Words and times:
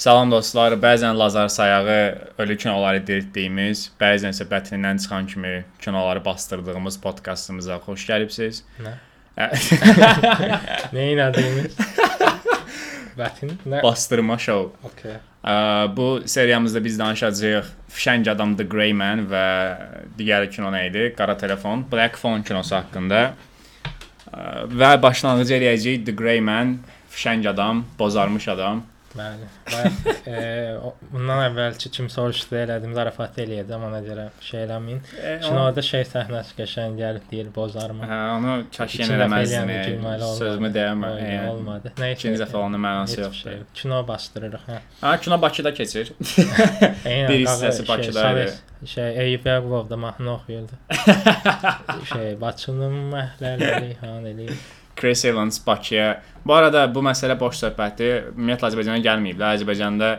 Salam 0.00 0.30
dostlar. 0.32 0.72
Bəzən 0.80 1.18
Lazar 1.18 1.48
sayağı 1.52 2.18
ölü 2.40 2.54
kinoları 2.56 3.02
diriltdiyimiz, 3.04 3.82
bəzən 4.00 4.32
isə 4.32 4.46
bətnindən 4.48 4.96
çıxan 5.02 5.26
kimi 5.28 5.50
kinoları 5.80 6.22
bastırdığımız 6.24 6.96
podkastımıza 7.02 7.74
xoş 7.84 8.06
gəlibsiz. 8.08 8.62
Nə? 8.80 8.94
Neyin 10.96 11.18
adıymış? 11.18 11.76
Bətin? 13.18 13.52
Nə? 13.68 13.82
Bastırma 13.82 14.38
show. 14.38 14.70
Okay. 14.88 15.18
Ə, 15.44 15.96
Bu 15.96 16.22
seriyamızda 16.26 16.84
biz 16.84 16.96
danışacağıq 16.98 17.68
Fişəng 17.92 18.30
adam 18.32 18.54
The 18.56 18.64
Grey 18.64 18.94
Man 18.96 19.26
və 19.28 19.44
digər 20.16 20.46
kino 20.54 20.70
nə 20.72 20.86
idi? 20.88 21.10
Qara 21.18 21.36
telefon, 21.36 21.84
Black 21.92 22.16
Phone 22.16 22.40
kinosu 22.48 22.78
haqqında. 22.78 23.20
Ə, 24.32 24.64
Və 24.64 24.94
başlanğıc 25.02 25.52
eləyəcəyik 25.58 26.08
The 26.08 26.16
Grey 26.22 26.40
Man, 26.40 26.78
Fişəng 27.12 27.44
adam, 27.52 27.84
bozarmış 27.98 28.48
adam. 28.48 28.80
Bəli. 29.10 29.46
Bayaq, 29.66 29.96
e, 30.30 30.40
bundan 31.10 31.40
əvvəlki 31.48 31.90
kim 31.96 32.06
soruşdu 32.12 32.54
elədim, 32.60 32.92
zarafat 32.94 33.40
eləyəcəm 33.42 33.82
ona 33.88 33.98
görə 34.04 34.28
şey 34.46 34.60
eləməyin. 34.68 35.00
E, 35.18 35.32
Kinoda 35.42 35.82
şey 35.82 36.04
səhnəsi 36.12 36.54
qəşəng 36.60 36.94
gəlib 37.00 37.24
deyir 37.32 37.48
bozarma. 37.56 38.06
Hə, 38.06 38.20
onu 38.36 38.54
kaş 38.76 38.94
yenə 39.00 39.16
eləməzdin. 39.18 40.06
Sözümü 40.38 40.70
deyəmə. 40.76 41.10
Yəni. 41.24 41.42
Olmadı. 41.50 41.92
Nə 41.98 42.12
İkinci 42.14 42.38
dəfə 42.44 42.56
onun 42.62 42.80
mənası 42.86 43.18
yoxdur. 43.24 43.40
şey. 43.50 43.58
Kino 43.82 44.00
bastırırıq, 44.08 44.64
hə. 44.70 44.78
Ha, 45.00 45.16
kino 45.26 45.40
Bakıda 45.42 45.74
keçir. 45.74 46.12
Eynən, 46.20 47.28
Bir 47.28 47.40
hissəsi 47.46 47.82
şey, 47.82 47.88
Bakıda 47.88 48.30
idi. 48.44 48.52
Şey, 48.94 49.18
Eyüp 49.24 49.46
Yaqubov 49.46 49.90
da 49.90 49.96
mahnı 49.96 50.34
oxuyurdu. 50.34 50.78
şey, 52.12 52.36
Bakının 52.40 53.00
məhəlləri 53.12 53.96
han 54.04 54.24
eləyir. 54.30 54.54
Chris 55.00 55.24
Evans 55.24 55.60
Bakıya. 55.66 56.22
Bu 56.46 56.54
arada 56.54 56.84
bu 56.94 57.02
məsələ 57.04 57.38
boş 57.40 57.56
söhbətdir. 57.64 58.30
Ümumiyyətlə 58.34 58.68
Azərbaycana 58.70 59.00
gəlməyiblər. 59.04 59.56
Azərbaycanda 59.56 60.10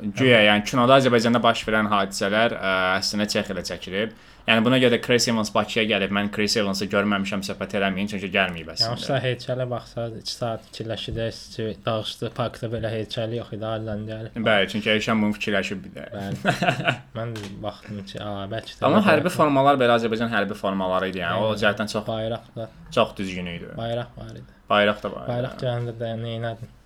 güya, 0.00 0.40
yəni 0.46 0.64
kinoda 0.70 1.00
Azərbaycanda 1.00 1.42
baş 1.42 1.64
verən 1.68 1.90
hadisələr 1.90 2.54
ə, 2.56 2.74
əslində 3.00 3.26
Çexiyada 3.34 3.64
çəkilib. 3.66 4.14
Yəni 4.48 4.64
buna 4.66 4.78
görə 4.82 4.96
də 4.96 4.98
Chris 5.04 5.26
Evans 5.30 5.50
Bakıya 5.54 5.84
gəlib. 5.90 6.12
Mən 6.16 6.30
Chris 6.34 6.56
Evansı 6.58 6.86
görməmişəm, 6.90 7.42
söhbət 7.46 7.74
eləməyin 7.78 8.08
çünki 8.10 8.30
gəlməyib 8.34 8.70
Yəni 8.72 8.86
əslində. 8.88 9.10
o 9.14 9.20
heykələ 9.24 9.66
baxsaz 9.70 10.16
2 10.20 10.32
saat 10.32 10.64
fikirləşəcəksiniz 10.70 11.56
ki, 11.56 11.66
dağışdı 11.86 12.30
parkda 12.38 12.70
belə 12.72 12.90
heykəl 12.94 13.36
yox 13.36 13.52
idi, 13.56 13.68
hələn 13.68 14.02
gəlib. 14.08 14.40
Bəli, 14.48 14.70
çünki 14.72 14.90
Elşən 14.96 15.22
bunu 15.22 15.36
fikirləşib. 15.38 15.86
Bəli. 15.98 16.56
Mən 17.18 17.36
baxdım 17.62 18.02
ki, 18.08 18.18
a, 18.24 18.34
bəlkə 18.50 18.80
də 18.80 18.88
Amma 18.90 19.04
hərbi 19.06 19.34
formalar 19.36 19.78
belə 19.80 20.00
Azərbaycan 20.00 20.32
hərbi 20.34 20.58
formaları 20.58 21.12
idi. 21.12 21.22
Yəni 21.22 21.46
o 21.46 21.54
cəhətdən 21.60 21.92
çox 21.94 22.08
bayraq 22.08 22.50
da, 22.56 22.68
çox 22.96 23.14
düzgün 23.20 23.54
idi. 23.54 23.70
bayraq 23.76 24.16
var 24.18 24.34
idi. 24.34 24.50
Bayraq 24.70 25.02
da 25.02 25.12
var. 25.14 25.28
Bayraq 25.30 25.56
gələndə 25.62 25.96
də 26.00 26.14
nə 26.24 26.36
etdin? 26.54 26.76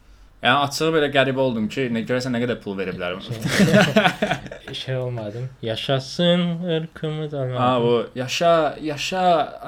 Yəni 0.45 0.59
açığı 0.67 0.91
belə 0.93 1.09
qəribə 1.15 1.41
oldum 1.41 1.67
ki, 1.73 1.87
nə 1.95 2.03
görəsən 2.05 2.35
nə 2.37 2.41
qədər 2.43 2.59
pul 2.61 2.75
veriblər. 2.77 3.15
şey 4.81 4.97
olmadım. 4.97 5.47
Yaşasın 5.63 6.41
ırkımız 6.69 7.33
Ha 7.33 7.39
olmadı. 7.39 7.85
bu 7.85 8.19
yaşa 8.19 8.77
yaşa 8.83 9.23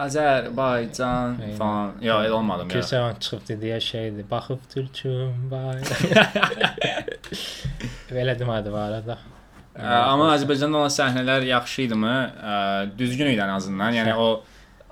Azərbaycan 0.05 1.37
falan. 1.59 1.93
Ya 2.03 2.19
elə 2.27 2.31
olmadım 2.37 2.69
ya. 2.71 2.75
Kilsə 2.77 3.01
çıxıb 3.21 3.47
dediyə 3.49 3.81
şeydi. 3.81 4.27
Baxıb 4.31 4.61
türküm 4.75 5.33
bayraq. 5.51 6.05
Belə 8.13 8.37
demədi 8.39 8.73
var 8.73 8.91
arada. 8.91 9.17
Ə, 9.77 9.87
Amma 10.11 10.31
Azərbaycanda 10.35 10.77
olan 10.83 10.93
səhnələr 10.93 11.45
yaxşı 11.51 11.83
idimi? 11.87 12.13
Ə, 12.53 12.55
Düzgün 12.99 13.33
idi 13.33 13.43
ən 13.45 13.55
azından. 13.57 13.97
Yəni 13.97 14.15
o 14.17 14.29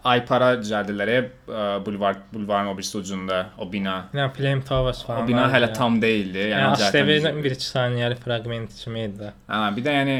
Aypara 0.04 0.50
düzəldilər 0.60 1.10
ə, 1.48 1.60
bulvar 1.86 2.18
bulvarın 2.32 2.66
o 2.68 2.74
birisi 2.76 2.98
ucunda 2.98 3.38
o 3.58 3.64
bina. 3.72 3.94
Yəni 4.12 4.32
Flame 4.36 4.64
Towers 4.68 5.00
O 5.04 5.06
falan. 5.06 5.28
bina 5.28 5.42
vardı 5.46 5.54
hələ 5.56 5.68
ya. 5.70 5.72
tam 5.78 5.96
deyildi. 6.02 6.38
Yəni 6.38 6.52
Yəni 6.52 6.66
o 6.68 6.72
ASTV-nin 6.72 7.38
düzgün. 7.40 7.54
1-2 7.54 7.68
saniyəlik 7.70 8.20
fraqment 8.24 8.74
kimi 8.82 9.04
idi. 9.08 9.30
Hə, 9.48 9.62
bir 9.76 9.86
də 9.86 9.94
yəni 9.96 10.16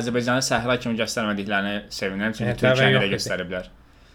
Azərbaycanı 0.00 0.46
səhra 0.48 0.78
kimi 0.80 0.96
göstərmədiklərini 1.02 1.76
sevinirəm 1.98 2.32
çünki 2.38 2.48
Yəni, 2.48 2.62
təbii 2.64 2.80
Türkiyəni 2.80 3.04
də 3.04 3.12
göstəriblər. 3.12 3.68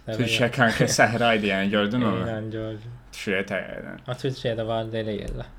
Türkiyə 0.09 0.51
kanka 0.57 0.89
səhra 0.89 1.35
idi 1.37 1.51
yəni 1.53 1.69
gördün 1.77 2.01
onu? 2.09 2.25
Eynən 2.25 2.49
gördüm. 2.57 2.97
Türkiyə 3.13 3.45
təyyarən. 3.53 4.01
A 4.09 4.17
Türkiyədə 4.25 4.65
var 4.67 4.89
elə 5.05 5.17
yerlər. 5.21 5.49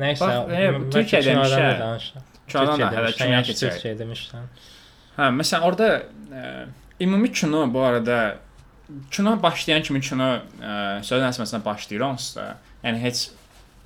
Nəysə, 0.00 0.32
e, 0.48 0.66
kinodan 0.96 1.36
demişəm. 1.76 2.28
Türkiyə 2.48 2.92
hələ 2.96 3.42
keçək. 3.50 3.74
Türkiyə 3.76 3.98
demişsən. 4.00 4.46
Hə, 5.18 5.28
məsələn 5.36 5.66
orada 5.68 5.88
ümumi 7.00 7.32
kino 7.32 7.64
bu 7.74 7.80
arada 7.80 8.38
kino 9.10 9.42
başlayan 9.42 9.82
kimi 9.82 10.00
kino 10.00 10.30
ə, 10.62 11.02
sözün 11.02 11.28
əsasında 11.30 11.64
başlayır 11.64 12.06
onsuz 12.12 12.36
da. 12.36 12.46
Yəni 12.84 13.02
heç 13.02 13.26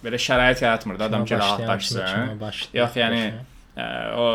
belə 0.04 0.20
şərait 0.20 0.62
yaratmır 0.64 0.98
da 0.98 1.04
adam 1.04 1.24
ki 1.24 1.38
rahatlaşsın. 1.38 2.38
Yox, 2.74 2.96
yəni 2.96 3.26
Ə, 3.74 3.84
o 4.14 4.26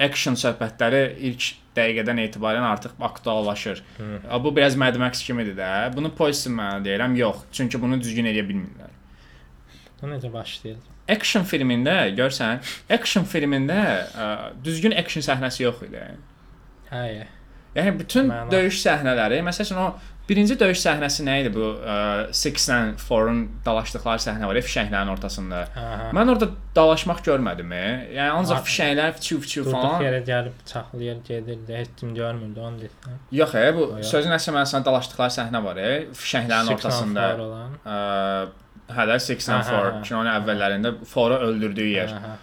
action 0.00 0.36
söhbətləri 0.38 1.02
ilk 1.28 1.50
dəqiqədən 1.76 2.20
etibarən 2.22 2.64
artıq 2.64 2.94
aktuallaşır. 3.04 3.82
Hı. 3.98 4.38
Bu 4.44 4.54
biraz 4.56 4.76
Mad 4.80 4.96
Max 4.96 5.22
kimidir 5.22 5.56
də. 5.58 5.96
Bunu 5.96 6.10
pozitiv 6.14 6.54
mənada 6.56 6.86
deyirəm, 6.88 7.16
yox. 7.18 7.42
Çünki 7.52 7.80
bunu 7.82 8.00
düzgün 8.00 8.30
edə 8.30 8.46
bilmirlər. 8.48 8.94
O 10.02 10.08
necə 10.08 10.32
başlayır? 10.32 10.78
Action 11.08 11.44
filmində 11.48 11.96
görsən, 12.16 12.64
action 12.92 13.28
filmində 13.28 13.80
ə, 14.08 14.30
düzgün 14.64 14.96
action 14.96 15.24
səhnəsi 15.24 15.66
yox 15.66 15.84
idi. 15.88 16.06
Hə. 16.88 17.26
Yəni 17.76 17.98
bütün 17.98 18.30
Məna. 18.30 18.50
döyüş 18.50 18.78
səhnələri, 18.86 19.42
məsələn 19.44 19.78
o 19.82 19.88
birinci 20.28 20.56
döyüş 20.60 20.80
səhnəsi 20.82 21.24
nə 21.24 21.34
idi 21.42 21.50
bu? 21.54 21.66
ə, 21.80 21.96
Six-lə 22.36 22.78
Four-un 23.00 23.42
dalaşdıqları 23.64 24.20
səhnə 24.24 24.48
var 24.50 24.58
fişənglərin 24.66 25.12
ortasında. 25.14 25.60
Hə. 25.76 26.10
Mən 26.16 26.32
orada 26.32 26.48
dalaşmaq 26.76 27.22
görmədim. 27.28 27.72
e. 27.72 27.84
Yəni 28.16 28.34
ancaq 28.40 28.64
fişənglər 28.66 29.14
fiçu-fiçu 29.18 29.64
Durduq 29.64 29.76
falan. 29.76 30.02
yerə 30.04 30.20
gəlib 30.26 30.56
bıçaqlayır, 30.62 31.22
gedirdi. 31.28 31.76
Heç 31.76 31.88
kim 31.96 32.14
görmürdü 32.14 32.60
onu 32.60 32.82
deyirsən. 32.84 33.20
Yox, 33.32 33.54
e, 33.54 33.76
bu 33.76 33.80
Yox. 33.80 34.10
sözün 34.10 34.36
əsl 34.36 34.52
mənasında 34.56 34.84
dalaşdıqları 34.90 35.36
səhnə 35.38 35.64
var, 35.64 35.76
e, 35.76 35.94
fişənglərin 36.12 36.74
ortasında. 36.74 37.28
Hə, 37.28 37.96
and 39.54 39.64
hə, 39.64 39.70
Four 39.70 39.86
hə. 39.92 40.02
kinonun 40.02 40.30
əvvəllərində 40.34 40.94
Four-u 41.04 41.40
öldürdüyü 41.48 41.90
yer. 41.94 42.08
Hə, 42.08 42.20
hə. 42.24 42.36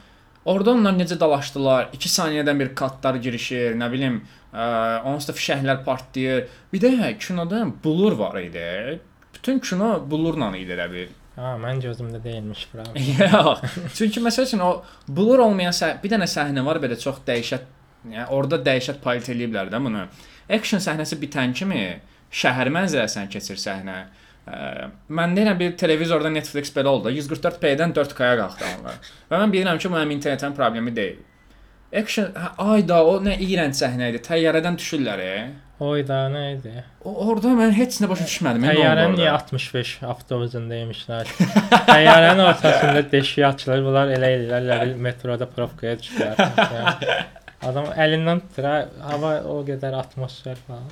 Orada 0.45 0.75
onlar 0.77 0.93
necə 0.93 1.17
dalaşdılar? 1.19 1.89
2 1.97 2.09
saniyədən 2.11 2.59
bir 2.61 2.73
katlar 2.77 3.17
girişir, 3.17 3.73
nə 3.79 3.89
bilim, 3.91 4.19
ə, 4.53 4.65
onsuz 5.09 5.31
da 5.31 5.37
fişənglər 5.39 5.83
partlayır. 5.87 6.45
Bir 6.73 6.83
də 6.83 7.11
kinoda 7.17 7.65
bulur 7.83 8.17
var 8.19 8.37
idi. 8.41 8.99
Bütün 9.33 9.59
kino 9.59 9.97
bulurla 10.09 10.51
idi 10.57 10.77
elə 10.77 10.85
bir. 10.91 11.07
Ha, 11.35 11.55
mən 11.59 11.81
gözümdə 11.83 12.21
deyilmiş 12.23 12.67
bura. 12.71 12.85
Yox. 13.23 13.63
Çünki 13.97 14.21
məsəl 14.23 14.45
üçün 14.47 14.61
o 14.63 14.69
bulur 15.07 15.41
olmayan 15.49 15.73
səh 15.75 15.97
bir 16.03 16.13
dənə 16.13 16.29
səhnə 16.31 16.63
var 16.65 16.79
belə 16.83 16.95
çox 16.99 17.19
dəhşət. 17.27 17.65
Yəni 18.05 18.27
orada 18.37 18.61
dəhşət 18.61 19.01
palit 19.03 19.27
eləyiblər 19.33 19.73
də 19.73 19.81
bunu. 19.83 20.05
Action 20.47 20.79
səhnəsi 20.79 21.17
bitən 21.19 21.57
kimi 21.57 21.81
şəhər 22.31 22.69
mənzərəsindən 22.77 23.33
keçir 23.33 23.59
səhnə. 23.59 23.97
Ə, 24.45 24.89
mən 25.09 25.33
deyirəm 25.37 25.57
bir 25.59 25.77
televizorda 25.79 26.29
Netflix 26.29 26.73
belə 26.75 26.91
oldu. 26.91 27.13
144p-dən 27.13 27.95
4K-ya 27.97 28.35
qalxdı 28.41 28.71
onlar. 28.79 28.99
Və 29.31 29.39
mən 29.41 29.53
bilirəm 29.53 29.79
ki, 29.81 29.89
bu 29.89 29.97
mənim 29.97 30.13
internetin 30.17 30.53
problemi 30.57 30.93
deyil. 30.95 31.23
Action, 31.95 32.27
hə, 32.35 32.51
ayda 32.73 32.99
o 33.07 33.15
nə 33.23 33.37
iyrənc 33.41 33.77
səhnə 33.79 34.11
idi. 34.11 34.21
Təyyarədən 34.25 34.77
düşürlər. 34.81 35.21
E. 35.23 35.37
Oy 35.85 36.03
da 36.07 36.25
nə 36.31 36.43
idi? 36.55 36.73
O 37.07 37.13
orada 37.29 37.53
mən 37.57 37.73
heç 37.75 37.97
nə 38.03 38.09
başa 38.11 38.27
düşmədim. 38.27 38.63
Nə 38.63 38.73
oldu 38.73 38.81
Təyyarənin 38.81 39.17
niyə 39.19 39.31
orada? 39.31 39.55
65 39.55 39.93
avtobusunda 40.13 40.81
yemişlər? 40.81 41.33
Təyyarənin 41.89 42.43
ortasında 42.45 43.05
deşik 43.11 43.47
açılır. 43.49 43.81
Bunlar 43.87 44.13
elə 44.17 44.31
edirlər, 44.37 44.69
elə 44.69 44.79
bil 44.83 45.01
metroda 45.07 45.49
probkaya 45.49 45.97
düşürlər. 46.03 47.33
Adam 47.65 47.85
əlindən 47.97 48.39
tutur, 48.45 48.65
ha, 48.69 48.73
hava 49.09 49.29
o 49.49 49.55
qədər 49.65 49.95
atmosfer 49.97 50.57
falan. 50.67 50.83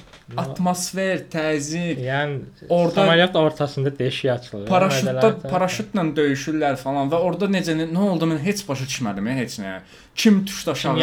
Atmosfer, 0.42 1.20
təzyiq, 1.30 2.00
Yəni 2.02 2.40
Orada- 2.70 2.96
samolyot 2.96 3.36
ortasında 3.36 3.92
deşik 4.00 4.32
açılır. 4.32 4.68
paraşütlə 4.68 5.14
Mədələr- 5.20 5.52
paraşütlə 5.54 6.06
döyüşürlər 6.18 6.78
falan 6.82 7.12
və 7.12 7.20
orada 7.28 7.46
necə 7.46 7.76
nə 7.78 7.98
oldu 8.10 8.26
mən 8.32 8.40
heç 8.48 8.64
başa 8.68 8.84
düşmədim 8.90 9.28
heç 9.38 9.60
nə. 9.60 9.76
Kim 10.16 10.42
düşdü 10.48 10.72
aşağı? 10.72 10.96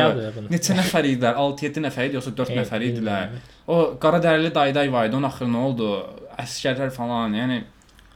Neçə 0.50 0.74
nəfər 0.80 1.04
idilər? 1.12 1.34
6-7 1.34 1.84
nəfər 1.86 2.06
idi 2.10 2.14
yoxsa 2.18 2.34
4 2.36 2.50
Ey, 2.50 2.56
nəfər 2.62 2.80
idilər? 2.90 3.28
O 3.68 3.94
qara 4.00 4.18
dərili 4.22 4.50
dayday 4.54 4.92
var 4.92 5.06
idi. 5.06 5.16
Onun 5.16 5.28
axırı 5.30 5.48
nə 5.48 5.56
oldu? 5.68 5.90
Əskərlər 6.38 6.90
falan, 6.90 7.32
yəni 7.34 7.62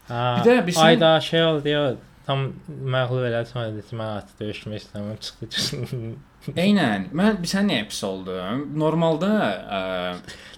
Ha, 0.09 0.37
Bir 0.45 0.51
də 0.51 0.67
bilirsən- 0.67 0.85
ayda 0.85 1.21
şey 1.21 1.43
oldu 1.45 1.69
ya 1.69 1.95
tam 2.27 2.53
məğlub 2.69 3.25
elədi 3.29 3.47
sonra 3.47 3.71
dedi 3.73 3.87
ki, 3.89 3.97
mən 3.97 4.11
atı 4.19 4.33
döyüşmək 4.41 4.83
istəmirəm, 4.83 5.19
çıxdı. 5.25 6.15
eynən 6.52 7.08
mən 7.17 7.41
sən 7.49 7.70
niyə 7.70 7.87
pis 7.88 8.02
oldum? 8.05 8.67
Normalda 8.76 9.32
ə, 9.32 9.81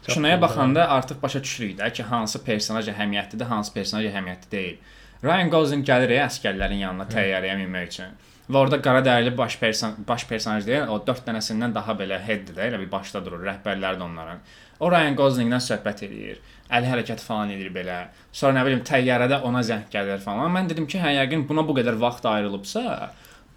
kinoya 0.09 0.37
oldu, 0.37 0.43
baxanda 0.43 0.89
artıq 0.91 1.23
başa 1.23 1.43
düşürük 1.43 1.79
də 1.79 1.93
ki, 1.93 2.07
hansı 2.11 2.43
personaj 2.45 2.91
əhəmiyyətlidir, 2.91 3.47
hansı 3.51 3.75
personaj 3.75 4.09
əhəmiyyətli 4.11 4.51
deyil. 4.51 4.79
Ryan 5.25 5.51
Gosling 5.51 5.87
gəlir 5.87 6.13
ya 6.17 6.27
əsgərlərin 6.27 6.83
yanına 6.83 7.07
təyyarəyə 7.13 7.57
minmək 7.63 7.93
üçün. 7.93 8.17
Və 8.47 8.61
orada 8.61 8.79
qara 8.83 9.01
dərili 9.03 9.33
baş 9.35 9.57
person 9.59 9.97
baş 10.07 10.27
personaj 10.31 10.67
deyil, 10.67 10.91
o 10.93 11.01
4 11.07 11.25
dənəsindən 11.27 11.75
daha 11.75 11.97
belə 11.99 12.19
headdir 12.23 12.55
də, 12.55 12.69
elə 12.69 12.79
bir 12.83 12.91
başda 12.93 13.23
durur, 13.25 13.43
rəhbərləri 13.47 13.99
də 13.99 14.07
onların. 14.07 14.43
O 14.79 14.91
Ryan 14.93 15.17
Goslingdən 15.19 15.63
söhbət 15.65 16.05
eləyir. 16.07 16.43
Əli 16.77 16.91
hərəkət 16.91 17.23
falan 17.23 17.51
edir 17.55 17.73
belə. 17.75 18.05
Sonra 18.35 18.59
nə 18.59 18.67
bilim 18.69 18.83
təyyarədə 18.87 19.41
ona 19.49 19.63
zəng 19.67 19.87
gəlir 19.91 20.21
falan. 20.23 20.53
Mən 20.55 20.71
dedim 20.71 20.87
ki, 20.91 21.01
hə 21.03 21.15
yəqin 21.17 21.47
buna 21.49 21.65
bu 21.67 21.75
qədər 21.79 21.99
vaxt 21.99 22.27
ayrılıbsa, 22.29 22.85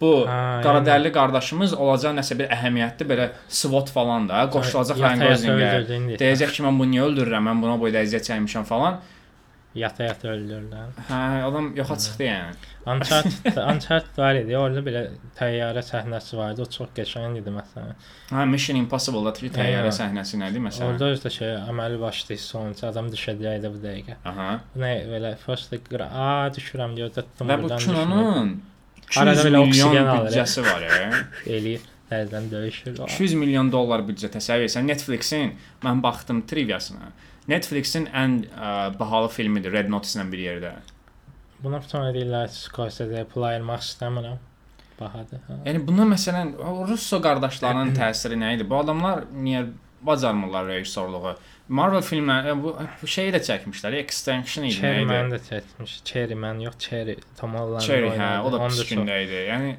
bu 0.02 0.12
Ha, 0.28 0.40
qaradərli 0.64 1.12
qardaşımız 1.16 1.76
olacaq 1.76 2.16
nəsə 2.20 2.38
bir 2.40 2.52
əhəmiyyətli 2.56 3.08
belə 3.12 3.30
SWOT 3.62 3.92
falan 3.96 4.30
da 4.30 4.46
qoşulacaq 4.54 5.00
öldürdüyünü 5.04 6.20
Deyəcək 6.24 6.58
ki, 6.58 6.66
mən 6.68 6.82
bunu 6.82 6.96
niyə 6.96 7.08
öldürürəm? 7.10 7.50
Mən 7.52 7.64
buna 7.64 7.80
boyda 7.82 8.04
əziyyət 8.06 8.32
çəkmişəm 8.32 8.68
falan. 8.70 9.02
Yata-yata 9.78 10.32
öldürürlər. 10.34 10.96
Hə, 11.12 11.18
adam 11.46 11.68
yoxa 11.78 11.96
çıxdı 12.02 12.26
yəni. 12.26 12.56
Uncharted, 12.90 13.58
Uncharted 13.72 14.18
var 14.18 14.40
idi. 14.40 14.56
Orada 14.58 14.82
belə 14.82 15.04
təyyarə 15.38 15.84
səhnəsi 15.86 16.40
vardı. 16.40 16.64
O 16.66 16.72
çox 16.74 16.90
qəşəng 16.98 17.36
idi 17.38 17.54
məsələn. 17.54 17.94
Hə, 18.32 18.48
Mission 18.50 18.80
Impossible-da 18.80 19.36
təyyarə 19.38 19.92
Hə. 19.92 19.94
səhnəsi 20.00 20.40
nədir 20.42 20.64
məsələn? 20.66 20.96
Orada 20.96 21.12
özdə 21.14 21.34
şey 21.36 21.54
əməli 21.70 22.02
başlı 22.02 22.40
hiss 22.40 22.56
olunca 22.58 22.90
adam 22.90 23.12
düşəcəkdi 23.14 23.72
bu 23.76 23.84
dəqiqə. 23.86 24.18
Aha. 24.32 24.50
Nə 24.82 24.92
belə 25.12 25.36
first 25.44 25.78
a 26.10 26.28
düşürəm 26.58 26.98
deyə 26.98 27.14
tutdum 27.14 27.54
Və 27.54 27.62
bu 27.62 27.70
kinonun 27.78 28.56
200 29.10 29.22
Arada 29.24 29.46
belə 29.48 29.62
milyon 29.66 29.96
büdcəsi 30.26 30.64
var 30.66 30.84
ya. 30.86 31.24
eləyir. 31.58 31.86
Təzədən 32.10 32.48
döyüşür. 32.52 32.96
O- 33.04 33.08
200 33.10 33.34
milyon 33.38 33.72
dollar 33.74 34.02
büdcə 34.06 34.30
təsəvvür 34.34 34.66
etsən 34.70 34.88
Netflix-in 34.90 35.52
mən 35.86 36.02
baxdım 36.04 36.44
triviasına. 36.50 37.12
Netflix-in 37.50 38.08
ən 38.14 38.40
ə, 38.50 38.72
bahalı 39.00 39.30
filmidir 39.34 39.74
Red 39.74 39.90
Notice-la 39.90 40.26
bir 40.32 40.42
yerdə. 40.42 40.72
Buna 41.64 41.82
sonra 41.82 42.14
deyirlər 42.16 42.50
Scorsese 42.54 43.26
pul 43.34 43.46
ayırmaq 43.50 43.82
istəmirəm. 43.86 44.38
Bahadır. 45.00 45.42
Ha. 45.48 45.58
Yəni 45.66 45.82
buna 45.88 46.06
məsələn 46.10 46.54
Russo 46.90 47.22
qardaşlarının 47.24 47.94
təsiri 47.98 48.38
nə 48.40 48.54
idi? 48.58 48.66
Bu 48.70 48.78
adamlar 48.82 49.26
niyə 49.34 49.66
bacarmırlar 50.06 50.68
rejissorluğu? 50.68 51.36
Marvel 51.70 52.02
filmləri 52.02 52.56
bu, 52.64 52.72
bu 53.02 53.08
şeyi 53.08 53.30
də 53.36 53.40
çəkmişlər. 53.46 53.96
Extinction 54.02 54.66
idi, 54.66 54.80
Cherry? 54.80 55.06
Man 55.06 55.30
də 55.34 55.38
çəkmiş. 55.46 55.92
Cherry 56.06 56.36
Man 56.36 56.60
yox, 56.66 56.78
Cherry 56.82 57.16
Tom 57.38 57.54
Holland. 57.54 57.86
Cherry, 57.86 58.10
hə, 58.18 58.30
o 58.42 58.52
da 58.54 58.64
pis 58.68 58.82
gündə 58.90 59.20
idi. 59.26 59.44
Yəni 59.52 59.76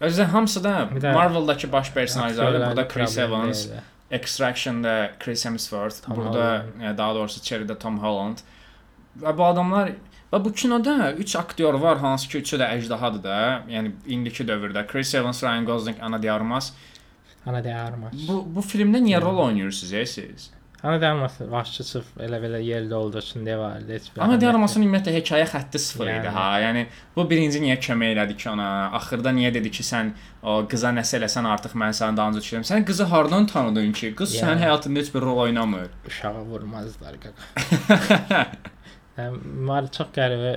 özdə 0.00 0.26
hamısı 0.32 0.64
da 0.64 0.74
Marvel-dakı 1.02 1.72
baş 1.72 1.92
personajları 1.92 2.66
burada 2.66 2.88
Chris 2.88 3.18
Evans, 3.18 3.68
deyil. 3.68 3.80
Extraction-da 4.10 5.10
Chris 5.20 5.44
Hemsworth, 5.46 6.02
Tom 6.06 6.16
burada 6.16 6.64
Holland. 6.78 6.94
e, 6.94 6.98
daha 6.98 7.14
doğrusu 7.14 7.40
Cherry-də 7.40 7.78
Tom 7.78 7.98
Holland. 8.02 8.42
Və 9.22 9.36
bu 9.38 9.44
adamlar 9.44 9.92
və 10.32 10.44
bu 10.44 10.52
kinoda 10.52 11.12
3 11.12 11.36
aktyor 11.36 11.74
var, 11.74 11.98
hansı 11.98 12.28
ki, 12.28 12.38
üçü 12.38 12.58
də 12.58 12.66
əjdahadır 12.78 13.22
da. 13.22 13.38
Yəni 13.70 13.92
indiki 14.06 14.44
dövrdə 14.44 14.86
Chris 14.86 15.14
Evans, 15.14 15.44
Ryan 15.44 15.64
Gosling, 15.66 15.96
Ana 16.02 16.22
de 16.22 16.32
Armas. 16.32 16.72
Ana 17.46 17.64
de 17.64 17.74
Armas. 17.74 18.14
Bu 18.28 18.42
bu 18.54 18.60
filmdə 18.60 19.00
niyə 19.04 19.20
rol 19.22 19.38
oynayırsınız 19.46 20.10
siz? 20.10 20.50
Ana 20.82 21.00
de 21.00 21.06
Armas 21.08 21.40
başçı 21.40 21.84
sırf 21.84 22.06
elə 22.22 22.38
belə 22.38 22.58
yerdə 22.62 22.94
olduğu 22.94 23.18
deyə 23.18 23.56
vardı. 23.58 23.92
Heç 23.96 24.04
bir 24.14 24.22
Ana 24.22 24.36
de 24.38 24.46
əhəmiyyəti 24.46 24.50
Armasın 24.54 24.82
ümumiyyətlə 24.84 25.14
hekayə 25.16 25.46
xətti 25.50 25.78
sıfır 25.82 26.06
idi 26.06 26.28
Yəni. 26.28 26.34
ha. 26.36 26.44
Yəni 26.62 26.84
bu 27.16 27.24
birinci 27.30 27.58
niyə 27.64 27.76
kömək 27.82 28.12
elədi 28.14 28.36
ki 28.38 28.50
ona? 28.52 28.68
Axırda 28.98 29.32
niyə 29.34 29.50
dedi 29.54 29.72
ki, 29.74 29.82
sən 29.82 30.12
o 30.42 30.60
qıza 30.70 30.92
nəsə 30.94 31.18
eləsən 31.18 31.48
artıq 31.50 31.74
mən 31.82 31.96
sənin 31.98 32.16
dalınca 32.20 32.38
düşürəm. 32.44 32.66
Sən 32.70 32.86
qızı 32.86 33.04
hardan 33.10 33.46
tanıdın 33.50 33.90
ki? 33.92 34.12
Qız 34.20 34.36
Yəni. 34.36 34.44
sənin 34.44 34.62
həyatında 34.66 35.02
heç 35.02 35.10
bir 35.14 35.20
rol 35.26 35.38
oynamır. 35.48 35.88
uşağı 36.06 36.44
vurmazlar 36.52 37.14
qaqa. 37.24 38.46
Yəni 39.18 39.34
var 39.72 39.90
çox 39.98 40.14
qəribə 40.14 40.52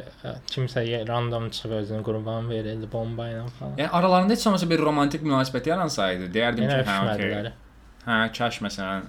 kimsə 0.54 0.86
random 1.08 1.50
çıxıb 1.50 1.72
özünü 1.80 2.04
qurban 2.06 2.50
verirdi 2.50 2.92
bomba 2.94 3.26
ilə 3.34 3.48
falan. 3.58 3.74
Yəni 3.82 3.90
aralarında 3.90 4.34
heç 4.38 4.48
olmasa 4.48 4.70
bir 4.70 4.80
romantik 4.86 5.26
münasibət 5.26 5.74
yaransaydı, 5.74 6.30
deyərdim 6.38 6.70
Yenə 6.70 6.84
ki, 6.84 6.90
hə, 6.90 7.16
okey. 7.16 7.52
Hə, 8.06 8.16
kaş 8.34 8.62
məsələn 8.66 9.04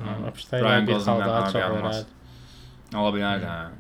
Ryan 0.53 0.87
daha 0.87 1.15
Ana 1.17 1.47
de 1.47 1.53
çox 1.53 1.63
Armas. 1.63 2.03
ola 2.95 3.13
bilərdi, 3.15 3.49
hə. 3.49 3.71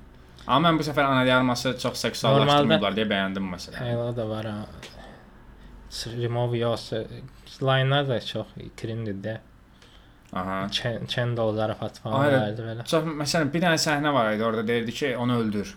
Amma 0.46 0.70
mən 0.70 0.78
bu 0.80 0.86
səfər 0.86 1.04
Ana 1.04 1.26
de 1.26 1.34
Arması 1.34 1.74
çox 1.78 2.00
seksuallaşdırmırlar 2.06 2.96
deyə 2.96 3.08
bəyəndim 3.10 3.50
məsələn. 3.54 3.84
Elə 3.92 4.08
də 4.16 4.24
var. 4.30 4.48
Remove 6.16 6.58
yoxsa 6.58 7.02
line-lar 7.60 8.08
da 8.08 8.20
çox 8.20 8.54
cringe 8.80 9.12
də. 9.26 9.36
Aha. 10.32 10.62
Chendol 11.12 11.52
zarafat 11.56 12.00
falan 12.00 12.32
verdi 12.32 12.64
belə. 12.64 12.88
Çox 12.88 13.04
məsələn 13.04 13.52
bir 13.52 13.66
dənə 13.66 13.78
səhnə 13.84 14.12
var 14.16 14.32
idi 14.32 14.44
orada 14.48 14.64
deyirdi 14.66 14.92
ki, 14.96 15.16
onu 15.16 15.38
öldür. 15.42 15.76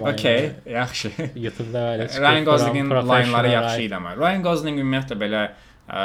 Okay, 0.00 0.52
yaxşı. 0.66 1.10
YouTube-da 1.36 1.78
belə 1.92 2.08
çıxıb 2.08 2.22
Ryan 2.22 2.44
Goslingin 2.44 2.90
line-ları 2.90 3.50
yaxşı 3.50 3.82
idi 3.82 3.96
amma. 3.96 4.16
Ryan 4.16 4.42
Gosling 4.42 4.80
ümumiyyətlə 4.80 5.18
belə 5.20 5.42
ə, 5.88 6.02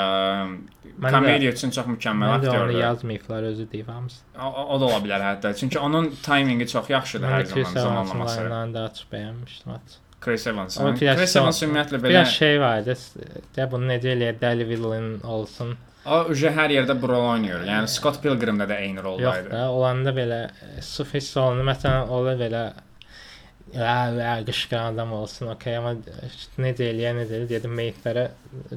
Mən 1.00 1.10
də- 1.10 1.12
komediya 1.12 1.52
üçün 1.52 1.70
çox 1.76 1.86
mükəmməl 1.86 2.30
Mən 2.30 2.44
də 2.44 2.50
onu 2.50 2.50
aktyordur. 2.50 2.80
yazmayıblar 2.80 3.44
özü 3.44 3.72
deyib 3.72 3.88
hamısı. 3.88 4.18
O, 4.40 4.66
o 4.76 4.80
da 4.80 4.86
ola 4.86 4.98
bilər 5.06 5.22
hətta. 5.30 5.56
Çünki 5.56 5.80
onun 5.80 6.10
timingi 6.24 6.68
çox 6.68 6.90
yaxşıdır 6.90 7.28
Mən 7.28 7.34
hər 7.34 7.44
də 7.44 7.64
zaman 7.64 8.06
zamanlaması. 8.06 8.40
line-larını 8.42 8.74
da 8.74 8.84
açıb 8.84 9.14
bəyənmişdim. 9.14 9.72
Aç. 9.76 9.98
Chris 10.22 10.48
Evans. 10.48 10.78
Ama 10.82 10.96
biraz 11.02 11.18
Chris 11.18 11.36
Evans 11.36 11.64
ümumiyyətlə 11.64 11.98
belə 12.00 12.10
Biraz 12.10 12.28
şey 12.32 12.62
var 12.62 12.78
idi. 12.82 12.96
De 13.58 13.72
bunu 13.72 13.86
necə 13.92 14.14
eləyər 14.16 14.38
dəli 14.40 14.70
villain 14.70 15.20
olsun. 15.24 15.76
o 16.06 16.22
uje 16.32 16.50
hər 16.52 16.70
yerdə 16.72 16.96
bu 17.02 17.08
rol 17.10 17.26
oynayır. 17.34 17.62
Yəni 17.68 17.88
Scott 17.88 18.18
Pilgrim-də 18.24 18.66
də 18.68 18.78
eyni 18.82 18.96
Yox 18.98 19.06
roldaydı. 19.06 19.52
da, 19.52 19.70
olanda 19.72 20.10
belə 20.12 20.50
sırf 20.82 21.14
hiss 21.14 21.38
olunur. 21.38 21.64
Məsələn, 21.72 22.08
ola 22.08 22.34
belə 22.40 22.64
ya, 23.76 24.34
qışqıran 24.48 24.94
adam 24.94 25.14
olsun, 25.18 25.50
okey, 25.54 25.78
amma 25.80 25.94
necə 26.62 26.88
eləyər, 26.90 27.18
necə 27.20 27.38
eləyər, 27.40 27.50
dedim 27.50 27.74
meyitlərə 27.80 28.28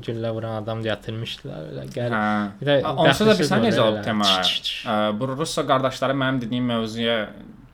güllə 0.06 0.32
vuran 0.37 0.58
adam 0.62 0.82
gətirmişdilər 0.87 1.70
elə 1.75 1.87
gəl. 1.94 2.16
Hə. 2.16 2.25
Bir 2.60 2.70
də 2.70 2.76
Onsuz 2.94 3.31
da 3.31 3.37
bilsən 3.40 3.60
var 3.60 3.66
necə 3.69 3.84
olub 3.84 4.02
tema? 4.06 4.32
Ə, 4.32 4.98
Bu 5.19 5.31
Russo 5.34 5.66
qardaşları 5.69 6.16
mənim 6.16 6.43
dediyim 6.46 6.69
mövzuya 6.72 7.19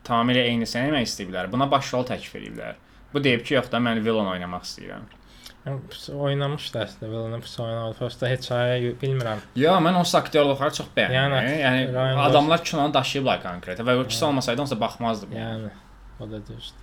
tamamilə 0.06 0.44
eynisini 0.50 0.88
eləmək 0.88 1.08
istəyiblər. 1.08 1.50
Buna 1.52 1.70
baş 1.70 1.94
rol 1.94 2.06
təklif 2.08 2.36
ediblər. 2.40 2.78
Bu 3.12 3.22
deyib 3.22 3.44
ki, 3.46 3.56
yox 3.58 3.68
da 3.72 3.80
mən 3.82 4.00
villain 4.04 4.30
oynamaq 4.34 4.64
istəyirəm. 4.66 5.10
Oynamışdı 5.62 6.80
əslində, 6.82 7.08
villain 7.12 7.42
pis 7.44 7.54
oynadı. 7.62 7.94
Prosta 8.00 8.26
heç 8.26 8.48
ay 8.56 8.88
bilmirəm. 8.98 9.44
Ya 9.58 9.76
mən 9.84 9.94
o 10.00 10.02
aktyorluqları 10.18 10.74
çox 10.80 10.88
bəyəndim. 10.96 11.36
Yəni, 11.62 11.84
Yəni, 11.94 12.16
adamlar 12.24 12.64
kinonu 12.66 12.94
daşıyıblar 12.94 13.42
konkret 13.44 13.78
və 13.86 13.94
o 14.00 14.06
kişi 14.08 14.24
olmasaydı 14.24 14.64
onsa 14.64 14.80
baxmazdım. 14.80 15.36
Yəni 15.38 15.70
o 16.18 16.30
da 16.30 16.40
düzdür. 16.40 16.81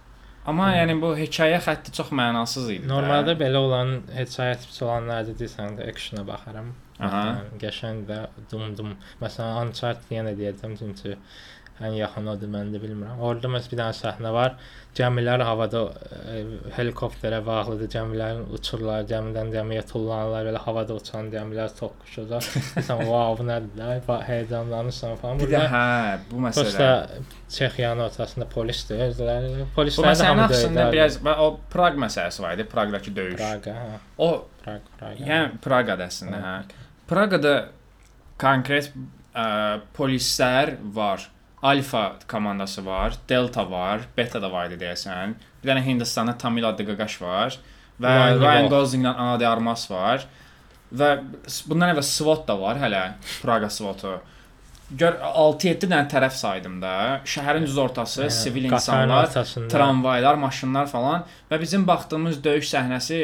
Amma 0.50 0.70
yəni 0.74 0.96
bu 1.02 1.14
hekayə 1.20 1.60
xətti 1.66 1.94
çox 1.98 2.12
mənasız 2.20 2.70
idi. 2.74 2.84
də. 2.84 2.90
Normalda 2.92 3.36
belə 3.38 3.62
olan 3.68 3.96
hekayət 4.16 4.66
pis 4.70 4.82
olanlarda 4.86 5.36
deyirsən 5.40 5.78
də 5.78 5.90
actiona 5.92 6.26
baxaram. 6.28 6.72
Aha. 7.00 7.22
Yəni, 7.28 7.60
Qəşəng 7.62 8.04
də 8.10 8.20
dum-dum. 8.52 8.96
Məsələn, 9.22 9.70
Uncharted 9.70 10.12
yenə 10.16 10.34
deyəcəm 10.40 10.76
çünki 10.80 11.16
ən 11.80 11.96
yaxın 11.96 12.28
odur 12.34 12.52
mən 12.52 12.74
də 12.74 12.82
bilmirəm. 12.84 13.22
Orada 13.24 13.52
məsələn 13.52 13.74
bir 13.74 13.82
dənə 13.84 13.98
səhnə 14.00 14.34
var. 14.36 14.58
Gəmilər 15.00 15.40
havada 15.48 15.82
e, 16.34 16.40
helikopterə 16.76 17.38
bağlıdır. 17.46 17.88
Gəmilərin 17.94 18.42
uçurlar, 18.58 19.06
gəmidən 19.08 19.48
gəmiyə 19.54 19.84
tullanırlar, 19.88 20.50
belə 20.50 20.60
havada 20.66 20.98
uçan 21.00 21.30
gəmilər 21.32 21.72
toqquşurlar. 21.78 22.44
Sən 22.84 23.04
wow, 23.10 23.38
bu 23.40 23.46
nədir? 23.48 23.70
də? 23.80 23.94
Ba- 24.10 24.20
Heyecanlanırsan 24.28 25.16
falan. 25.22 25.40
Bir 25.40 25.48
də 25.48 25.62
Burada 25.62 25.70
hə, 25.72 26.18
bu 26.32 26.44
məsələ. 26.44 26.66
Prosta 26.66 26.90
Çexiyanın 27.60 28.04
ortasında 28.10 28.50
polisdir. 28.52 29.00
Özləri 29.08 29.66
polislər 29.78 30.12
də 30.20 30.28
hamı 30.34 30.50
döyürlər. 30.52 30.92
biraz 30.98 31.18
o 31.46 31.50
Praq 31.72 31.96
məsələsi 32.04 32.44
var 32.44 32.60
idi, 32.60 32.68
Praqdakı 32.76 33.16
döyüş. 33.16 33.40
Praga, 33.40 33.78
hə. 33.80 33.98
O 34.18 34.30
Prag, 34.66 34.92
Praga. 35.00 35.24
yəni 35.32 35.64
Praqada 35.64 36.10
əslində, 36.12 36.44
hə. 36.44 36.56
Praqada 37.10 37.56
konkret 38.40 38.92
ə, 39.34 39.80
polislər 39.98 40.76
var. 40.96 41.30
Alfa 41.64 42.16
komandası 42.28 42.86
var, 42.86 43.14
Delta 43.30 43.72
var, 43.72 44.06
Beta 44.18 44.42
da 44.42 44.52
var 44.52 44.70
idi 44.70 44.80
deyəsən. 44.84 45.36
Bir 45.60 45.72
dənə 45.72 45.84
Hindistanda 45.84 46.38
Tamil 46.38 46.68
adlı 46.70 46.86
qaqaş 46.94 47.22
var 47.22 47.58
və 48.00 48.14
Ryan 48.16 48.40
Ryan 48.40 48.70
Gosling. 48.72 48.74
Goslinglə 48.74 49.14
Ana 49.16 49.40
de 49.40 49.48
Armas 49.48 49.90
var. 49.92 50.24
Və 50.90 51.10
bundan 51.70 51.92
əvvəl 51.92 52.06
SWAT 52.08 52.48
da 52.48 52.56
var 52.60 52.80
hələ, 52.82 53.02
Praqa 53.44 53.70
SWAT-u. 53.70 54.16
Gör 55.00 55.20
6-7 55.22 55.84
dənə 55.86 56.08
tərəf 56.10 56.34
saydım 56.34 56.80
da. 56.82 56.94
Şəhərin 57.28 57.68
düz 57.68 57.76
ortası, 57.78 58.24
Yəni, 58.24 58.34
sivil 58.34 58.70
insanlar, 58.72 59.30
tramvaylar, 59.70 60.40
maşınlar 60.42 60.88
falan 60.90 61.28
və 61.52 61.60
bizim 61.62 61.86
baxdığımız 61.88 62.40
döyüş 62.44 62.72
səhnəsi 62.72 63.20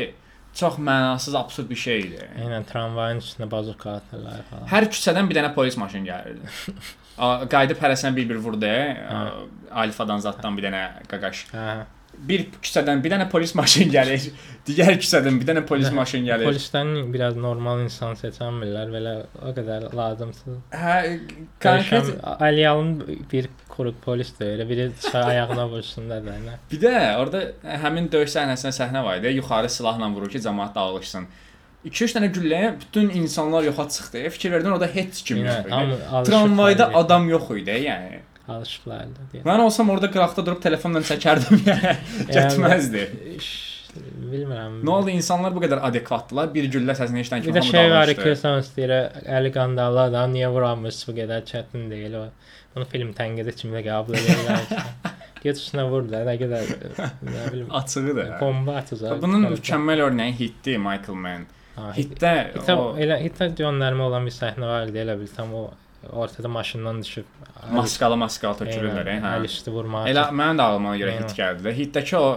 çox 0.55 0.77
mənasız, 0.77 1.39
absurd 1.39 1.71
bir 1.71 1.79
şey 1.79 1.99
idi. 2.03 2.27
Eynən 2.43 2.67
tramvayın 2.69 3.23
üstünə 3.23 3.49
bazuka 3.51 3.97
atırlar 3.97 4.45
falan. 4.51 4.69
Hər 4.75 4.87
küçədən 4.91 5.31
bir 5.31 5.39
dənə 5.39 5.55
polis 5.55 5.79
maşını 5.81 6.11
gəlirdi. 6.11 6.53
Qayıdıb 7.17 7.81
hərəsinə 7.81 8.15
bir-bir 8.15 8.41
vurdu. 8.43 8.71
a, 9.09 9.27
Alfadan 9.85 10.23
zaddan 10.23 10.57
bir 10.57 10.69
dənə 10.69 10.81
qaqaş. 11.11 11.45
Hə. 11.53 11.67
Bir 12.15 12.45
küçədən 12.63 13.01
bir 13.03 13.11
dənə 13.11 13.25
polis 13.27 13.51
maşını 13.59 13.91
gəlir, 13.91 14.27
digər 14.67 14.95
küçədən 15.01 15.35
bir 15.41 15.49
dənə 15.49 15.65
polis 15.67 15.89
maşını 15.91 16.29
gəlir. 16.29 16.47
Polisdən 16.47 16.93
biraz 17.11 17.35
normal 17.35 17.81
insan 17.83 18.15
seçənmirlər, 18.19 18.91
belə 18.93 19.15
o 19.43 19.51
qədər 19.57 19.89
lazımsız. 19.95 20.61
Hə, 20.71 20.95
Konkret 21.63 22.13
Aliyalın 22.23 22.93
bir 23.31 23.49
quruq 23.71 23.99
polis 24.05 24.31
də 24.39 24.53
elə 24.55 24.67
biri 24.69 24.89
ayağına 25.11 25.67
vursun 25.73 26.07
da 26.09 26.21
da. 26.23 26.55
Bir 26.71 26.83
də 26.85 26.93
orada 27.19 27.43
həmin 27.83 28.07
döyüş 28.11 28.31
səhnəsində 28.37 28.71
səhnə 28.79 29.03
var 29.03 29.19
idi. 29.19 29.35
Yuxarı 29.41 29.69
silahla 29.69 30.07
vurur 30.15 30.31
ki, 30.31 30.39
cəmaət 30.47 30.75
dağılışsın. 30.79 31.27
2-3 31.85 32.15
dənə 32.17 32.29
gülləyə 32.33 32.71
bütün 32.81 33.11
insanlar 33.19 33.63
yoxa 33.67 33.87
çıxdı. 33.97 34.29
Fikir 34.37 34.51
verdin 34.51 34.73
orada 34.75 34.87
heç 34.87 35.21
kim 35.23 35.43
yox 35.45 35.67
idi. 35.67 35.99
Tramvayda 36.29 36.89
adam 37.01 37.29
yox 37.29 37.51
idi, 37.59 37.77
yəni. 37.89 38.23
alışıblar 38.47 39.05
da 39.13 39.23
deyə. 39.33 39.43
Mən 39.45 39.61
olsam 39.67 39.89
orada 39.89 40.09
qıraqda 40.13 40.45
durub 40.45 40.61
telefonla 40.61 41.01
çəkərdim 41.05 41.63
yəni. 41.69 41.95
Getməzdi. 42.35 43.07
Bilmirəm. 43.95 44.81
Nə 44.83 44.91
oldu 44.91 45.13
insanlar 45.13 45.53
bu 45.55 45.61
qədər 45.63 45.79
adekvatdılar? 45.87 46.49
Bir 46.53 46.67
güllə 46.73 46.97
səsini 46.97 47.21
eşidən 47.23 47.43
Bir 47.45 47.47
kimi 47.47 47.55
də 47.55 47.61
hamı 47.63 47.71
şey 47.77 47.91
var 47.93 48.11
ki, 48.19 48.33
sən 48.41 48.57
istəyir 48.63 48.93
əli 49.37 49.51
qandallı 49.55 50.01
adam 50.09 50.33
niyə 50.35 50.49
vuramır 50.51 50.97
bu 51.07 51.15
qədər 51.21 51.45
çətin 51.47 51.87
deyil 51.93 52.17
o. 52.19 52.25
Bunu 52.75 52.85
film 52.91 53.13
tənqidi 53.15 53.53
kimi 53.55 53.77
də 53.77 53.85
qəbul 53.87 54.17
edirlər. 54.19 54.65
Get 55.45 55.61
üstünə 55.61 55.85
vur 55.87 56.07
da, 56.09 56.23
nə 56.27 56.33
qədər 56.41 56.71
nə 57.29 57.45
bilim 57.53 57.69
Açığıdır. 57.79 58.33
bomba 58.41 58.79
atacaq. 58.81 59.21
Bunun 59.21 59.47
mükəmməl 59.53 60.01
örnəyi 60.09 60.33
hitdir 60.41 60.81
Michael 60.81 61.21
Mann. 61.27 61.45
Ha, 61.75 61.91
hit, 61.95 62.11
Hitdə 62.15 62.33
hitə, 62.55 62.75
o 62.79 62.91
elə 62.95 63.17
hitə 63.23 63.49
göndərmə 63.57 64.05
olan 64.09 64.25
bir 64.29 64.31
səhnə 64.35 64.67
var 64.69 64.87
idi, 64.87 65.01
elə 65.03 65.17
bil 65.19 65.27
tam 65.35 65.53
o 65.53 65.63
ortada 66.11 66.47
maşından 66.47 67.01
düşüb 67.01 67.25
maskalı 67.73 68.17
maskalı 68.21 68.59
tökülürlər, 68.61 69.09
hə. 69.23 69.31
əl 69.39 69.47
üstü 69.49 69.71
vurmağa. 69.73 70.05
Elə 70.11 70.27
mənim 70.31 70.59
də 70.61 70.67
ağlıma 70.69 70.93
görə 71.01 71.15
hit 71.17 71.33
gəldi. 71.39 71.65
də. 71.65 71.73
Hitdəki 71.79 72.15
o 72.19 72.27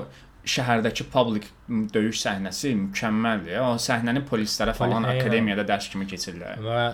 şəhərdəki 0.49 1.05
public 1.13 1.45
döyüş 1.93 2.23
səhnəsi 2.25 2.71
mükəmməldir. 2.87 3.59
O 3.61 3.75
səhnəni 3.85 4.23
polislərə 4.31 4.73
falan 4.79 5.05
Poli- 5.05 5.21
akademiyada 5.21 5.67
dərs 5.69 5.91
kimi 5.93 6.07
keçirlər. 6.09 6.63
və 6.65 6.87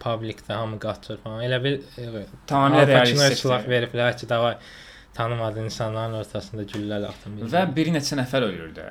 publikdə 0.00 0.56
hamı 0.56 0.78
qaçır 0.80 1.20
falan. 1.22 1.42
Elə 1.44 1.58
bil 1.62 1.78
Tamamilə 2.48 2.86
Al 2.86 2.94
Pacino 2.96 3.28
silah 3.28 3.28
realistik. 3.28 3.68
veriblər 3.74 4.16
ki, 4.18 4.28
davay 4.28 4.56
tanımadığın 5.14 5.68
insanların 5.68 6.14
ortasında 6.22 6.62
güllə 6.64 7.04
atın. 7.12 7.36
Və 7.52 7.66
bir 7.76 7.92
neçə 7.92 8.16
nəfər 8.22 8.48
ölür 8.48 8.72
də. 8.78 8.86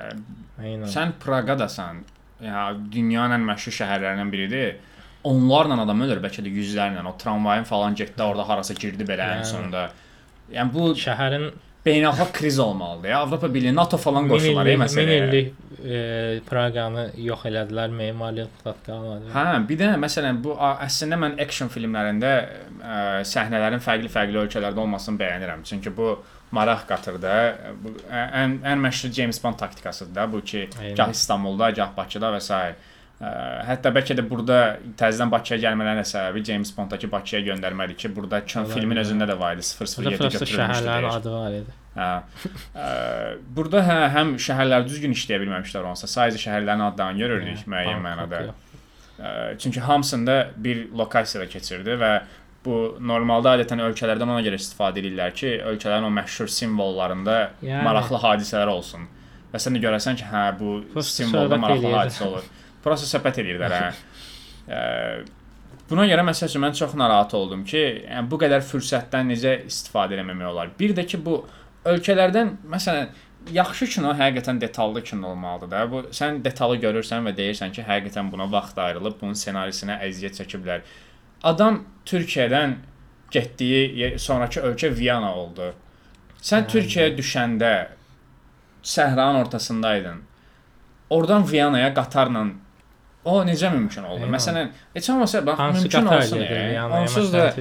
Eynən. 0.61 0.85
Sən 0.93 1.15
Praqadasan. 1.25 2.03
Ya 2.41 2.71
dünyanın 2.93 3.37
ən 3.39 3.47
məşhur 3.51 3.75
şəhərlərindən 3.79 4.31
biridir. 4.33 4.77
Onlarla 5.23 5.77
adam 5.83 6.01
ölür, 6.01 6.21
bəlkə 6.23 6.41
də 6.41 6.49
yüzlərlə. 6.49 7.03
O 7.05 7.15
tramvayın 7.17 7.67
falan 7.69 7.95
getdi, 7.95 8.23
orada 8.23 8.47
harasa 8.49 8.73
girdi 8.73 9.05
belə 9.05 9.27
ən 9.35 9.43
Yəni. 9.43 9.49
sonunda. 9.51 9.83
Yəni 10.51 10.73
bu 10.73 10.87
şəhərin 10.97 11.51
beynəlxalq 11.85 12.31
kriz 12.33 12.59
olmalıdır. 12.59 13.09
Ya 13.09 13.19
Avropa 13.19 13.53
Birliyi, 13.53 13.75
NATO 13.75 13.97
falan 13.97 14.29
illik, 14.29 14.57
min 14.57 14.79
məsələyə. 14.81 15.27
illik 15.27 15.53
e, 15.85 16.39
Praqanı 16.49 17.05
yox 17.17 17.45
elədilər, 17.49 17.93
memariyyət 18.01 18.65
zad 18.65 18.81
qalmadı. 18.85 19.31
Hə, 19.33 19.45
bir 19.69 19.79
də 19.79 19.93
məsələn 20.01 20.41
bu 20.43 20.57
əslində 20.87 21.17
mən 21.21 21.39
action 21.41 21.69
filmlərində 21.73 22.33
ə, 22.81 22.99
səhnələrin 23.25 23.81
fərqli-fərqli 23.85 24.41
ölkələrdə 24.45 24.83
olmasını 24.85 25.21
bəyənirəm. 25.21 25.63
Çünki 25.69 25.93
bu 25.97 26.15
maraq 26.51 26.85
qatır 26.89 27.19
da. 27.23 27.35
Ən 28.11 28.57
ən 28.67 28.81
məşhur 28.87 29.11
James 29.15 29.43
Bond 29.43 29.59
taktikasıdır 29.59 30.15
da 30.15 30.25
bu 30.31 30.41
ki, 30.41 30.69
Eynən. 30.81 30.95
gah 30.97 31.09
İstanbulda, 31.15 31.69
gah 31.71 31.93
Bakıda 31.97 32.33
və 32.35 32.41
s. 32.41 32.61
Ə, 33.21 33.31
hətta 33.67 33.91
bəlkə 33.93 34.15
də 34.17 34.23
burada 34.25 34.55
təzədən 34.97 35.29
Bakıya 35.29 35.59
gəlmələrinin 35.61 36.07
səbəbi 36.09 36.41
James 36.47 36.71
Bonddakı 36.77 37.05
Bakıya 37.11 37.41
göndərmədir 37.51 37.93
ki, 38.01 38.09
burada 38.15 38.39
kön 38.45 38.65
filmin 38.65 38.97
özündə 38.97 39.27
də 39.29 39.35
var 39.39 39.53
idi 39.59 39.61
007 39.61 40.05
Burada 40.05 40.17
prosta 40.17 40.39
götürülmüşdü. 40.39 40.57
şəhərlərin 40.87 41.09
adı 41.19 41.33
var 41.35 41.57
idi. 41.59 41.75
Hə. 41.95 42.09
Ə, 42.73 42.87
burada 43.59 43.83
hə, 43.85 43.99
həm 44.15 44.33
şəhərlər 44.41 44.87
düzgün 44.89 45.13
işləyə 45.13 45.37
bilməmişlər 45.43 45.85
onsa, 45.91 46.09
sadəcə 46.09 46.41
şəhərlərin 46.47 46.81
adlarını 46.87 47.21
görürdük 47.21 47.63
müəyyən 47.69 48.01
mənada. 48.07 48.41
Ə, 49.21 49.31
Çünki 49.61 49.79
hamısında 49.85 50.39
bir 50.57 50.87
lokasiyada 50.97 51.45
keçirdi 51.49 51.93
və 52.01 52.11
bu 52.65 52.77
normalda 52.99 53.55
adətən 53.57 53.81
ölkələrdən 53.87 54.29
ona 54.29 54.41
görə 54.45 54.59
istifadə 54.61 55.01
edirlər 55.01 55.33
ki, 55.33 55.55
ölkələrin 55.73 56.05
o 56.05 56.11
məşhur 56.13 56.47
simvollarında 56.51 57.37
Yəni. 57.65 57.83
maraqlı 57.87 58.19
hadisələr 58.21 58.69
olsun. 58.69 59.07
Və 59.53 59.59
sən 59.59 59.75
də 59.75 59.81
görəsən 59.83 60.19
ki, 60.21 60.27
hə 60.31 60.43
bu 60.59 60.75
Prosta 60.93 61.23
simvolda 61.23 61.57
maraqlı 61.57 61.87
eləyir. 61.89 61.97
hadisə 62.03 62.27
olur. 62.27 62.45
Prosta 62.83 63.09
söhbət 63.17 63.41
edirlər 63.43 63.77
hə. 63.77 63.87
Ə, 64.69 64.81
Buna 65.91 66.05
görə 66.07 66.23
məsəl 66.23 66.47
üçün 66.47 66.61
mən 66.63 66.75
çox 66.77 66.93
narahat 66.95 67.33
oldum 67.35 67.65
ki, 67.67 67.81
yəni 68.07 68.29
bu 68.31 68.37
qədər 68.39 68.61
fürsətdən 68.63 69.27
necə 69.33 69.57
istifadə 69.67 70.15
etməmək 70.15 70.47
olar. 70.53 70.69
Bir 70.79 70.93
də 70.95 71.03
ki 71.03 71.19
bu 71.25 71.41
ölkələrdən 71.91 72.53
məsələn 72.71 73.09
yaxşı 73.51 73.87
kino 73.95 74.13
həqiqətən 74.15 74.61
detallı 74.61 75.01
kino 75.03 75.33
olmalıdır 75.33 75.71
da. 75.73 75.81
Bu 75.91 76.03
sən 76.15 76.39
detalı 76.45 76.77
görürsən 76.85 77.25
və 77.27 77.33
deyirsən 77.35 77.73
ki, 77.75 77.83
həqiqətən 77.89 78.31
buna 78.31 78.47
vaxt 78.53 78.77
ayrılıb 78.79 79.17
bunun 79.19 79.33
ssenarisinə 79.35 79.97
əziyyət 80.07 80.39
çəkiblər. 80.43 80.85
Adam 81.43 81.83
Türkiyədən 82.05 82.73
getdiyi 83.31 84.19
sonrakı 84.19 84.59
ölkə 84.59 84.91
Viyana 84.97 85.33
oldu. 85.35 85.73
Sən 86.41 86.63
Yəni. 86.65 86.71
Türkiyəyə 86.73 87.15
düşəndə 87.17 87.71
səhranın 88.83 89.41
ortasındaydın. 89.45 90.21
Oradan 91.09 91.51
Viyanaya 91.51 91.93
qatarla 91.93 92.45
o 93.25 93.41
necə 93.45 93.69
mümkün 93.73 94.03
oldu? 94.03 94.23
Eynən. 94.25 94.31
Məsələn, 94.35 94.69
heç 94.93 95.09
olmasa 95.09 95.45
bax 95.45 95.59
Hansı 95.59 95.81
mümkün 95.81 96.05
olsun. 96.05 96.39
gedir? 96.39 96.55
e, 96.55 96.73
Yəni 96.73 97.01
Onsuz 97.01 97.33
da 97.33 97.53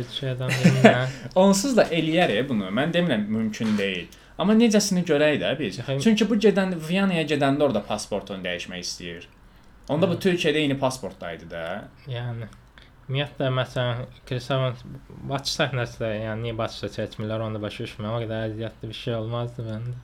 onsuz 1.35 1.77
da 1.77 1.85
eləyər 1.85 2.49
bunu. 2.49 2.71
Mən 2.73 2.93
demirəm 2.95 3.27
mümkün 3.29 3.77
deyil. 3.79 4.07
Amma 4.39 4.55
necəsini 4.57 5.05
görək 5.05 5.37
də 5.43 5.59
biz. 5.59 5.81
Çünki 6.03 6.29
bu 6.31 6.37
gedən 6.41 6.73
Viyanaya 6.89 7.23
gedəndə 7.29 7.63
orada 7.63 7.83
pasportunu 7.85 8.41
dəyişmək 8.45 8.81
istəyir. 8.87 9.29
Onda 9.89 10.09
bu 10.09 10.15
Hı. 10.17 10.19
Türkiyədə 10.25 10.63
eyni 10.65 10.79
pasportdaydı 10.79 11.51
da. 11.51 11.85
Yəni 12.09 12.49
ümumiyyətlə 13.11 13.49
məsələn 13.51 14.05
Kristofer 14.29 14.77
Bakı 15.31 15.51
səhnəsi 15.51 15.99
də 15.99 16.11
yəni 16.15 16.47
niyə 16.47 16.59
Bakıda 16.61 16.91
çəkmirlər 16.95 17.43
onu 17.47 17.59
da 17.59 17.63
başa 17.65 17.83
düşmürəm. 17.83 18.13
O 18.15 18.21
qədər 18.23 18.45
əziyyətli 18.51 18.91
bir 18.93 18.99
şey 19.01 19.17
olmazdı 19.17 19.67
məndə. 19.67 19.97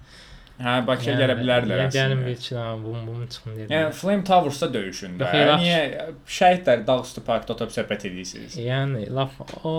Hə, 0.57 0.73
Bakıya 0.89 1.15
gələ 1.21 1.35
bilərdilər 1.37 1.81
Yəni 1.83 1.93
gəlin 1.93 2.21
bir 2.25 2.37
dənə 2.41 2.77
bum 2.81 3.01
bum 3.07 3.25
çıxın 3.29 3.57
dedim. 3.59 3.73
Yəni 3.75 3.91
Flame 3.93 4.25
Towers-da 4.25 4.69
döyüşündə. 4.73 5.27
Yox, 5.27 5.35
elə- 5.43 5.57
Niyə 5.61 6.07
şəhidlər 6.39 6.85
Dağüstü 6.89 7.21
parkda 7.27 7.53
oturub 7.53 7.75
söhbət 7.75 8.07
edirsiniz? 8.09 8.57
Yəni 8.57 9.03
laf 9.19 9.35
o 9.69 9.75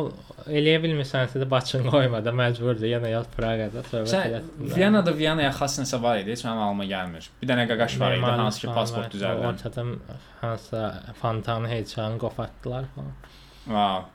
eləyə 0.45 0.77
bilmirsənsə 0.83 1.41
də 1.41 1.47
Bakını 1.49 1.89
qoyma 1.89 2.21
da 2.25 2.31
məcburdur. 2.41 2.85
Yenə 2.91 3.09
yaz 3.15 3.25
Praqada 3.33 3.81
söhbət 3.89 4.13
eləsinlər. 4.13 4.75
Viyanada 4.77 5.15
Viyanaya 5.17 5.49
xas 5.57 5.79
nəsə 5.81 6.01
var 6.03 6.21
idi, 6.21 6.35
heç 6.37 6.45
mənim 6.45 6.61
ağlıma 6.67 6.85
gəlmir. 6.93 7.29
Bir 7.41 7.49
dənə 7.55 7.65
qaqaş 7.73 7.97
var 8.03 8.13
idi, 8.19 8.31
hansı 8.43 8.61
ki 8.67 8.73
pasport 8.77 9.13
düzəldən. 9.17 9.49
Ortada 9.49 9.87
hansısa 10.45 10.83
fontanı 11.21 11.67
heçanı 11.73 12.21
qopartdılar 12.21 12.85
falan. 12.93 13.15
Wow. 13.67 14.05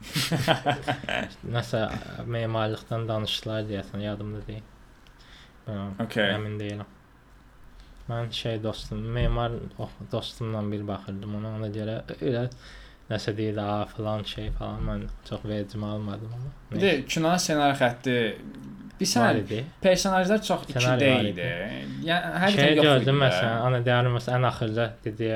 Nəsə 1.52 1.80
memarlıqdan 2.36 3.08
danışdılar 3.08 3.66
deyəsən, 3.68 4.00
yadımda 4.06 4.46
deyil. 4.46 4.62
Okay. 5.66 6.34
Əmin 6.36 6.58
deyiləm. 6.60 6.88
Mən 8.10 8.30
şey 8.34 8.58
dostum, 8.62 9.02
memar 9.14 9.52
oh, 9.78 9.90
dostumla 10.12 10.62
bir 10.72 10.82
baxırdım 10.88 11.36
ona, 11.38 11.54
ona 11.58 11.68
görə 11.72 12.00
elə 12.18 12.48
nəsə 13.10 13.34
deyir, 13.36 13.58
a 13.62 13.84
falan 13.86 14.24
şey 14.26 14.50
falan 14.58 14.82
mən 14.88 15.06
çox 15.28 15.44
vecimə 15.46 15.94
almadım. 15.94 16.32
Bir 16.72 16.82
də 16.82 16.92
kino 17.06 17.32
ssenari 17.38 17.78
xətti 17.78 18.16
bir 19.00 19.06
var 19.06 19.34
sən 19.34 19.40
idi. 19.42 19.64
personajlar 19.82 20.42
çox 20.48 20.66
ikidə 20.68 21.10
idi. 21.30 21.48
Yəni 22.06 22.42
hər 22.44 22.54
Şey 22.56 22.74
yox 22.76 22.86
gördüm 22.86 23.16
idi. 23.16 23.24
məsələn, 23.24 23.56
ana 23.68 23.82
deyərəm 23.86 24.16
məsələn 24.18 24.38
ən 24.40 24.48
axırda 24.50 24.86
dedi 25.04 25.30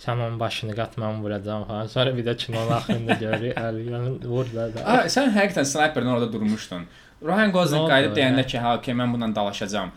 sən 0.00 0.16
onun 0.16 0.38
başını 0.40 0.76
qat 0.76 0.96
mən 1.00 1.20
vuracağam 1.24 1.66
falan. 1.68 1.86
Sonra 1.94 2.16
bir 2.16 2.26
də 2.28 2.36
kinonun 2.44 2.72
axırında 2.78 3.16
görür, 3.24 3.52
əli 3.64 4.26
vurdular 4.26 4.74
da. 4.74 4.84
A, 4.84 4.98
sən 5.12 5.32
həqiqətən 5.36 5.68
sniperdən 5.72 6.14
orada 6.14 6.32
durmuşdun. 6.32 6.86
Ryan 7.22 7.52
Gosling 7.52 7.88
qayıdıb 7.90 8.16
deyəndə 8.16 8.46
ki, 8.46 8.58
ha, 8.58 8.76
okey, 8.78 8.94
mən 8.96 9.12
bununla 9.12 9.34
dalaşacağam. 9.36 9.90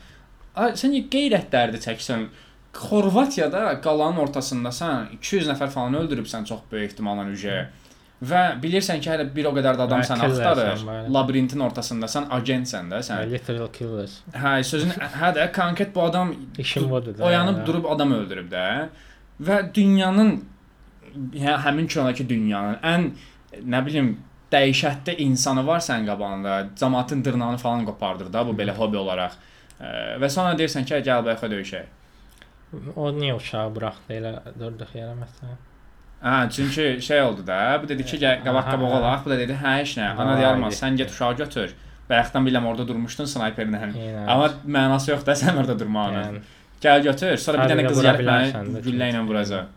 A, 0.56 0.72
sən 0.80 0.96
qeyrətlərdi 1.14 1.80
çəksən. 1.86 2.28
Xorvatiyada 2.74 3.82
qalanın 3.86 4.18
ortasındasan, 4.24 5.12
200 5.20 5.48
nəfər 5.52 5.70
falan 5.70 5.94
öldürübsən 6.02 6.46
çox 6.50 6.64
böyük 6.72 6.92
ehtimalla 6.92 7.26
ücə. 7.30 7.58
Və 8.24 8.42
bilirsən 8.64 9.02
ki, 9.04 9.10
hələ 9.12 9.28
bir 9.36 9.50
o 9.50 9.52
qədər 9.54 9.78
də 9.78 9.86
adam 9.86 10.02
Hə, 10.02 10.08
səni 10.08 10.26
axtarır. 10.26 10.84
Labirintin 11.14 11.62
ortasındasan, 11.66 12.30
agentsən 12.32 12.90
də 12.92 13.02
sən. 13.06 13.26
Literal 13.32 13.70
killers. 13.76 14.20
Hə, 14.34 14.56
sözün 14.64 14.94
hə 15.22 15.32
də 15.38 15.50
konkret 15.56 15.94
bu 15.96 16.04
adam 16.08 16.34
İşim 16.58 16.90
budur 16.90 17.18
da. 17.18 17.24
oyanıb 17.28 17.60
yəni. 17.60 17.66
durub 17.68 17.86
adam 17.92 18.14
öldürüb 18.18 18.52
də. 18.52 18.66
Və 19.44 19.60
dünyanın 19.76 20.34
hə, 21.36 21.58
həmin 21.68 21.88
kinodakı 21.88 22.30
dünyanın 22.30 22.80
ən 22.94 23.10
nə 23.76 23.86
bilim 23.86 24.16
dəhşətli 24.54 25.18
insanı 25.26 25.66
var 25.68 25.82
sənin 25.84 26.08
qabağında. 26.12 26.56
Cəmaətin 26.80 27.26
dırnağını 27.26 27.58
falan 27.62 27.86
qopardır 27.90 28.32
da 28.34 28.46
bu 28.48 28.56
belə 28.60 28.76
hobi 28.78 28.98
olaraq. 29.02 29.36
Ə, 29.82 29.92
Və 30.22 30.30
sonra 30.30 30.56
deyirsən 30.60 30.86
ki, 30.88 31.02
gəl 31.10 31.26
bayaq 31.26 31.46
döyüşək. 31.52 32.00
O 32.96 33.12
niyə 33.14 33.36
uşağı 33.38 33.70
buraxdı 33.76 34.18
elə 34.18 34.34
durduq 34.60 34.96
yerə 34.98 35.14
məsələn? 35.20 35.62
Hə, 36.24 36.50
çünki 36.56 37.02
şey 37.06 37.22
oldu 37.22 37.48
da. 37.48 37.80
Bu 37.84 37.90
dedi 37.90 38.06
ki, 38.06 38.18
gəl 38.22 38.44
qabaq 38.46 38.70
aha. 38.72 38.78
olaq. 39.00 39.26
Bu 39.26 39.34
da 39.34 39.38
dedi, 39.38 39.58
hə, 39.60 39.74
heç 39.82 39.98
nə. 40.00 40.14
Ana 40.16 40.38
Vay, 40.38 40.44
deyərmə, 40.44 40.72
sən 40.74 40.98
get 40.98 41.12
uşağı 41.12 41.36
götür. 41.44 41.76
Bayaqdan 42.10 42.48
biləm 42.48 42.66
orada 42.70 42.88
durmuşdun 42.88 43.28
sniperlə. 43.30 43.82
Yəni, 43.92 44.26
Amma 44.28 44.50
mənası 44.78 45.12
yox 45.12 45.26
da 45.28 45.36
sən 45.44 45.60
orada 45.60 45.76
durmağının. 45.80 46.24
yəni, 46.24 46.44
Gəl 46.84 47.04
götür. 47.10 47.38
Sonra 47.40 47.64
bir 47.64 47.74
dənə 47.74 47.88
qız 47.90 48.02
gəlib 48.08 48.30
məni 48.30 48.84
güllə 48.88 49.10
ilə 49.12 49.24
vuracaq. 49.28 49.68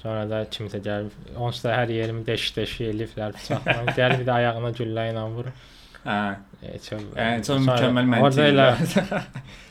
Sonra 0.00 0.24
da 0.30 0.40
kimsə 0.54 0.80
gəlib 0.84 1.36
onsuz 1.36 1.66
da 1.66 1.74
hər 1.76 1.92
yerimi 1.94 2.24
deş-deş 2.26 2.76
eləyiblər 2.88 3.36
bıçaqla. 3.36 3.78
Gəl 3.98 4.16
bir 4.20 4.26
də 4.28 4.36
ayağına 4.38 4.72
güllə 4.80 5.06
ilə 5.12 5.26
vurur. 5.34 5.66
Hə. 6.04 6.20
Çox, 6.60 7.02
Yəni 7.16 7.44
çox 7.46 7.64
mükəmməl 7.64 8.20
Orada 8.20 8.46
elə 8.50 8.70
məntiq. 8.76 9.12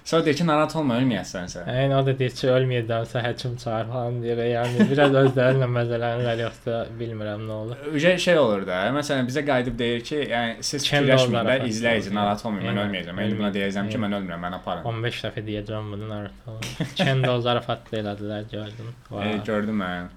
Sonra 0.09 0.25
deyir 0.25 0.37
ki, 0.39 0.45
narahat 0.47 0.73
olma, 0.79 0.95
ölməyəsənsə. 0.97 1.61
Yəni 1.69 1.93
o 1.93 1.99
da 2.07 2.13
deyir 2.17 2.31
ki, 2.33 2.47
ölməyəcəmsə 2.49 3.21
həkim 3.21 3.51
çağır 3.61 3.91
falan 3.91 4.15
deyir. 4.23 4.39
Yəni 4.49 4.87
biraz 4.89 5.13
özlərinlə 5.19 5.67
məzələnirlər 5.69 6.41
yoxsa 6.41 6.79
bilmirəm 6.97 7.43
nə 7.45 7.57
olur. 7.63 7.83
Ücə 7.93 8.15
şey 8.23 8.39
olur 8.41 8.65
da. 8.65 8.79
Məsələn, 8.95 9.27
bizə 9.29 9.43
qayıdıb 9.45 9.77
deyir 9.77 10.01
ki, 10.07 10.17
yəni 10.31 10.65
siz 10.65 10.87
fikirləşməyin 10.87 11.35
onlara 11.35 11.57
izləyici 11.69 12.13
narahat 12.15 12.41
olmayın, 12.49 12.71
mən 12.71 12.81
ölməyəcəm. 12.87 13.19
Mən 13.21 13.35
buna 13.37 13.51
deyəcəm 13.59 13.91
ki, 13.93 14.01
mən 14.01 14.17
ölmürəm, 14.17 14.41
mən 14.47 14.57
aparın. 14.57 14.89
15 14.95 15.21
dəfə 15.27 15.45
deyəcəm 15.51 15.93
bunu 15.93 16.09
narahat 16.09 16.97
Kendi 17.03 17.29
o 17.29 17.37
zarafat 17.45 17.93
elədilər 18.01 18.49
gördüm. 18.49 18.89
E, 19.13 19.35
gördüm 19.45 19.83
mən. 19.83 20.09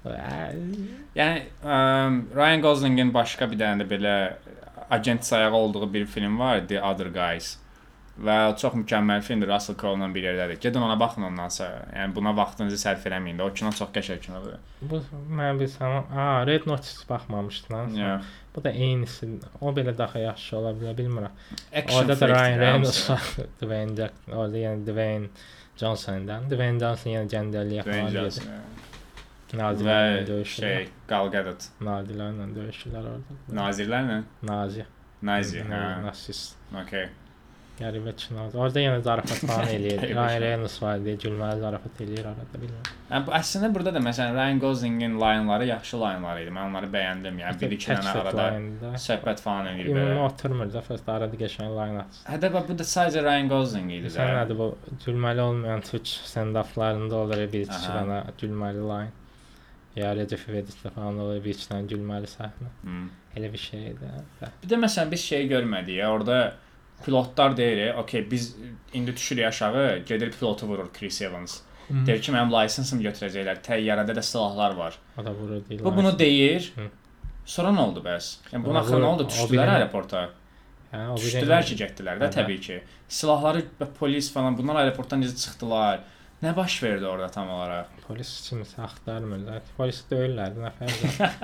Yəni 1.21 1.45
Ryan 2.33 2.65
Goslingin 2.65 3.13
başqa 3.13 3.51
bir 3.51 3.61
dənə 3.61 3.83
də 3.83 3.89
belə 3.93 4.17
agent 4.91 5.25
sayağı 5.25 5.53
olduğu 5.53 5.93
bir 5.93 6.05
film 6.05 6.39
var, 6.39 6.67
The 6.67 6.81
Other 6.81 7.07
Guys. 7.07 7.57
Və 8.13 8.33
çox 8.61 8.75
mükəmməl 8.77 9.23
filmdir, 9.25 9.49
Russell 9.49 9.75
Crowe-la 9.79 10.05
bir 10.13 10.21
yerdədir. 10.27 10.59
Gedin 10.61 10.83
ona 10.85 10.99
baxın 10.99 11.23
ondan 11.31 11.49
sonra. 11.49 11.79
Yəni 11.95 12.13
buna 12.13 12.35
vaxtınızı 12.37 12.77
sərf 12.77 13.07
eləməyin 13.09 13.39
də. 13.41 13.47
O 13.47 13.53
kino 13.57 13.71
çox 13.73 13.89
qəşəng 13.95 14.21
kinodur. 14.21 14.59
Bu 14.91 14.99
mən 15.33 15.57
bilsəm, 15.57 16.11
a, 16.13 16.27
Red 16.45 16.67
Notice 16.69 17.07
baxmamışdım. 17.09 17.95
Yeah. 17.97 18.21
Bu 18.55 18.63
da 18.63 18.69
eynisi. 18.69 19.31
O 19.61 19.73
belə 19.73 19.95
daha 19.97 20.19
yaxşı 20.19 20.57
ola 20.59 20.75
bilər, 20.77 20.93
bilmirəm. 20.99 21.41
Action 21.73 21.99
Orada 21.99 22.19
da 22.19 22.29
Ryan 22.35 22.59
Reynolds. 22.59 23.09
Dwayne 23.63 23.95
Jackson. 23.97 24.37
Orada 24.37 24.61
yəni 24.61 24.85
Dwayne 24.91 25.27
Johnson'dan. 25.81 26.45
Dwayne 26.53 26.79
Johnson 26.85 27.15
yəni 27.17 27.33
gəndəli 27.33 27.81
Dwayne 27.81 28.03
yaxaladı. 28.03 28.19
Johnson. 28.19 28.72
Və 29.53 29.59
Nazilərlə 29.61 30.21
döyüşürlər. 30.27 30.77
şey, 30.77 30.87
Gal 31.07 31.27
Gadot. 31.33 31.67
Nazilərlə 31.85 32.47
döyüşürlər 32.57 33.09
orada. 33.15 33.41
Nazirlərlə? 33.61 34.21
Nazi. 34.49 34.85
Nazi. 35.21 35.61
Na- 35.69 35.81
Hə. 35.99 36.05
Nasist. 36.07 36.55
Okay. 36.83 37.09
Qəribə 37.73 38.11
kino. 38.17 38.43
Orada 38.53 38.81
yenə 38.83 38.99
zarafat 39.01 39.39
falan 39.49 39.69
eləyir. 39.75 39.97
Qəribə 40.01 40.13
Ryan 40.17 40.33
kino. 40.35 40.43
Reynolds 40.45 40.75
var 40.81 40.99
deyə 41.05 41.17
gülməli 41.23 41.61
zarafat 41.63 42.01
eləyir 42.05 42.27
arada 42.29 42.59
bilmirəm. 42.61 42.89
Yəni 43.13 43.25
bu 43.27 43.33
əslində 43.37 43.69
burada 43.73 43.93
da 43.95 44.01
məsələn 44.07 44.35
Ryan 44.37 44.59
Goslingin 44.61 45.15
line-ları 45.21 45.65
yaxşı 45.71 45.97
line-lar 46.03 46.41
idi. 46.43 46.51
Mən 46.53 46.67
onları 46.69 46.89
bəyəndim. 46.97 47.39
Yəni 47.41 47.59
bir 47.63 47.73
iki 47.77 47.89
dənə 47.93 48.13
arada 48.21 48.45
söhbət 49.05 49.41
falan 49.45 49.71
edir 49.73 49.89
Ümumi 49.89 50.05
belə. 50.11 50.27
oturmur 50.27 50.69
da 50.75 50.83
fəst 50.85 51.09
arada 51.15 51.39
qəşəng 51.41 51.73
line 51.79 52.03
at. 52.03 52.21
Hətta 52.29 52.51
bax 52.53 52.69
bu 52.69 52.77
da 52.83 52.87
sadəcə 52.93 53.25
Ryan 53.25 53.49
Gosling 53.55 53.89
idi 53.97 54.05
də. 54.11 54.15
Sən 54.19 54.33
nədir 54.37 54.59
bu 54.61 54.69
gülməli 55.07 55.41
olmayan 55.49 55.81
türk 55.89 56.05
stand-uplarında 56.29 57.13
olur 57.25 57.41
ya, 57.41 57.49
bir 57.57 57.65
iki 57.65 57.79
Aha. 57.79 57.97
dənə 58.01 58.21
gülməli 58.43 58.85
line. 58.91 59.11
Ya 59.95 60.15
Recep 60.15 60.47
İvedikdə 60.49 60.89
falan 60.95 61.19
iki 61.37 61.67
dənə 61.69 61.87
gülməli 61.89 62.29
səhnə. 62.29 62.69
Hmm. 62.81 63.09
Elə 63.37 63.51
bir 63.53 63.61
şeydir. 63.61 64.15
hə. 64.39 64.49
Bir 64.63 64.69
də 64.71 64.79
məsələn 64.81 65.11
biz 65.11 65.21
şey 65.21 65.47
görmədik 65.49 65.99
ya, 65.99 66.11
orada 66.11 66.55
pilotlar 67.05 67.57
deyir, 67.57 67.93
"Okay, 67.95 68.31
biz 68.31 68.55
indi 68.93 69.15
düşürük 69.15 69.45
aşağı, 69.45 69.97
gedir 70.05 70.31
pilotu 70.31 70.67
vurur 70.67 70.89
Chris 70.93 71.21
Evans." 71.21 71.61
Deyir 71.89 72.21
ki, 72.21 72.31
mənim 72.31 72.51
laysensimi 72.51 73.03
götürəcəklər. 73.03 73.59
Təyyarədə 73.65 74.15
də 74.15 74.21
silahlar 74.23 74.75
var. 74.77 74.97
O 75.17 75.25
da 75.25 75.33
vurur 75.33 75.61
deyil. 75.69 75.83
Bu 75.83 75.95
bunu 75.95 76.19
deyir. 76.19 76.71
Hı. 76.75 76.87
Sonra 77.45 77.73
nə 77.75 77.83
oldu 77.83 77.99
bəs? 78.05 78.29
Yəni 78.53 78.63
nə 78.63 78.83
vurur, 78.87 79.03
oldu? 79.09 79.25
o 79.27 79.27
Düşdülər 79.27 79.71
aeroporta. 79.75 80.29
Hə, 80.93 81.01
o 81.11 81.17
bir 81.17 81.21
Düşdülər 81.25 81.65
ki, 81.67 81.75
getdilər 81.83 82.21
də 82.21 82.29
Hə. 82.29 82.33
təbii 82.37 82.59
ki. 82.61 82.79
Silahları 83.09 83.65
və 83.81 83.89
polis 83.99 84.31
falan 84.33 84.57
bunlar 84.57 84.79
aeroportdan 84.83 85.21
necə 85.25 85.35
çıxdılar? 85.43 85.99
Nə 86.43 86.51
baş 86.55 86.83
verdi 86.83 87.05
orada 87.07 87.29
tam 87.31 87.49
olaraq? 87.55 87.91
Polis 88.03 88.29
kimisə 88.43 88.81
axtarmırlar. 88.83 89.61
Polis 89.77 90.01
döyürlər 90.09 90.57
nəfər. 90.59 90.89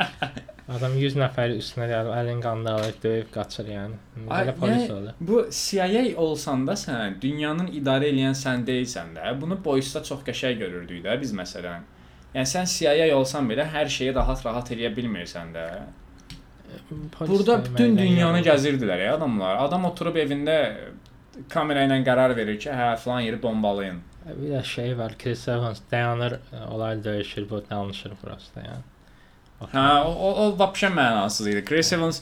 Adam 0.75 0.97
100 0.99 1.15
nəfəri 1.21 1.55
üstünə 1.61 1.87
gəlib 1.89 2.11
əlin 2.17 2.41
qanını 2.43 2.73
alıb 2.73 2.97
döyüb 3.03 3.29
qaçır 3.31 3.69
yəni. 3.71 3.99
Belə 4.27 4.55
polis 4.59 4.83
yəni- 4.83 4.97
olur. 4.97 5.21
Bu 5.29 5.37
CIA 5.59 6.03
olsan 6.25 6.67
da 6.67 6.75
sən 6.81 7.15
dünyanın 7.21 7.71
idarə 7.79 8.11
edən 8.11 8.35
sən 8.41 8.65
deyilsən 8.67 9.15
də. 9.15 9.31
Bunu 9.41 9.57
boyusda 9.65 10.03
çox 10.03 10.25
qəşəng 10.27 10.59
görürdük 10.65 11.05
də 11.07 11.15
biz 11.21 11.33
məsələn. 11.33 11.87
Yəni 12.35 12.51
sən 12.55 12.67
CIA 12.75 13.07
olsan 13.15 13.47
belə 13.49 13.69
hər 13.71 13.87
şeyi 13.89 14.13
rahat-rahat 14.19 14.73
eləyə 14.75 14.91
bilmirsən 14.99 15.55
də. 15.55 15.65
Polis 17.15 17.31
Burada 17.31 17.61
bütün 17.65 17.97
dünyanı 17.97 18.43
yorulur. 18.43 18.51
gəzirdilər 18.51 19.05
ya 19.05 19.15
adamlar. 19.15 19.57
Adam 19.63 19.85
oturub 19.85 20.15
evində 20.15 20.59
kamera 21.49 21.87
ilə 21.87 22.03
qərar 22.05 22.35
verir 22.35 22.59
ki, 22.59 22.69
hə 22.69 22.95
falan 22.97 23.25
yeri 23.25 23.41
bombalayın. 23.41 24.08
Bir 24.41 24.49
də 24.53 24.63
şey 24.63 24.97
var, 24.97 25.13
Chris 25.23 25.47
Evans 25.47 25.79
dayanır, 25.91 26.39
onlar 26.71 27.03
döyüşür, 27.03 27.49
bu 27.49 27.63
danışır 27.69 28.11
prosta 28.21 28.61
yəni. 28.61 28.83
Hə, 29.73 29.85
o 30.07 30.11
o, 30.11 30.29
o 30.45 30.51
vəbşə 30.59 30.91
mənasız 30.95 31.49
idi. 31.51 31.65
Chris 31.65 31.93
Evans 31.93 32.21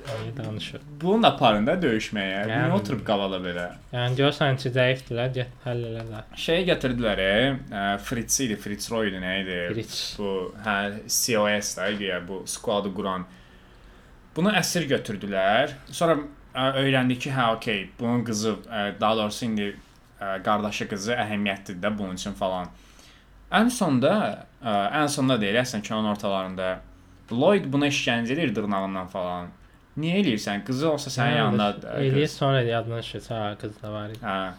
Öyle 0.00 0.36
danışır. 0.36 0.80
bunun 1.00 1.22
da 1.22 1.36
parında 1.36 1.72
döyüşməyə. 1.82 2.38
Yəni- 2.40 2.50
Yəni 2.54 2.72
oturub 2.72 3.02
qalada 3.06 3.36
belə. 3.44 3.66
Yəni 3.92 4.16
görsən 4.16 4.56
ki, 4.56 4.70
zəifdirlər, 4.72 5.32
get 5.34 5.50
həll 5.64 5.82
elə 5.90 6.04
də. 6.08 6.22
Şey 6.36 6.64
gətirdilər, 6.70 7.18
e, 7.20 7.58
ə, 7.70 7.98
Fritz 7.98 8.40
idi, 8.40 8.56
Fritz 8.56 8.90
Roy 8.90 9.08
idi, 9.10 9.16
nə 9.20 9.34
idi? 9.42 9.58
Bridge. 9.74 10.00
Bu 10.18 10.54
hə 10.64 10.78
COS 11.04 11.76
da 11.76 11.88
idi 11.92 12.08
bu 12.28 12.42
squadı 12.46 12.94
quran. 12.96 13.26
Bunu 14.36 14.52
əsir 14.56 14.88
götürdülər. 14.88 15.70
Sonra 15.92 16.16
ə, 16.54 16.70
öyrəndik 16.80 17.20
ki, 17.26 17.30
hə, 17.36 17.50
okey, 17.58 17.90
bunun 18.00 18.24
qızı, 18.24 18.56
ə, 18.72 19.00
daha 19.00 19.16
doğrusu 19.20 19.44
indi 19.50 19.76
qardaşı 20.44 20.86
qızı 20.90 21.14
əhəmiyyətlidir 21.16 21.80
də 21.84 21.92
bunun 21.98 22.18
üçün 22.20 22.32
falan. 22.38 22.68
Ən 23.52 23.70
sonda, 23.74 24.12
ə, 24.62 24.74
ən 25.00 25.08
sonda 25.10 25.40
deyir, 25.40 25.60
əslən 25.64 25.82
kinonun 25.86 26.12
ortalarında 26.12 26.68
Lloyd 27.30 27.66
buna 27.72 27.86
işgəncə 27.90 28.32
edir 28.36 28.54
dırnağından 28.54 29.06
falan. 29.12 29.48
Niyə 29.98 30.20
eləyirsən? 30.22 30.64
Qızı 30.66 30.90
olsa 30.90 31.10
sənin 31.10 31.36
yanında 31.36 31.70
ə, 31.82 31.96
Eləyir 32.06 32.28
sonra 32.30 32.60
yadına 32.62 32.98
düşür, 33.02 33.22
ha 33.28 33.54
qız 33.60 33.82
da 33.82 33.92
var 33.92 34.10
idi. 34.14 34.20
Hə. 34.22 34.52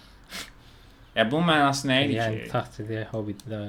Ya 1.16 1.26
bunun 1.32 1.48
mənası 1.50 1.88
nə 1.92 1.98
idi 2.06 2.18
Yəni 2.20 2.44
ki? 2.44 2.50
taxtidi, 2.52 3.02
hobbidə. 3.12 3.62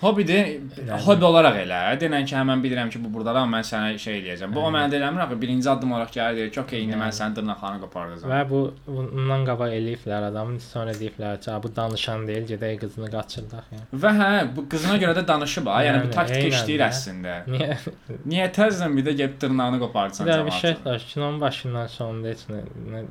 Hobbidir, 0.00 0.46
Yəni- 0.76 1.00
hobbi 1.06 1.24
olaraq 1.24 1.56
elə. 1.64 1.78
Denən 2.00 2.24
ki, 2.28 2.34
hə 2.36 2.42
mən 2.50 2.60
bilirəm 2.64 2.90
ki, 2.92 2.98
bu 3.04 3.08
burdadır, 3.14 3.40
amma 3.42 3.58
mən 3.58 3.64
sənə 3.70 3.98
şey 3.98 4.18
eləyəcəm. 4.20 4.52
Bu 4.54 4.60
o 4.60 4.70
mənə 4.74 4.92
eləmir 4.98 5.22
axı. 5.24 5.38
Birinci 5.42 5.70
addım 5.70 5.92
olaraq 5.92 6.10
gəlir 6.16 6.36
deyir 6.36 6.50
ki, 6.52 6.60
okey, 6.60 6.82
indi 6.84 6.96
mən 7.00 7.12
sənin 7.18 7.36
dırnaqlarını 7.38 7.80
qopardacağam. 7.84 8.32
Və 8.34 8.40
bu 8.50 8.60
bundan 8.86 9.46
qabaq 9.48 9.72
eləyiblər 9.78 10.26
adamın, 10.30 10.58
sonra 10.58 10.92
deyiblər 11.00 11.40
ki, 11.44 11.50
"Ha, 11.50 11.62
bu 11.62 11.70
danışan 11.76 12.26
deyil, 12.28 12.44
gedək 12.52 12.76
qızını 12.84 13.08
qaçırdaq." 13.16 13.64
Yəni. 13.76 13.86
Və 14.04 14.10
hə, 14.20 14.30
bu 14.56 14.68
qızına 14.68 14.96
görə 15.04 15.14
də 15.20 15.26
danışıb 15.28 15.66
ha. 15.66 15.78
Yəni 15.88 16.04
bu 16.06 16.10
taktik 16.18 16.36
eynən 16.36 16.52
işləyir 16.58 16.80
də. 16.84 16.88
əslində. 16.92 17.34
Niyə? 17.54 17.78
Niyə 18.26 18.46
təzədən 18.58 18.96
bir 18.96 19.04
də 19.08 19.16
gəlib 19.20 19.40
dırnağını 19.40 19.78
qoparsan 19.80 20.26
Bir 20.26 20.32
də 20.32 20.46
bir 20.46 20.50
şey 20.50 20.76
var, 20.84 20.98
kinonun 21.14 21.40
başından 21.40 21.86
sonunda 21.86 22.28
heç 22.28 22.42
nə, 22.52 22.60
nə 22.92 23.04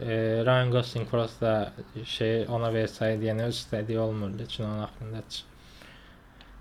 e, 0.00 0.44
Ryan 0.46 0.70
Gosling 0.70 1.08
prosta 1.10 1.72
şey 2.04 2.46
ona 2.48 2.68
versəydi, 2.72 3.22
yəni 3.30 3.42
öz 3.50 3.56
istədiyi 3.56 3.98
olmurdu 3.98 4.46
kinonun 4.48 4.82
axırında. 4.82 5.16
heç. 5.16 5.42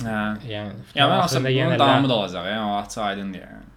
Hə. 0.05 0.19
Yəni 0.53 0.73
Ya 0.95 1.05
axırında 1.07 1.23
aslında 1.23 1.49
yenə 1.57 1.79
davamı 1.79 2.09
da 2.09 2.15
olacaq, 2.15 2.45
yəni 2.53 2.65
o 2.71 2.75
açıq 2.81 3.01
aydındır 3.09 3.39
yəni. 3.45 3.67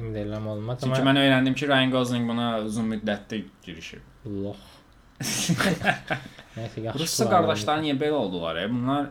indi 0.00 0.18
eləm 0.18 0.46
olmaz 0.48 0.78
Çünki 0.82 1.00
amma 1.00 1.10
mən 1.10 1.18
öyrəndim 1.24 1.54
ki, 1.54 1.68
Ryan 1.68 1.90
Gosling 1.90 2.28
buna 2.30 2.58
uzun 2.66 2.86
müddətli 2.92 3.44
girişib. 3.66 4.02
lox. 4.26 4.56
Nəysə 5.20 6.82
yaxşı. 6.84 6.98
Rusca 7.02 7.24
qulaq 7.24 7.32
qardaşlar 7.34 7.80
niyə 7.82 7.96
belə 8.00 8.16
oldular? 8.18 8.56
E? 8.62 8.68
Bunlar 8.70 9.08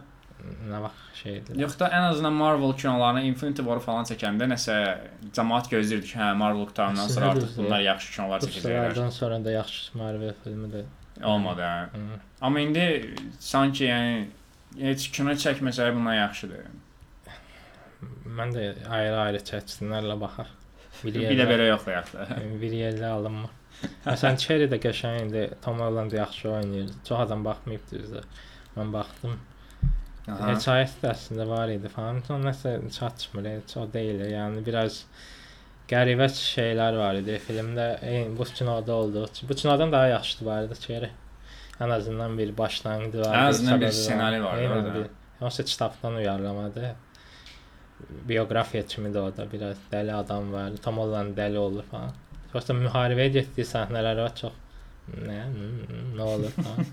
nə 0.72 0.80
vaxt 0.84 1.22
şeydir. 1.24 1.58
Yox 1.60 1.76
da 1.80 1.90
ən 1.92 2.06
azından 2.12 2.34
Marvel 2.34 2.74
kinolarına 2.78 3.22
Infinity 3.28 3.64
War 3.68 3.80
falan 3.84 4.08
çəkəndə 4.08 4.48
nəsə 4.54 4.76
cəmaət 5.36 5.70
gözləyirdi 5.74 6.12
ki, 6.12 6.18
hə 6.22 6.32
Marvel 6.40 6.66
qutarından 6.70 7.08
sonra 7.12 7.32
artıq 7.34 7.58
bunlar 7.58 7.84
yaxşı 7.88 8.14
kinolar 8.16 8.46
çəkəcəklər. 8.46 8.90
Ruslardan 8.92 9.10
sonra 9.20 9.40
da 9.46 9.52
yaxşı 9.58 9.98
Marvel 9.98 10.34
filmi 10.44 10.68
də. 10.74 10.84
Olmadı. 11.26 11.62
Hə. 11.62 11.84
Hı. 11.94 12.20
Amma 12.42 12.60
indi 12.62 13.16
sanki 13.40 13.86
yəni 13.90 14.26
heç 14.82 15.10
kino 15.16 15.34
çəkməsələr 15.46 15.96
bundan 15.96 16.18
yaxşıdır. 16.20 16.70
Mən 18.38 18.54
də 18.54 18.64
ayrı-ayrı 18.94 19.42
çəksinlərlə 19.50 20.18
baxar. 20.22 20.50
Bir 21.04 21.18
yerdə, 21.22 21.46
belə 21.50 21.68
yox 21.70 21.86
da 21.88 22.26
bir 22.62 22.74
yerdə 22.74 23.10
alınmır. 23.14 23.54
Məsələn, 24.06 24.40
Cherry 24.42 24.68
də 24.72 24.80
qəşəngdir. 24.82 25.58
Tom 25.62 25.82
Holland 25.84 26.12
yaxşı 26.18 26.50
oynayır. 26.50 26.90
Çox 27.06 27.20
adam 27.26 27.46
baxmayıb 27.46 27.92
düzdür. 27.92 28.26
Mən 28.78 28.94
baxdım. 28.94 29.38
Aha. 30.28 30.50
Hekayəsi 30.52 31.02
də 31.04 31.12
əslində 31.14 31.46
var 31.48 31.72
idi 31.72 31.92
falan. 31.94 32.24
Sonra 32.28 32.50
nəsə 32.50 32.74
çatmır, 32.98 33.52
heç 33.54 33.78
o 33.80 33.86
deyil. 33.94 34.24
Yəni 34.34 34.64
biraz 34.66 35.04
qəribə 35.92 36.28
şeylər 36.34 36.98
var 37.00 37.22
idi 37.22 37.38
filmdə. 37.46 37.88
Eyni 38.04 38.34
bu 38.38 38.50
kinoda 38.50 38.98
oldu. 39.04 39.28
Bu 39.50 39.56
kinodan 39.56 39.92
daha 39.92 40.08
yaxşıdır 40.18 40.46
var 40.46 40.64
idi 40.68 40.80
Cherry. 40.88 41.12
Ən 41.80 41.92
azından 41.94 42.38
bir 42.38 42.58
başlanğıcı 42.58 43.20
var. 43.22 43.36
Ən 43.36 43.48
azından 43.48 43.82
bir 43.82 43.92
ssenari 43.92 44.44
var, 44.44 44.62
orada. 44.70 45.08
Yoxsa 45.42 45.64
kitabdan 45.64 46.14
uyarlamadı. 46.14 46.96
Biografiya 48.30 48.86
kimi 48.86 49.10
də 49.14 49.20
orada 49.20 49.52
biraz 49.52 49.78
dəli 49.92 50.14
adam 50.14 50.54
var. 50.54 50.72
Tom 50.84 50.98
Holland 50.98 51.38
dəli 51.38 51.58
olur 51.58 51.84
falan. 51.92 52.14
Yoxsa 52.54 52.74
müharibəyə 52.74 53.34
getdiyi 53.40 53.66
səhnələr 53.68 54.24
var 54.24 54.34
çox. 54.36 54.58
Nə, 55.28 55.38
nə 56.18 56.26
olur 56.26 56.54
falan. 56.58 56.90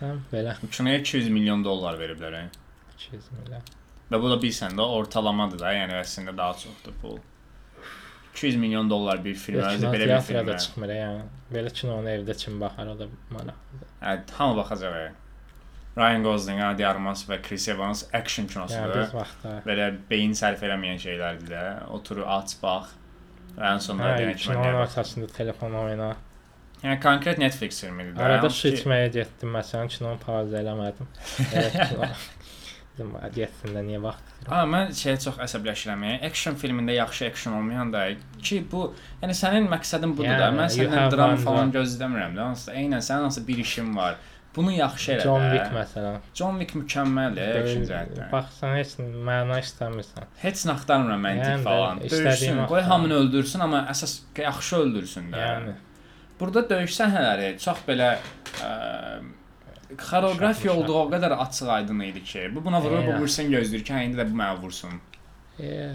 Hə, 0.00 0.14
belə 0.32 0.56
kinoya 0.70 1.02
200 1.04 1.28
milyon 1.36 1.64
dollar 1.64 1.98
veriblər. 2.00 2.38
Hə. 2.38 2.46
200 2.96 3.28
milyon. 3.36 3.68
Və 4.10 4.20
bu 4.22 4.30
da 4.32 4.38
bilsən 4.42 4.72
də 4.78 4.86
ortalamadır 4.96 5.60
da, 5.60 5.74
yəni 5.76 5.98
əslində 6.00 6.32
daha 6.36 6.56
çoxdur 6.64 6.96
pul. 7.02 7.18
200 8.34 8.56
milyon 8.56 8.90
dollar 8.90 9.24
bir 9.24 9.34
film, 9.34 9.58
özü 9.58 9.86
belə 9.86 10.06
bir 10.08 10.20
film. 10.20 10.38
teatrda 10.38 10.58
çıxmır, 10.58 10.92
yəni. 10.96 11.22
Belə 11.54 11.72
kinonu 11.72 12.08
evdə 12.08 12.36
kim 12.36 12.60
baxar, 12.60 12.86
o 12.86 12.98
da 12.98 13.08
maraqlıdır. 13.30 13.90
Hə, 14.02 14.14
hamı 14.38 14.56
baxacaq. 14.56 15.10
Ryan 15.98 16.22
Gosling, 16.22 16.60
Adi 16.62 16.86
Armas 16.86 17.24
və 17.28 17.40
Chris 17.42 17.68
Evans 17.68 18.04
action 18.14 18.46
Yəni 18.46 18.52
kinosudur. 18.52 19.08
vaxtda 19.14 19.54
Belə 19.66 19.90
beyin 20.10 20.32
sərf 20.38 20.62
eləməyən 20.62 21.00
şeylərdir 21.02 21.50
də. 21.50 21.62
Otur, 21.90 22.22
aç, 22.26 22.54
bax. 22.62 22.92
Və 23.56 23.72
ən 23.74 23.82
sonunda 23.82 24.12
Hə, 24.14 24.18
kimi 24.18 24.34
kinonun 24.44 24.80
ortasında 24.84 25.26
telefon 25.26 25.74
oyna. 25.74 26.12
Yəni 26.84 27.00
konkret 27.02 27.38
Netflix 27.38 27.80
filmidir 27.82 28.14
də. 28.14 28.22
Arada 28.24 28.46
Hansı 28.46 28.56
su 28.62 28.68
içməyə 28.68 29.10
getdim, 29.12 29.50
məsələn, 29.52 29.90
kinonu 29.92 30.18
pauza 30.22 30.62
eləmədim. 30.62 31.10
Elə 31.50 31.88
kino. 31.90 32.06
Dedim, 33.00 33.14
getsin 33.34 33.72
də 33.76 33.82
niyə 33.86 34.00
vaxt? 34.04 34.32
Amma 34.46 34.64
mən 34.74 34.90
şeyə 34.96 35.16
çox 35.24 35.38
əsəbləşirəm. 35.46 36.02
Yəni 36.04 36.26
action 36.28 36.56
filmində 36.60 36.92
yaxşı 36.98 37.30
action 37.30 37.54
olmayan 37.56 37.92
da 37.94 38.02
ki, 38.42 38.58
bu 38.72 38.90
yəni 39.22 39.36
sənin 39.38 39.68
məqsədin 39.72 40.12
budur 40.18 40.28
da. 40.34 40.50
Yəni, 40.50 40.58
Mən 40.60 40.74
səndən 40.74 41.14
dram 41.14 41.38
falan 41.40 41.72
gözləmirəm 41.72 42.36
də. 42.36 42.44
Hansısa 42.50 42.76
eynən 42.76 43.00
sənin 43.06 43.28
hansı 43.30 43.46
bir 43.48 43.62
işin 43.64 43.96
var. 43.96 44.18
Bunu 44.56 44.72
yaxşı 44.72 45.12
elə. 45.14 45.24
John. 45.24 45.44
Wick 45.54 45.74
məsələn. 45.76 46.16
John 46.34 46.56
Wick 46.60 46.74
mükəmməldir 46.76 47.60
action 47.62 47.84
cəhətdən. 47.88 48.30
Baxsan 48.32 48.72
heç 48.76 48.96
məna 49.28 49.60
istəmirsən. 49.62 50.26
Heç 50.42 50.64
nə 50.66 50.74
axtarmıram 50.74 51.22
məntiq 51.22 51.52
Yəni 51.54 51.62
falan. 51.68 52.00
istədiyim 52.02 52.34
Döyüşsün, 52.34 52.64
qoy 52.72 52.82
hamını 52.88 53.14
öldürsün, 53.22 53.62
amma 53.68 53.84
əsas 53.94 54.16
yaxşı 54.42 54.76
öldürsün 54.84 55.30
də. 55.30 55.44
Yəni 55.46 55.76
Burada 56.40 56.62
döyüş 56.70 56.94
səhnələri 56.96 57.52
çox 57.62 57.82
belə 57.86 58.14
ə, 58.64 58.70
xoreografiya 59.96 60.72
Uşaq, 60.72 60.82
olduğu 60.84 60.94
o 60.98 61.10
qədər 61.10 61.32
açıq-aydın 61.44 62.00
idi 62.00 62.24
ki, 62.24 62.50
bu 62.54 62.64
buna 62.64 62.80
vurur, 62.82 62.98
bu 62.98 63.10
Eynən. 63.10 63.20
vursun 63.20 63.50
gözləyir 63.52 63.82
ki, 63.84 63.92
hə 63.92 64.04
indi 64.04 64.16
də 64.20 64.30
bu 64.30 64.36
mənə 64.42 64.60
vursun. 64.62 65.00
e, 65.60 65.90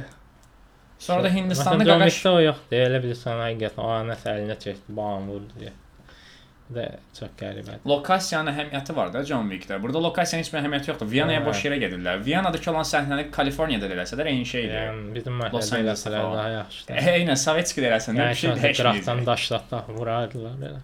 Sonra 0.99 1.23
da 1.23 1.29
şey- 1.29 1.37
Hindistanda 1.41 1.83
Məsələn, 1.83 1.87
John 1.87 1.99
qaqaş 2.01 2.13
Wickdə 2.13 2.29
o 2.29 2.39
yoxdur. 2.39 2.77
Elə 2.89 2.99
bilirsən, 3.03 3.41
həqiqətən 3.47 3.81
o 3.83 3.89
anəs 4.01 4.23
əlinə 4.31 4.55
keçdi, 4.59 4.95
bam 4.99 5.27
vurdu 5.29 5.59
deyə. 5.59 5.73
Bu 6.69 6.75
da 6.75 6.85
çox 7.19 7.29
qəribədir. 7.39 7.81
lokasiyanın 7.85 8.51
əhəmiyyəti 8.53 8.95
var 8.95 9.11
da 9.13 9.23
John 9.25 9.49
Wick-də. 9.51 9.81
Burada 9.83 10.01
lokasiyanın 10.03 10.43
heç 10.43 10.53
bir 10.53 10.59
əhəmiyyəti 10.59 10.87
yoxdur. 10.89 11.11
Viyanaya 11.11 11.41
Hə. 11.41 11.45
boş 11.45 11.59
yerə 11.65 11.77
gedirlər. 11.83 12.25
Viyanadakı 12.25 12.71
olan 12.71 12.83
səhnəni 12.93 13.29
Kaliforniyada 13.31 13.89
da 13.89 13.93
eləsələr 13.93 14.27
eyni 14.31 14.45
şeydir. 14.45 14.73
Yəni 14.73 15.13
bizim 15.15 15.39
Los 15.39 15.45
məhəllədə 15.45 15.77
Angelesdə 15.77 15.83
eləsələr 16.09 16.21
falan. 16.21 16.37
daha 16.37 16.49
yaxşıdır. 16.49 16.95
Eynən 16.95 17.37
Sovetski 17.45 17.81
eləsəndə 17.81 18.29
bir 18.29 18.33
şey 18.41 18.49
Yəni 18.49 18.59
qıraqdan 18.61 19.17
dəyişməyəcək. 19.19 19.25
daşlatda 19.25 19.83
vurardılar 19.87 20.55
belə. 20.63 20.79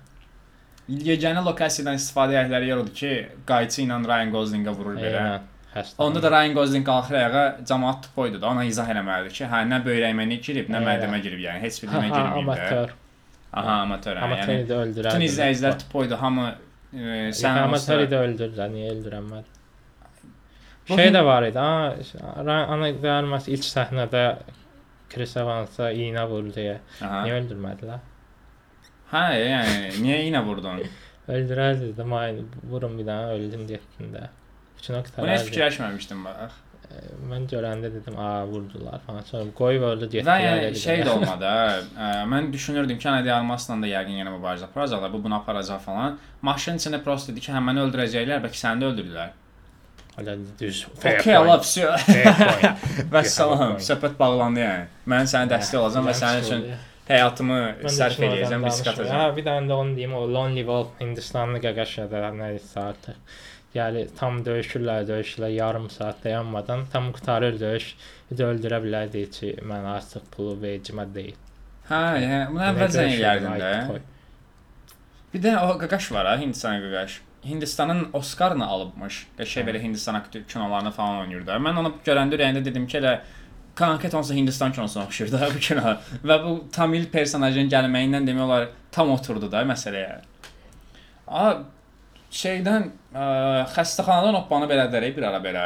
Yeganə 0.89 1.43
lokasiyadan 1.45 1.95
istifadə 1.99 2.35
etdikləri 2.41 2.67
yer 2.71 2.77
odur 2.81 2.93
ki, 2.95 3.11
qayçı 3.47 3.83
ilə 3.85 3.99
Ryan 4.07 4.31
Gosling-ə 4.33 4.73
vurur 4.75 4.95
belə. 4.97 5.11
Eynən. 5.21 5.47
Həsta. 5.75 5.95
Onda 6.03 6.19
da 6.23 6.31
Ryan 6.33 6.53
Gosling 6.57 6.83
qalxır 6.87 7.15
ayağa, 7.21 7.43
cəmaət 7.69 8.01
tupoydu 8.07 8.41
da. 8.41 8.47
Ona 8.51 8.65
izah 8.67 8.89
eləməlidir 8.91 9.31
ki, 9.37 9.45
hə 9.53 9.61
nə 9.69 9.77
böyrəyimə 9.85 10.25
girib, 10.47 10.67
nə 10.73 10.81
Eynən. 10.81 10.89
mədəmə 10.89 11.21
girib, 11.23 11.39
yəni 11.45 11.61
heç 11.63 11.77
birinə 11.83 12.01
Ha, 12.01 12.09
girməyib 12.09 12.35
də. 12.35 12.41
amatör. 12.41 12.91
Aha, 13.53 13.77
amatör. 13.85 14.15
hə, 14.19 14.25
Amatörü 14.27 14.57
Yəni 14.57 14.67
də 14.67 14.75
öldürər. 14.83 15.07
bütün 15.15 15.25
izləyicilər 15.27 15.79
tupoydu, 15.79 16.15
hamı 16.19 16.45
e, 16.93 17.31
sən 17.39 17.61
Amatörü 17.63 18.09
də 18.11 18.19
öldürdülər, 18.27 18.69
niyə 18.75 18.91
öldürənmədi? 18.97 19.57
Bu 20.89 20.95
Şey 20.97 21.11
də 21.15 21.23
var 21.25 21.43
idi. 21.47 21.57
Ha, 21.57 21.95
ana 22.45 22.91
verməs 23.05 23.47
ilk 23.47 23.63
səhnədə 23.63 24.23
Chris 25.11 25.35
Evans'a 25.37 25.91
iynə 25.93 26.23
vurdu 26.29 26.51
deyə. 26.57 26.77
Niyə 27.01 27.39
öldürmədilər? 27.41 27.99
Hə, 29.11 29.23
yəni 29.43 30.01
niyə 30.03 30.19
yenə 30.25 30.41
vurdun? 30.45 30.81
Öldürərdi 31.31 31.93
də, 31.97 32.05
may 32.07 32.37
vurun 32.71 32.97
bir 32.99 33.07
dənə 33.07 33.35
öldün 33.37 33.65
getdin 33.69 34.11
də. 34.15 34.27
Bütün 34.77 34.97
o 34.97 35.01
Buna 35.17 35.31
heç 35.35 35.47
fikirləşməmişdim 35.49 36.23
bax. 36.25 36.59
Mən 37.29 37.45
görəndə 37.47 37.87
dedim, 37.93 38.17
a 38.19 38.45
vurdular 38.47 38.99
falan. 39.05 39.21
Sonra 39.27 39.51
qoyub 39.55 39.83
öldü 39.87 40.07
Və 40.09 40.11
getdilər. 40.17 40.41
yəni 40.43 40.79
şey 40.81 41.03
də 41.07 41.11
olmadı. 41.13 41.51
Ə, 41.95 42.07
Mən 42.27 42.49
düşünürdüm 42.51 42.97
ki, 42.99 43.07
Anadi 43.09 43.31
Armasla 43.31 43.77
da 43.83 43.87
yəqin 43.87 44.17
yenə 44.19 44.33
mübarizə 44.33 44.67
aparacaqlar, 44.67 45.13
bu 45.13 45.21
bunu 45.23 45.37
aparacaq 45.37 45.79
falan. 45.85 46.17
Maşın 46.41 46.81
içində 46.81 46.99
prosto 47.03 47.31
dedi 47.31 47.45
ki, 47.45 47.53
hə 47.55 47.61
məni 47.63 47.85
öldürəcəklər, 47.85 48.43
bəlkə 48.43 48.59
səni 48.63 48.83
də 48.83 48.89
öldürürlər. 48.91 49.31
Hələ 50.17 50.35
düz. 50.59 50.81
Okay, 50.97 51.35
Allah, 51.35 51.61
vəssalam. 51.63 51.99
Fair 52.09 53.05
Vəssalam. 53.13 53.77
Söhbət 53.87 54.17
bağlandı 54.19 54.59
yəni. 54.65 54.89
Mən 55.13 55.31
sənə 55.31 55.47
dəstək 55.53 55.79
olacağam 55.79 56.09
və 56.11 56.17
sənin 56.19 56.47
üçün 56.49 56.65
həyatımı 57.11 57.59
sərf 57.93 58.19
edəcəm, 58.27 58.65
risk 58.67 58.89
atacağam. 58.91 59.19
Hə, 59.19 59.35
bir 59.37 59.47
dənə 59.47 59.69
də 59.69 59.77
onu 59.83 59.95
deyim, 59.97 60.13
o 60.17 60.25
Lonely 60.27 60.65
Wolf 60.67 60.93
Hindistanlı 61.01 61.61
qaqaşada 61.63 62.29
nə 62.35 62.51
isə 62.57 62.85
artıq. 62.91 63.39
Yəni 63.75 64.03
tam 64.19 64.41
döyüşürlər, 64.43 65.05
döyüşürlər 65.07 65.53
yarım 65.55 65.87
saat 65.89 66.23
dayanmadan 66.25 66.85
tam 66.91 67.11
qutarır 67.15 67.59
döyüş. 67.59 67.93
Bir 68.29 68.39
də 68.39 68.47
öldürə 68.51 68.81
bilərdi 68.83 69.23
ki, 69.31 69.51
mən 69.67 69.87
artıq 69.93 70.25
pulu 70.33 70.57
vecimə 70.59 71.05
deyil. 71.15 71.37
Hə, 71.87 72.01
yəni 72.19 72.41
bunu 72.51 72.65
əvvəlcən 72.67 73.13
eləyərdin 73.15 73.61
də. 73.61 74.01
Bir 75.33 75.43
də 75.45 75.53
o 75.63 75.77
qaqaş 75.79 76.11
var 76.11 76.27
ha, 76.27 76.39
Hindistan 76.39 76.83
qaqaş. 76.83 77.21
Hindistanın 77.45 78.09
Oscar'ını 78.13 78.67
alıbmış. 78.67 79.21
Qəşəng 79.39 79.65
belə 79.69 79.79
Hindistan 79.81 80.19
aktyor 80.19 80.43
kinolarını 80.47 80.91
falan 80.91 81.23
oynayır 81.23 81.47
da. 81.47 81.55
Mən 81.63 81.79
onu 81.81 81.93
görəndə 82.05 82.37
ürəyimdə 82.37 82.65
dedim 82.65 82.85
ki, 82.91 82.99
elə 82.99 83.15
konkret 83.81 84.13
onsa 84.17 84.37
Hindistan 84.37 84.71
kinosuna 84.71 85.03
oxşuyur 85.09 85.33
da 85.33 85.49
bu 85.51 85.59
kino. 85.59 85.97
Və 86.23 86.37
bu 86.45 86.55
Tamil 86.73 87.09
personajın 87.11 87.69
gəlməyindən 87.73 88.27
demək 88.29 88.45
olar 88.47 88.67
tam 88.93 89.11
oturdu 89.13 89.49
da 89.51 89.65
məsələyə. 89.67 90.19
A 91.27 91.43
şeydən 92.31 92.87
ə, 93.13 93.25
xəstəxanadan 93.75 94.37
oppanı 94.43 94.69
belədərək 94.71 95.17
bir 95.17 95.27
ara 95.31 95.41
belə 95.43 95.65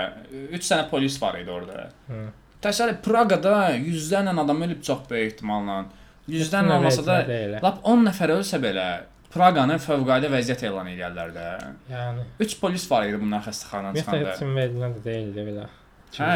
3 0.49 0.71
dənə 0.71 0.88
polis 0.89 1.17
var 1.21 1.38
idi 1.39 1.54
orada. 1.54 1.89
Hı. 2.10 2.23
Təsəvvür 2.65 3.01
Praqada 3.06 3.56
yüzlərlə 3.78 4.34
adam 4.41 4.63
ölüb 4.65 4.82
çox 4.84 5.06
böyük 5.10 5.34
ehtimalla. 5.34 5.84
Yüzdən 6.25 6.65
Bütün 6.65 6.75
olmasa 6.80 7.04
da 7.06 7.19
lap 7.62 7.84
10 7.86 8.08
nəfər 8.10 8.34
ölsə 8.39 8.58
belə 8.62 8.88
Praqanı 9.36 9.75
fövqəladə 9.84 10.30
vəziyyət 10.32 10.63
elan 10.69 10.88
edirlər 10.93 11.34
də. 11.36 11.49
Yəni 11.91 12.23
3 12.45 12.56
polis 12.62 12.86
var 12.91 13.06
idi 13.10 13.19
bunlar 13.19 13.43
xəstəxanadan 13.45 13.99
çıxanda. 13.99 14.36
üçün 14.38 14.56
verilən 14.56 14.95
də 14.95 15.04
deyildi 15.04 15.45
belə. 15.49 15.67
Hə, 16.15 16.30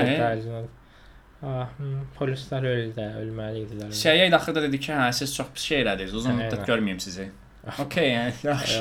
Ah, 1.40 1.70
hı, 1.78 1.90
polislər 2.18 2.66
öldü, 2.68 3.04
ölməli 3.22 3.62
idilər. 3.64 3.94
Də 3.96 4.36
axırda 4.36 4.66
dedi 4.66 4.80
ki, 4.80 4.92
hə 4.92 5.12
siz 5.16 5.36
çox 5.36 5.54
pis 5.56 5.68
şey 5.72 5.86
elədiniz. 5.86 6.16
Uzun 6.20 6.36
müddət 6.36 6.66
görməyim 6.68 7.00
sizi. 7.00 7.30
Okay, 7.80 8.12
yəni. 8.12 8.34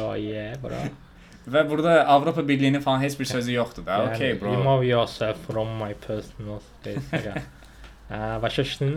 Oh 0.02 0.16
yeah, 0.18 0.56
bro. 0.62 0.80
Və 1.52 1.62
burada 1.68 2.02
Avropa 2.12 2.42
Birliyinin 2.48 2.82
falan 2.84 3.00
heç 3.00 3.14
bir 3.20 3.24
sözü 3.24 3.52
yoxdur 3.52 3.86
da. 3.86 4.02
Okay, 4.10 4.34
bro. 4.40 4.52
Remove 4.52 4.86
yourself 4.86 5.38
from 5.46 5.68
my 5.80 5.94
personal 5.94 6.58
space. 6.60 7.32
Başa 8.42 8.64
düşdün? 8.64 8.92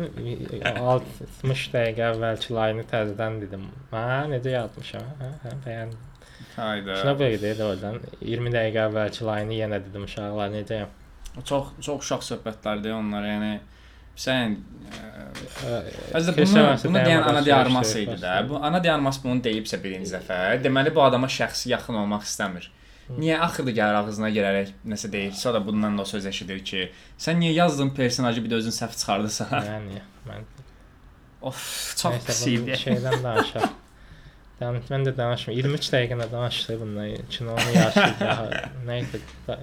60 0.80 1.63
dəqiqə 1.74 2.06
əvvəlki 2.13 2.54
layını 2.56 2.86
təzədən 2.91 3.41
dedim. 3.43 3.65
Hə, 3.91 4.04
necə 4.32 4.56
yazmışam? 4.56 5.08
Hə, 5.19 5.32
hə, 5.43 5.54
bəyəndim. 5.65 6.08
Hayda. 6.56 6.95
Şuna 7.00 7.13
belə 7.19 7.54
də 7.60 7.65
oradan 7.67 8.00
20 8.19 8.54
dəqiqə 8.56 8.86
əvvəlki 8.88 9.28
layını 9.28 9.58
yenə 9.60 9.82
dedim 9.86 10.08
uşaqlar 10.08 10.52
necəyəm? 10.56 10.95
Çox 11.46 11.72
çox 11.80 12.02
uşaq 12.04 12.26
söhbətlərdir 12.28 12.91
onlar, 12.91 13.24
yəni 13.24 13.52
sən 14.20 14.58
Əslində 16.12 16.34
bunu, 16.36 16.63
bunu 16.84 17.02
deyən 17.06 17.24
ana 17.24 17.41
soruşdu, 17.46 18.02
idi 18.04 18.17
də. 18.22 18.34
Bu 18.50 18.60
ana 18.60 18.82
diarmas 18.84 19.22
bunu 19.24 19.39
deyibsə 19.46 19.80
birinci 19.84 20.12
dəfə, 20.12 20.39
deməli 20.63 20.91
bu 20.96 21.04
adama 21.06 21.30
şəxsi 21.32 21.72
yaxın 21.72 22.02
olmaq 22.04 22.26
istəmir. 22.28 22.67
Niyə 23.12 23.38
axırda 23.44 23.72
gəlir 23.76 23.98
ağzına 24.02 24.30
girərək 24.32 24.74
nəsə 24.88 25.10
deyir, 25.12 25.32
sonra 25.36 25.60
bundan 25.65 25.98
da 26.00 26.06
söz 26.08 26.26
eşidir 26.32 26.60
ki, 26.67 26.84
sən 27.20 27.39
niyə 27.44 27.54
yazdığın 27.58 27.94
personajı 27.96 28.44
bir 28.44 28.54
də 28.54 28.60
özün 28.62 28.76
səhv 28.76 28.96
çıxardırsan? 29.00 29.56
Yəni 29.67 30.04
mən 30.28 30.46
of, 31.41 31.63
çox 32.00 32.20
pis 32.28 32.44
idi. 32.48 32.76
Şeydən 32.84 33.24
danışaq. 33.24 33.70
Dan 34.62 34.78
mən 34.91 35.08
də 35.08 35.15
danışmıram. 35.17 35.58
23 35.58 35.89
dəqiqə 35.96 36.30
danışdı 36.32 36.78
bundan. 36.84 37.15
Kinonu 37.34 37.74
daha 38.20 38.62
nəysə 38.88 39.24
da- 39.48 39.60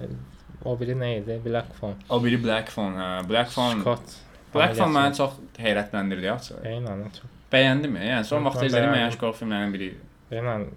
o 0.65 0.75
biri 0.79 0.95
nə 0.99 1.13
idi? 1.19 1.39
Black 1.45 1.73
Phone. 1.79 1.95
O 2.09 2.19
biri 2.23 2.39
Black 2.43 2.71
Phone, 2.73 2.97
hə. 2.99 3.09
Black 3.29 3.51
Phone. 3.53 3.81
Scott. 3.81 4.17
Black 4.53 4.75
Phone 4.77 4.93
məni 4.95 5.17
çox 5.17 5.37
heyrətləndirdi 5.61 6.31
açığı. 6.33 6.61
Eynən 6.67 7.07
çox. 7.15 7.33
Bəyəndimmi? 7.53 8.05
Yəni 8.05 8.27
son 8.29 8.45
vaxtda 8.45 8.69
izlədiyim 8.69 8.95
ən 8.97 9.17
qorxu 9.21 9.43
filmlərindən 9.43 9.75
biri. 9.75 9.89
Eynən 10.29 10.67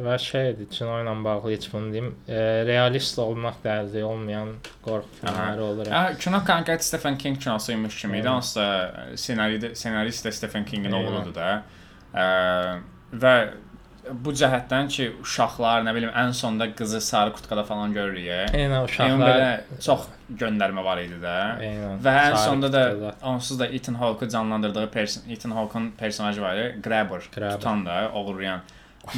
və 0.00 0.14
şeydir, 0.20 0.68
kino 0.72 0.94
ilə 1.02 1.12
bağlı 1.24 1.50
heç 1.52 1.66
bunu 1.72 1.90
deyim. 1.92 2.06
E, 2.24 2.38
realist 2.64 3.18
olmaq 3.20 3.58
dərdi 3.64 4.00
olmayan 4.06 4.54
qorxu 4.84 5.18
filmləri 5.20 5.64
olur. 5.66 5.90
Hə, 5.92 6.16
kino 6.20 6.40
konkret 6.46 6.84
Stephen 6.84 7.18
King 7.20 7.36
kinosuymuş 7.40 7.98
kimi 8.00 8.22
idi. 8.22 8.28
Hansısa 8.28 9.10
ssenarist 9.16 10.24
də 10.24 10.32
Stephen 10.32 10.64
Kingin 10.64 10.96
oğludur 10.96 11.34
da. 11.36 11.50
Ə, 12.14 12.24
və 13.20 13.34
bu 14.10 14.32
cəhətdən 14.36 14.88
ki, 14.92 15.06
uşaqlar, 15.22 15.82
nə 15.86 15.94
bilim, 15.96 16.10
ən 16.10 16.32
sonda 16.36 16.66
qızı 16.76 17.00
sarı 17.00 17.32
kutkada 17.32 17.64
falan 17.64 17.92
görürük. 17.92 18.26
Eynən 18.54 18.84
uşaqlar. 18.84 19.26
belə 19.28 19.80
çox 19.80 20.06
göndərmə 20.40 20.84
var 20.84 20.98
idi 21.02 21.16
də. 21.22 21.34
Eynən. 21.64 21.98
Və 22.04 22.14
ən 22.28 22.36
sonda 22.44 22.72
da 22.72 23.14
onsuz 23.22 23.58
da 23.60 23.66
Ethan 23.66 23.94
Hawke 23.94 24.28
canlandırdığı 24.28 24.90
person 24.90 25.22
Ethan 25.30 25.50
Hawke'un 25.50 25.90
personajı 25.98 26.42
var 26.42 26.56
idi, 26.56 26.80
Grabber, 26.84 27.22
Grabber. 27.34 27.56
tutan 27.56 27.86
da, 27.86 28.10
oğurlayan. 28.14 28.60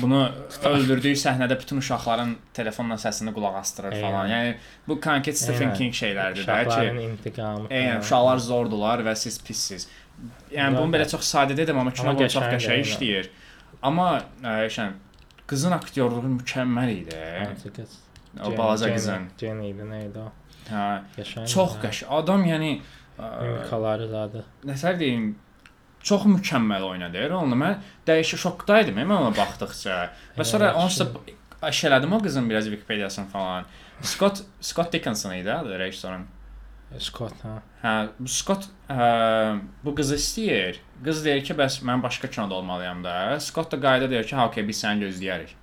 bunu 0.03 0.29
öldürdüyü 0.65 1.15
səhnədə 1.15 1.59
bütün 1.61 1.79
uşaqların 1.79 2.37
telefonla 2.55 2.95
səsini 2.99 3.31
qulaq 3.35 3.55
asdırır 3.61 3.93
Eynən. 3.93 4.03
falan. 4.03 4.29
Yəni 4.29 4.55
bu 4.89 5.01
Conquest 5.01 5.45
Stephen 5.45 5.69
Eynən. 5.69 5.77
King 5.79 5.95
şeylərdir 5.95 6.43
də 6.43 6.57
ki, 6.63 6.69
Uşaqların 6.69 6.99
intiqamı. 6.99 7.69
eynən 7.71 8.01
uşaqlar 8.03 8.39
zordular 8.39 8.99
və 9.07 9.15
siz 9.17 9.39
pissiz. 9.45 9.89
Yəni 10.51 10.79
bunu 10.79 10.91
belə 10.97 11.07
çox 11.11 11.23
sadə 11.35 11.57
dedim, 11.57 11.79
amma 11.79 11.93
kino 11.93 12.17
çox 12.19 12.35
qəşəng, 12.35 12.57
qəşəng 12.57 12.83
eynən. 12.83 13.29
Amma 13.87 14.09
ə, 14.43 14.57
şən 14.73 14.97
qızın 15.51 15.77
aktyorluğu 15.79 16.25
mükəmməl 16.41 16.93
idi. 16.97 17.19
O 18.43 18.51
balaca 18.59 18.91
qızın. 18.93 19.29
Jenny 19.41 19.71
idi, 19.73 19.87
nə 19.87 20.03
idi 20.09 20.21
o? 20.21 20.29
Hə, 20.69 20.87
Qəşəng. 21.17 21.47
çox 21.49 21.77
qəşəng. 21.83 22.11
Adam 22.19 22.43
yəni 22.49 22.73
ə, 22.81 23.29
Mimikaları 23.43 24.09
zadı. 24.11 24.43
Nətər 24.67 24.99
deyim, 25.01 25.29
çox 26.03 26.27
mükəmməl 26.31 26.85
oynadı. 26.91 27.29
Onu 27.39 27.57
mən 27.59 27.79
dəyişik 28.09 28.43
şokdaydım 28.43 28.99
mən 28.99 29.15
ona 29.17 29.33
baxdıqca. 29.37 29.99
Və 30.37 30.45
sonra 30.45 30.73
Evet, 30.73 30.83
onsuz 30.83 31.07
da 31.07 31.69
əşələdim 31.71 32.13
o 32.13 32.23
qızın 32.23 32.51
biraz 32.51 32.65
Wikipediyasını 32.71 33.27
falan. 33.33 33.65
Scott 34.03 34.43
Scott 34.61 34.93
Dickinson 34.93 35.33
idi 35.35 35.53
adı 35.53 35.79
rejissorun. 35.79 36.27
Scott 36.99 37.35
ha. 37.45 37.57
Hə, 37.83 37.95
Scott 38.29 38.69
ə, 38.91 39.61
bu 39.85 39.95
qızı 39.95 40.19
istəyir. 40.21 40.83
Qız 41.05 41.25
deyir 41.25 41.45
ki, 41.45 41.55
bəs 41.55 41.83
mən 41.85 42.03
başqa 42.03 42.31
kinoda 42.31 42.55
olmalıyam 42.55 43.05
da. 43.05 43.41
Scott 43.41 43.73
da 43.73 43.81
qayıda 43.81 44.11
deyir 44.11 44.25
ki, 44.27 44.37
okey, 44.37 44.69
biz 44.69 44.85
səni 44.85 45.05
gözləyərik. 45.07 45.55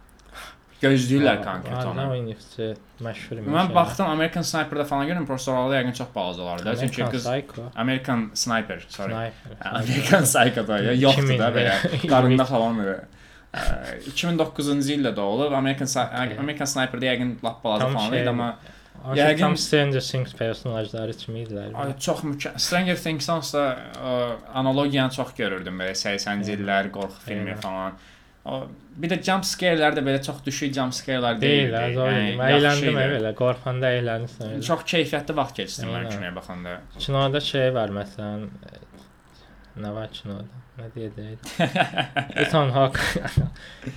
Gözləyirlər 0.84 1.40
konkret 1.44 1.86
onu. 1.88 2.06
oynayıcı 2.12 2.66
məşhur 3.06 3.40
imiş. 3.40 3.54
Mən 3.56 3.74
baxdım 3.76 4.10
American 4.12 4.42
Sniper-da 4.42 4.84
falan 4.84 5.08
görürəm, 5.08 5.26
professorlar 5.26 5.78
yəqin 5.78 5.94
çox 6.00 6.08
balacalardı. 6.16 6.66
da. 6.66 6.76
Çünki 6.78 7.06
qız 7.12 7.24
Psycho. 7.24 7.62
American 7.76 8.32
Sniper, 8.34 8.86
sorry. 8.90 9.14
Sniper. 9.14 9.72
American 9.72 10.24
Psycho-da 10.24 10.80
ya 10.80 10.94
yoxdur 10.94 11.40
da 11.40 11.50
2000 11.50 11.58
belə. 11.58 11.74
Qarında 12.14 12.46
falan 12.46 12.80
belə. 12.82 12.98
Ə, 13.54 13.64
2009-cu 14.12 14.76
ildə 14.98 15.16
doğulub. 15.16 15.54
American. 15.54 15.88
American 16.40 16.66
Sniper-da 16.66 17.06
yəqin 17.06 17.36
lap 17.44 17.64
balaca 17.64 17.88
falan 17.94 18.14
idi, 18.20 18.30
amma 18.30 18.58
Yəqin 19.04 19.20
Yəqin- 19.20 19.40
tam 19.40 19.58
Stranger 19.58 20.02
Things 20.02 20.34
personajları 20.34 21.14
kimi 21.18 21.44
idilər. 21.46 21.74
ay, 21.76 21.94
çox 22.00 22.24
mükəmməl. 22.24 22.60
Stranger 22.60 22.96
Things-dan 22.96 23.42
da 23.54 23.64
ə, 23.96 24.36
analogiyanı 24.54 25.12
çox 25.12 25.34
görürdüm 25.38 25.80
belə 25.80 25.92
80-ci 25.92 26.52
Eynən. 26.54 26.64
illər 26.64 26.92
qorxu 26.92 27.20
filmi 27.28 27.52
Eynən. 27.52 27.62
falan. 27.62 27.94
O 28.46 28.68
bir 29.00 29.10
də 29.10 29.18
jump 29.24 29.46
scare-lər 29.48 29.94
də 29.96 30.02
belə 30.04 30.22
çox 30.24 30.42
düşük 30.46 30.74
jump 30.76 30.94
scare-lar 30.94 31.38
Deyil, 31.42 31.72
Mən 31.72 31.94
yaxşı 31.94 32.56
eğləndim 32.58 32.98
idi. 33.00 33.20
elə, 33.20 33.34
qorxanda 33.40 33.92
eğlənirsən 34.00 34.50
elə. 34.56 34.64
Çox 34.68 34.82
keyfiyyətli 34.94 35.36
vaxt 35.38 35.56
keçirdim 35.56 35.90
mən 35.96 36.10
kinoya 36.12 36.36
baxanda. 36.36 36.74
Kinoda 37.00 37.40
şey 37.40 37.74
var 37.74 37.90
məsələn, 38.00 38.48
e, 39.78 39.82
nə? 39.82 40.48
Ethan 42.44 42.70
Hawke. 42.74 43.00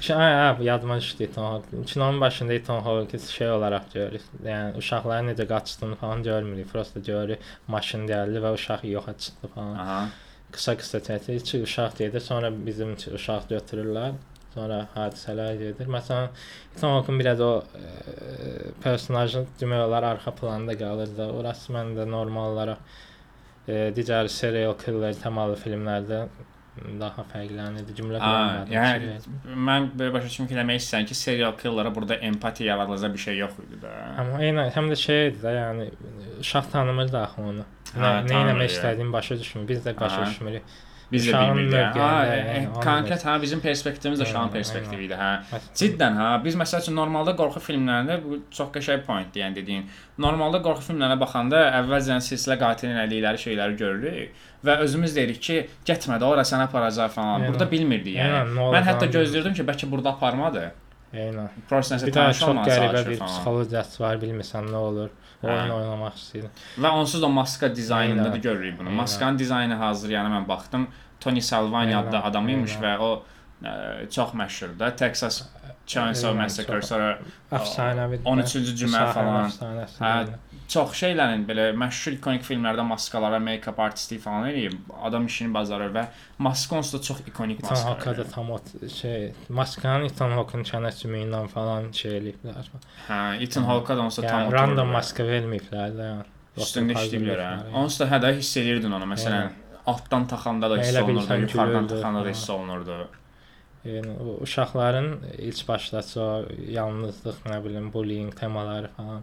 Şey, 0.00 0.16
hə, 0.16 0.62
yadıma 0.62 0.98
düşdü 1.00 1.24
Ethan 1.24 1.44
Hawke. 1.44 1.82
Kinonun 1.86 2.20
başında 2.20 2.52
Ethan 2.52 2.80
Hawke 2.80 3.18
şey 3.18 3.50
olaraq 3.50 3.88
görürük. 3.94 4.22
Yəni 4.44 4.76
uşaqların 4.80 5.28
necə 5.32 5.46
qaçdığını 5.48 5.96
falan 5.96 6.22
görmürük. 6.22 6.68
Prosta 6.72 7.00
görürük 7.00 7.50
maşın 7.68 8.06
gəldi 8.08 8.42
və 8.44 8.52
uşaq 8.58 8.84
yoxa 8.88 9.18
çıxdı 9.18 9.52
falan. 9.54 9.74
Aha. 9.84 10.00
Qısa-qısa 10.52 10.98
çəkir. 11.08 11.36
İki 11.36 11.62
uşaq 11.62 11.98
gedir, 11.98 12.20
sonra 12.20 12.52
bizim 12.66 12.96
uşaq 13.18 13.48
götürürlər. 13.50 14.16
Sonra 14.54 14.86
hadisələr 14.94 15.56
gedir. 15.60 15.88
Məsələn, 15.92 16.30
Ethan 16.76 16.94
Hawke-un 16.96 17.18
biraz 17.20 17.40
o 17.40 17.50
e, 17.76 18.70
personajın 18.84 19.48
demək 19.60 19.82
olar 19.88 20.02
arxa 20.12 20.32
planda 20.34 20.78
qalır 20.78 21.12
da. 21.18 21.32
Orası 21.32 21.72
məndə 21.76 22.08
normal 22.10 22.54
olaraq 22.54 22.78
digər 23.68 24.29
serial 24.31 24.74
killer 24.79 25.14
təmalı 25.22 25.57
filmlərdə 25.59 26.20
daha 27.00 27.22
fərqlənirdi. 27.33 27.94
Cümlə 27.96 28.18
Aa, 28.20 28.66
quramadım. 28.66 28.72
yəni 28.76 29.61
mən 29.68 29.87
belə 29.96 30.12
başa 30.12 30.29
düşdüm 30.29 30.48
ki, 30.50 30.59
demək 30.59 30.81
istəyirsən 30.83 31.07
ki, 31.09 31.14
serial 31.16 31.55
killer'a 31.61 31.94
burada 31.94 32.14
empatiya 32.29 32.74
yaradılacaq 32.74 33.14
bir 33.14 33.22
şey 33.26 33.38
yox 33.38 33.55
idi 33.64 33.79
də. 33.85 33.92
Amma 34.22 34.42
eynən 34.44 34.68
həm 34.76 34.90
də 34.92 34.98
şey 35.00 35.22
idi 35.31 35.40
də, 35.46 35.55
yəni 35.57 35.87
uşaq 36.44 36.68
tanımırdı 36.74 37.18
axı 37.22 37.42
onu. 37.42 37.64
Nə, 37.96 38.02
Hə, 38.02 38.11
nə 38.29 38.42
etmək 38.42 38.52
yəni. 38.52 38.68
istədiyini 38.74 39.12
başa 39.12 39.38
düşmür. 39.40 39.68
Biz 39.68 39.87
də 39.87 39.96
başa 40.00 40.26
düşmürük. 40.26 40.62
Biz 41.12 41.26
də 41.28 41.40
bilmirdik. 41.40 41.98
Ha, 42.02 42.08
yəni, 42.26 42.54
e, 42.58 42.80
konkret 42.82 43.24
ha 43.28 43.36
bizim 43.42 43.60
perspektivimiz 43.62 44.20
də 44.20 44.26
aynen. 44.26 44.50
perspektivi 44.50 45.04
idi, 45.06 45.14
hə. 45.14 45.60
Ciddən 45.78 46.16
ha, 46.18 46.30
biz 46.44 46.56
məsəl 46.58 46.82
üçün 46.82 46.96
normalda 46.98 47.36
qorxu 47.38 47.62
filmlərində 47.62 48.16
bu 48.24 48.40
çox 48.50 48.72
qəşəng 48.74 49.04
pointdir, 49.06 49.44
yəni 49.44 49.54
dediyin. 49.60 49.84
Normalda 50.18 50.58
qorxu 50.64 50.88
filmlərinə 50.88 51.18
baxanda 51.20 51.60
əvvəlcən 51.80 52.24
silsilə 52.26 52.58
qatilin 52.58 52.98
elədikləri 53.04 53.42
şeyləri 53.44 53.78
görürük 53.82 54.42
və 54.66 54.78
özümüz 54.82 55.14
deyirik 55.14 55.38
ki, 55.46 55.60
getmə 55.86 56.18
də 56.18 56.26
ora 56.26 56.42
sənə 56.42 56.66
aparacaq 56.66 57.14
falan. 57.14 57.46
Burada 57.46 57.70
bilmirdik 57.70 58.18
yəni. 58.18 58.58
Mən 58.58 58.88
hətta 58.90 59.06
gözləyirdim 59.06 59.54
ki, 59.54 59.68
bəlkə 59.70 59.90
burada 59.92 60.16
aparmadı. 60.16 60.72
Eynən. 61.14 61.48
Prosta 61.70 61.94
nəsə 61.96 62.08
Bir 62.08 62.14
daha 62.16 62.32
tanış 62.32 62.40
çox 62.42 62.56
qəribə 62.66 63.02
bir 63.06 63.18
falan. 63.20 63.30
psixologiyası 63.30 64.02
var, 64.02 64.18
bilmirsən 64.24 64.66
nə 64.74 64.80
olur. 64.90 65.14
Hə. 65.42 65.53
Oyun 65.53 65.75
oynamaq 65.77 66.16
istəyir. 66.16 66.49
Və 66.81 66.90
onsuz 67.01 67.22
da 67.22 67.29
maska 67.29 67.68
dizaynında 67.77 68.33
da 68.33 68.37
görürük 68.37 68.79
bunu. 68.79 68.88
Aynen. 68.88 69.01
Maskanın 69.03 69.38
dizaynı 69.38 69.75
hazır, 69.75 70.11
yəni 70.11 70.33
mən 70.33 70.49
baxdım. 70.49 70.88
Tony 71.20 71.40
Salvani 71.40 71.96
adlı 71.96 72.18
adam 72.31 72.49
imiş 72.49 72.77
və 72.83 72.96
o 72.99 73.11
ə, 73.62 74.11
çox 74.11 74.35
məşhurdur 74.35 74.79
da. 74.79 74.96
Texas 74.96 75.42
Chainsaw 75.87 76.35
Massacre 76.35 76.83
sonra 76.83 77.18
Əfsanəvi. 77.53 78.22
13-cü 78.27 78.75
cümə 78.83 79.05
falan. 79.14 79.53
Hə. 80.01 80.14
Çox 80.72 80.94
şeylərin 80.98 81.44
belə 81.48 81.66
məşhur 81.79 82.16
ikonik 82.16 82.44
filmlərdə 82.46 82.85
maskalara, 82.87 83.38
make-up 83.42 83.79
artistlik 83.83 84.22
falan 84.24 84.48
eləyib. 84.50 84.76
Adam 85.07 85.26
işini 85.31 85.52
bacarır 85.55 85.92
və 85.94 86.07
maska 86.46 86.79
onsuz 86.79 86.98
da 86.98 87.02
çox 87.09 87.20
ikonik 87.31 87.62
maska. 87.62 87.90
Hawke 87.90 88.16
da 88.18 88.24
tam 88.31 88.50
o 88.50 88.61
şey, 88.94 89.33
maskanın 89.48 90.09
Ethan 90.11 90.35
Hawke-un 90.37 90.66
çənəsimindən 90.70 91.50
falan 91.52 91.92
şey 91.96 92.18
eləyiblər. 92.20 92.72
Hə, 93.09 93.20
Ethan 93.46 93.68
Hawke 93.70 93.98
da 93.98 94.09
onsuz 94.09 94.24
da 94.24 94.31
tam 94.31 94.46
Yəni 94.46 94.57
random 94.57 94.96
maska 94.96 95.29
verməyiblər 95.29 95.94
də. 96.00 96.09
Yəni. 96.12 96.33
Üstündə 96.57 96.96
işləyiblər 96.98 97.44
hə. 97.44 97.52
Yəni. 97.61 97.76
Onsuz 97.83 98.02
da 98.02 98.11
hə 98.14 98.22
də 98.24 98.35
hiss 98.40 98.57
edirdin 98.62 98.98
onu. 98.98 99.09
Məsələn, 99.12 99.55
altdan 99.92 100.26
taxanda 100.33 100.70
da 100.72 100.81
hiss 100.83 100.98
olunurdu, 101.02 101.40
yuxarıdan 101.46 101.88
taxanda 101.94 102.18
da 102.18 102.24
falan. 102.24 102.35
hiss 102.35 102.50
olunurdu. 102.50 103.00
Yəni 103.87 104.14
uşaqların 104.42 105.11
ilk 105.38 105.68
başdaçı 105.68 106.20
o 106.20 106.31
yalnızlıq, 106.74 107.44
nə 107.46 107.64
bilim, 107.64 107.92
bullying 107.92 108.33
temaları 108.35 108.88
falan. 108.96 109.22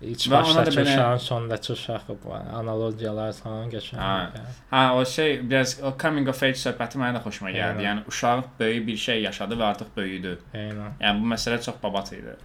İlk 0.00 0.22
Və 0.32 0.38
ona 0.48 0.62
da 0.64 0.70
belə- 0.72 1.18
sondakı 1.20 1.72
uşaq 1.72 2.06
bu 2.24 2.32
analogiyalar 2.34 3.32
falan 3.36 3.68
qəşəng. 3.72 3.98
Hə. 4.00 4.44
Hə, 4.70 4.84
o 4.96 5.04
şey 5.04 5.50
biraz 5.50 5.74
o 5.84 5.92
coming 6.02 6.28
of 6.32 6.40
age 6.42 6.56
söhbəti 6.56 6.96
mənə 7.02 7.18
də 7.18 7.20
xoşuma 7.26 7.50
gəldi. 7.52 7.82
Eynən. 7.82 7.88
Yəni 7.88 8.06
uşaq 8.08 8.46
böyük 8.60 8.86
bir 8.86 8.96
şey 8.96 9.22
yaşadı 9.22 9.58
və 9.60 9.66
artıq 9.74 9.90
böyüdü. 9.96 10.38
Eynən. 10.54 10.96
Yəni 11.02 11.20
bu 11.20 11.28
məsələ 11.34 11.60
çox 11.66 11.82
babat 11.82 12.12
idi. 12.16 12.36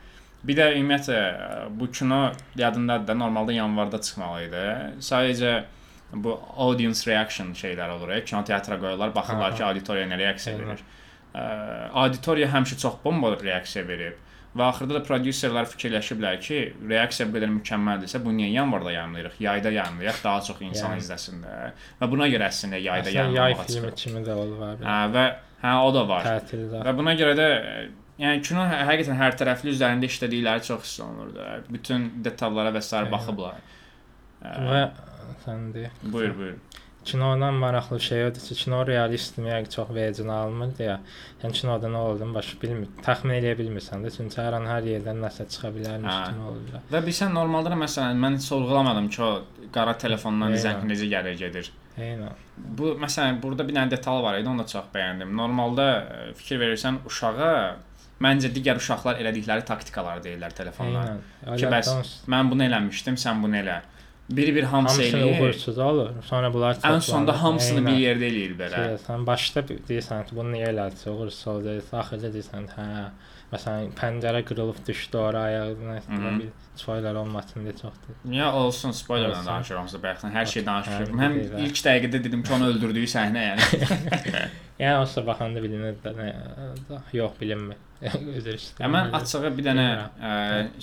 Bir 0.44 0.58
də 0.58 0.68
ümumiyyətlə 0.76 1.22
bu 1.80 1.92
kino 1.92 2.20
yadındadır 2.56 3.08
da 3.08 3.14
normalda 3.14 3.54
yanvarda 3.56 4.02
çıxmalı 4.02 4.44
idi. 4.50 4.66
Sadəcə 5.00 5.56
bu 6.14 6.36
audience 6.58 7.12
reaction 7.12 7.54
şeylər 7.54 7.90
olur. 7.96 8.12
Kino 8.26 8.44
teatra 8.44 8.80
qoyurlar, 8.80 9.16
baxırlar 9.16 9.50
Aha. 9.50 9.56
ki, 9.58 9.64
auditoriya 9.66 10.12
nə 10.12 10.18
reaksiya 10.18 10.60
verir. 10.60 10.84
Ə, 11.36 11.42
Auditoriya 12.04 12.48
həmişə 12.52 12.78
çox 12.84 13.00
bomba 13.04 13.32
reaksiya 13.42 13.88
verib. 13.88 14.20
Və 14.56 14.64
axırda 14.70 14.94
da 14.96 15.02
prodüserlər 15.04 15.66
fikirləşiblər 15.68 16.38
ki, 16.40 16.60
reaksiya 16.88 17.26
bu 17.28 17.36
qədər 17.36 17.50
mükəmməldirsə, 17.58 18.22
bunu 18.24 18.38
niyə 18.40 18.54
yanvarda 18.54 18.94
yayımlayırıq? 18.94 19.34
Yayda 19.44 19.72
yayımlayaq, 19.76 20.22
daha 20.24 20.42
çox 20.48 20.62
insan 20.64 20.94
Yəni. 20.96 21.04
izləsin 21.04 21.42
də. 21.44 21.56
Və 22.00 22.10
buna 22.14 22.30
görə 22.32 22.48
əslində 22.48 22.80
yayda 22.80 23.12
Əslində 23.12 23.36
yay 23.36 23.58
kimi 24.00 24.22
də 24.24 24.38
olur. 24.40 24.64
Hə, 24.80 24.96
və 25.12 25.26
hə 25.66 25.74
o 25.84 25.92
da 25.98 26.06
var. 26.08 26.30
Tətildə. 26.30 26.86
Və 26.88 26.94
buna 27.02 27.16
görə 27.20 27.34
də 27.36 27.50
yəni 28.24 28.46
kino 28.48 28.64
hə- 28.64 28.80
həqiqətən 28.94 29.20
hər 29.20 29.36
tərəfli 29.44 29.74
üzərində 29.76 30.08
işlədikləri 30.08 30.64
çox 30.70 30.88
hiss 30.88 31.04
olunur 31.04 31.36
da. 31.36 31.50
Bütün 31.68 32.08
detallara 32.24 32.72
və 32.72 32.82
sair 32.82 33.12
baxıblar. 33.12 33.60
Ə, 34.40 34.56
Və 34.72 34.82
sən 35.44 35.68
de. 35.76 35.90
buyur, 36.04 36.32
buyur. 36.40 36.56
Kinodan 37.06 37.54
maraqlı 37.54 38.00
şey 38.00 38.26
odur 38.26 38.42
ki, 38.42 38.56
kino 38.56 38.80
realistmi 38.88 39.50
yəni 39.50 39.70
çox 39.70 39.92
vecinə 39.94 40.34
alınmır 40.42 40.72
deyə. 40.80 40.96
Yəni 41.44 41.54
kinoda 41.60 41.92
nə 41.94 42.02
olduğunu 42.10 42.34
başa 42.34 42.58
bilmir. 42.62 42.90
Təxmin 43.06 43.38
edə 43.38 43.54
bilmirsən 43.60 44.02
də, 44.06 44.12
çünki 44.16 44.40
hər 44.42 44.58
an 44.58 44.66
hər 44.72 44.88
yerdən 44.90 45.22
nəsə 45.22 45.46
çıxa 45.54 45.70
bilərmiş 45.76 46.10
Hə. 46.10 46.26
kimi 46.32 46.48
olur. 46.50 46.82
Və 46.96 47.04
bilsən 47.06 47.38
normalda 47.38 47.76
da 47.76 47.80
məsələn 47.84 48.22
mən 48.26 48.40
sorğulamadım 48.48 49.10
ki, 49.14 49.22
o 49.22 49.70
qara 49.78 49.94
telefondan 50.02 50.58
zəng 50.66 50.86
necə 50.90 51.10
gəlir 51.14 51.38
gedir. 51.46 51.72
Eynən. 51.96 52.44
Bu 52.58 52.96
məsələn 53.00 53.42
burada 53.44 53.68
bir 53.68 53.78
dənə 53.78 53.94
detal 53.94 54.24
var 54.26 54.40
idi, 54.42 54.50
onu 54.50 54.66
da 54.66 54.70
çox 54.74 54.90
bəyəndim. 54.94 55.30
Normalda 55.38 55.90
e, 56.02 56.22
fikir 56.42 56.60
verirsən 56.66 57.04
uşağa 57.06 57.52
məncə 58.26 58.50
digər 58.56 58.82
uşaqlar 58.82 59.22
elədikləri 59.22 59.64
taktikalar 59.68 60.26
deyirlər 60.26 60.58
telefonda. 60.58 61.06
Eynən. 61.46 61.60
Ki 61.62 61.70
bəs 61.70 61.92
mən 62.34 62.50
bunu 62.50 62.66
eləmişdim, 62.66 63.22
sən 63.22 63.46
bunu 63.46 63.62
elə. 63.62 63.84
biri 63.84 63.95
bir 64.30 64.64
hamısı 64.64 65.04
eləyir. 65.04 65.42
uğursuz 65.42 65.78
olur. 65.78 66.10
Sonra 66.26 66.54
bunlar 66.54 66.74
Ən 66.74 66.76
toplanır. 66.82 67.02
sonda 67.02 67.44
hamısını 67.44 67.80
Eynən. 67.80 67.86
bir 67.92 68.00
yerdə 68.06 68.26
eləyir 68.32 68.58
belə. 68.60 68.76
Şey, 68.76 68.96
sən 69.08 69.26
başda 69.28 69.62
deyirsən 69.70 70.26
ki, 70.30 70.36
bunu 70.36 70.56
niyə 70.56 70.72
elədin? 70.74 71.10
Uğursuz 71.14 71.48
oldu. 71.48 71.76
Axırda 71.92 72.32
deyirsən, 72.34 72.66
hə. 72.78 72.88
Məsələn, 73.54 73.92
pəncərə 74.00 74.42
qırılıb 74.44 74.80
düşdü 74.88 75.18
ora 75.18 75.40
ayağına. 75.42 76.00
Mhm. 76.10 76.40
Bir 76.40 76.48
spoiler 76.76 77.16
olmasın 77.16 77.66
deyə 77.68 77.76
çoxdur. 77.82 78.16
Ya 78.34 78.54
olsun 78.54 78.90
spoilerlə 78.92 79.30
Olsun. 79.38 79.46
danışıram 79.46 79.86
sizə 79.88 80.02
bayaqdan 80.04 80.32
hər 80.34 80.46
şey 80.54 80.66
danışmışam. 80.66 81.20
Hə, 81.22 81.30
deyirlər. 81.36 81.60
ilk 81.68 81.76
dəqiqədə 81.86 82.24
dedim 82.24 82.44
ki, 82.44 82.54
onu 82.54 82.68
öldürdüyü 82.74 83.06
səhnə 83.08 83.44
yəni. 83.50 83.62
Yəni 84.80 84.98
olsa 85.00 85.22
baxanda 85.28 85.62
bilinir 85.64 85.94
də 86.04 86.32
yox 87.14 87.32
bilinmir. 87.42 87.78
Üzr 88.38 88.56
istəyirəm. 88.58 88.84
Ya 88.84 88.90
mən 88.96 89.12
açığı 89.20 89.52
bir 89.58 89.66
dənə 89.66 89.86
ə, 90.30 90.32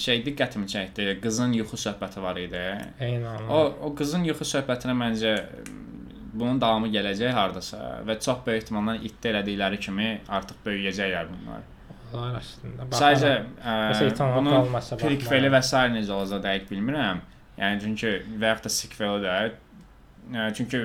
şey 0.05 0.23
diqqətimi 0.27 0.69
çəkdi. 0.73 1.09
Qızın 1.23 1.55
yuxu 1.59 1.79
söhbəti 1.87 2.23
var 2.25 2.41
idi. 2.41 2.63
Eynən. 3.01 3.49
O 3.49 3.63
o 3.89 3.93
qızın 3.99 4.27
yuxu 4.29 4.49
söhbətinə 4.55 4.95
məncə 4.99 5.35
bunun 6.33 6.61
davamı 6.61 6.89
gələcək 6.95 7.35
hardasa 7.37 7.81
və 8.09 8.17
çox 8.25 8.41
böyük 8.47 8.63
ehtimalla 8.63 8.97
iddia 8.97 9.35
elədikləri 9.35 9.81
kimi 9.87 10.09
artıq 10.29 10.63
böyüyəcəklər 10.67 11.29
bunlar. 11.33 11.67
Onlar 12.13 12.39
aslında. 12.41 12.89
Sadəcə 12.93 13.33
Məsələn, 13.65 14.17
ə, 14.17 14.31
bunun 14.37 14.81
prequeli 15.01 15.53
və 15.53 15.63
sair 15.65 15.93
necə 15.95 16.13
olacaq 16.17 16.43
dəqiq 16.47 16.73
bilmirəm. 16.73 17.23
Yəni 17.61 17.85
çünki 17.85 18.15
və 18.41 18.53
yaxud 18.53 18.69
da 18.69 18.73
sequeli 18.79 19.23
də 19.27 19.37
ə, 20.33 20.49
çünki 20.57 20.83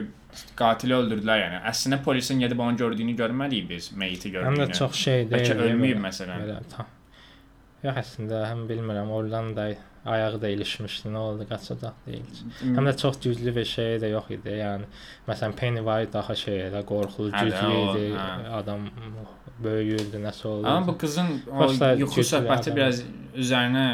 qatili 0.60 0.93
öldürdülər 0.97 1.41
yəni. 1.43 1.62
Əslində 1.71 2.02
polisin 2.04 2.39
gedib 2.43 2.60
onu 2.60 2.78
gördüyünü 2.78 3.15
görmədik 3.19 3.69
biz, 3.69 3.91
meyiti 3.91 4.30
Həm 4.30 4.34
də 4.34 4.45
gördüyünü. 4.45 4.73
çox 4.80 4.95
şey 5.08 5.30
deyil. 5.30 5.34
Bəlkə 5.36 5.67
ölməyib 5.67 6.02
məsələn. 6.08 6.45
Belə 6.45 6.60
tam. 6.76 6.93
Yox 7.84 8.00
əslində 8.04 8.41
həm 8.50 8.65
bilmirəm, 8.69 9.10
oradan 9.13 9.52
da 9.56 9.67
ayağı 10.08 10.41
da 10.41 10.50
ilişmişdi, 10.50 11.10
nə 11.13 11.17
oldu, 11.17 11.45
qaçacaq 11.50 11.97
deyil. 12.08 12.39
Həm 12.63 12.88
də 12.89 12.95
çox 12.97 13.19
güclü 13.23 13.56
bir 13.56 13.65
şey 13.65 13.97
də 14.04 14.10
yox 14.13 14.32
idi. 14.38 14.56
Yəni 14.62 14.88
məsələn 15.28 15.54
Pennywise 15.60 16.13
daha 16.13 16.36
şey 16.36 16.62
elə 16.69 16.84
qorxulu, 16.91 17.32
güclü 17.32 17.73
idi. 17.84 18.06
hə. 18.15 18.50
Adam 18.62 18.89
böyüyürdü, 19.63 20.21
nəsə 20.23 20.47
olurdu. 20.47 20.67
Amma 20.67 20.88
bu 20.88 20.97
qızın 20.97 21.30
o 21.52 21.69
yuxu 22.02 22.26
söhbəti 22.34 22.76
biraz 22.76 23.04
üzərinə 23.36 23.86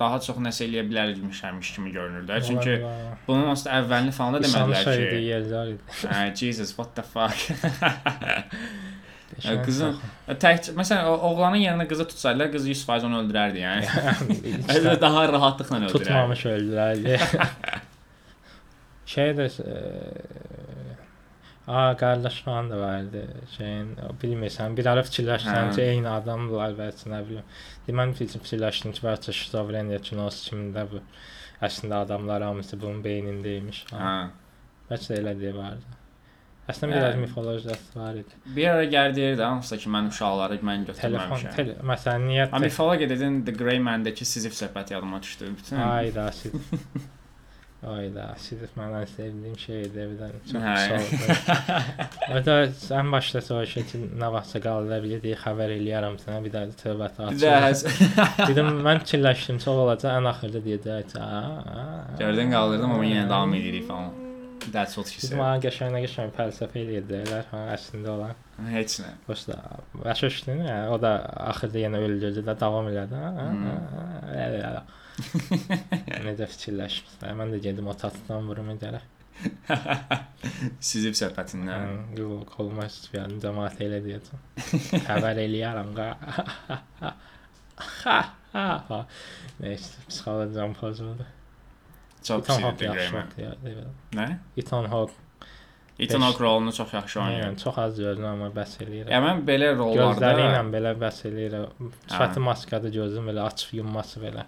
daha 0.00 0.20
çox 0.24 0.38
nəsə 0.42 0.66
eləyə 0.66 0.84
bilərmişəmiş 0.88 1.74
kimi 1.76 1.92
görünür 1.94 2.24
də. 2.28 2.40
Çünki 2.46 2.78
bunun 3.26 3.50
aslında 3.52 3.76
əvvəlini 3.82 4.14
falan 4.16 4.38
da 4.38 4.44
demədilər 4.46 4.86
şeydi, 4.88 5.10
ki, 5.10 5.24
yerlər 5.28 5.74
idi. 5.74 5.98
hə, 6.04 6.22
Jesus, 6.40 6.72
what 6.78 6.94
the 6.96 7.04
fuck. 7.04 7.36
Qızın-. 9.40 9.96
Tək 10.42 10.72
məsələn 10.76 11.06
oğlanın 11.06 11.62
yerində 11.62 11.86
qızı 11.88 12.08
tutsaydılar, 12.10 12.50
qız 12.52 12.66
100% 12.68 13.06
onu 13.08 13.20
öldürərdi 13.22 13.62
yəni. 13.62 13.86
Özü 14.74 14.96
daha 15.00 15.26
rahatlıqla 15.32 15.78
öldürərdi. 15.78 15.92
tutmamış 15.92 16.44
öldülər. 16.50 16.94
şey 19.14 19.32
də 19.38 19.46
Aa, 21.70 21.96
qardaş 21.96 22.40
falan 22.42 22.70
da 22.70 22.78
vardı. 22.80 23.20
Şeyin, 23.56 23.92
o 24.08 24.10
bilmirsən, 24.22 24.74
bir 24.76 24.86
ara 24.90 25.04
fikirləşsən 25.06 25.68
Hə. 25.68 25.74
ki, 25.76 25.82
eyni 25.92 26.08
adamdılar 26.10 26.72
bəlkə 26.78 27.12
nə 27.12 27.20
bilim. 27.28 27.44
Demən 27.86 28.14
fikirləşdim 28.18 28.96
ki, 28.96 29.04
bəlkə 29.06 29.34
şizofreniya 29.40 30.00
kinosu 30.08 30.50
kimdə 30.50 30.86
bu. 30.90 31.02
Əslində 31.62 32.00
adamlar 32.06 32.42
hamısı 32.48 32.80
bunun 32.80 33.04
beynindəymiş. 33.04 33.84
Hə. 33.92 34.10
Bəlkə 34.90 35.12
də 35.12 35.20
elə 35.22 35.36
deyə 35.44 35.54
vardı. 35.60 35.96
Əslində 36.70 36.96
Hə. 36.96 36.98
biraz 37.00 37.16
mifologiyası 37.22 37.98
var 38.00 38.18
idi. 38.24 38.40
Bir 38.56 38.66
ara 38.72 38.84
gəl 38.96 39.14
deyirdi 39.20 39.42
hansısa 39.42 39.76
ki, 39.84 39.88
mən 39.94 40.10
uşaqları 40.10 40.58
mən 40.72 40.84
Telefon, 40.90 41.36
götürməmişəm. 41.38 41.54
tele, 41.56 41.76
məsələn, 41.92 42.26
niyə 42.32 42.48
Amma 42.50 42.64
mifologiya 42.66 43.08
dedin 43.14 43.40
The 43.46 43.52
Grey 43.62 43.78
Man-dakı 43.78 44.24
Sizif 44.24 44.52
söhbəti 44.62 44.92
yadıma 44.92 45.22
düşdü. 45.22 45.54
Bütün 45.58 45.76
Ayda 45.76 46.32
siz. 46.32 46.52
Ayda 47.80 48.26
siz 48.36 48.60
məndən 48.76 49.06
sevdiyim 49.08 49.54
şeydir 49.56 50.10
bir 50.10 50.16
dənə. 50.20 50.40
Çox 50.50 50.60
Hə. 50.60 50.74
sağ 50.84 50.96
olun. 51.00 51.30
Orada 52.34 52.56
ən 53.00 53.12
başda 53.14 53.40
soruşur 53.46 53.86
ki, 53.88 54.00
nə 54.20 54.28
vaxtsa 54.34 54.60
qala 54.66 54.98
bilər 55.00 55.22
deyə 55.24 55.38
xəbər 55.40 55.72
eləyərəm 55.78 56.18
sənə 56.20 56.42
bir 56.44 56.52
də 56.52 56.64
söhbət 56.82 57.22
açılır. 57.24 58.44
Dedim 58.50 58.68
mən 58.84 59.00
fikirləşdim 59.06 59.62
çox 59.64 59.80
olacaq 59.86 60.12
ən 60.18 60.28
axırda 60.34 60.60
deyəcək. 60.66 61.16
Gördün 62.20 62.52
qaldırdım 62.52 62.90
amma 62.98 63.08
yenə 63.08 63.24
davam 63.32 63.54
edirik 63.56 63.88
falan. 63.88 64.12
That's 64.72 64.92
what 65.00 65.08
she 65.08 65.22
said. 65.24 65.38
mənə 65.40 65.62
qəşəng 65.64 65.94
qəşəng 66.04 66.34
fəlsəfə 66.36 66.82
eləyirlər, 66.84 67.46
ha, 67.48 67.62
əslində 67.78 68.12
olan. 68.12 68.34
Heç 68.68 68.98
nə. 69.00 69.14
Başda 69.24 69.56
başışdın, 70.04 70.60
hə, 70.68 70.74
o 70.92 70.98
da 71.00 71.14
axırda 71.48 71.80
yenə 71.86 72.02
öldürdü 72.04 72.44
də 72.44 72.54
davam 72.60 72.92
elədi. 72.92 73.16
Ha, 73.24 74.82
elə. 75.20 76.20
Necə 76.28 76.46
fikirləşmişsən? 76.54 77.34
Mən 77.40 77.54
də 77.54 77.62
gedim 77.68 77.88
o 77.90 77.94
tatdan 77.98 78.48
vurum 78.50 78.70
gələ. 78.80 79.00
Sizif 80.90 81.16
söhbətindən. 81.16 82.16
Yox, 82.18 82.44
koluma 82.52 82.84
istəyirəm, 82.90 83.38
cəmaət 83.44 83.80
elə 83.86 84.00
deyəcəm. 84.04 84.40
Xəbər 85.06 85.40
eləyərəm 85.46 85.90
qa. 85.96 86.08
Nəysə, 89.62 90.04
psixologiyam 90.10 90.74
pozuldu. 90.76 91.24
Çox 92.22 92.42
Ethan 92.42 92.56
pis 92.56 92.64
Hawke 92.64 92.76
idi 92.76 92.84
yaxşı 92.84 93.10
Grey 93.10 93.12
Man. 93.16 93.26
oxuyur. 93.56 93.90
Nə? 94.18 94.26
Ethan 94.60 94.88
Hawke. 94.92 95.16
Ethan 95.98 96.20
Hawke 96.20 96.44
rolunu 96.44 96.72
çox 96.72 96.92
yaxşı 96.94 97.20
oynayır. 97.20 97.44
Yəni 97.44 97.62
çox 97.62 97.78
az 97.78 98.00
görürəm 98.00 98.28
amma 98.34 98.50
bəs 98.56 98.74
eləyir. 98.84 99.08
Ya 99.12 99.20
mən 99.24 99.40
belə 99.48 99.70
rollarda 99.78 100.12
Gözləri 100.18 100.44
ilə 100.48 100.60
belə 100.74 100.92
bəs 101.00 101.22
eləyir. 101.30 101.56
Sifəti 102.10 102.44
maskadır, 102.44 102.92
gözüm 102.98 103.30
belə 103.32 103.46
açıq 103.48 103.74
yumması 103.80 104.20
belə. 104.24 104.44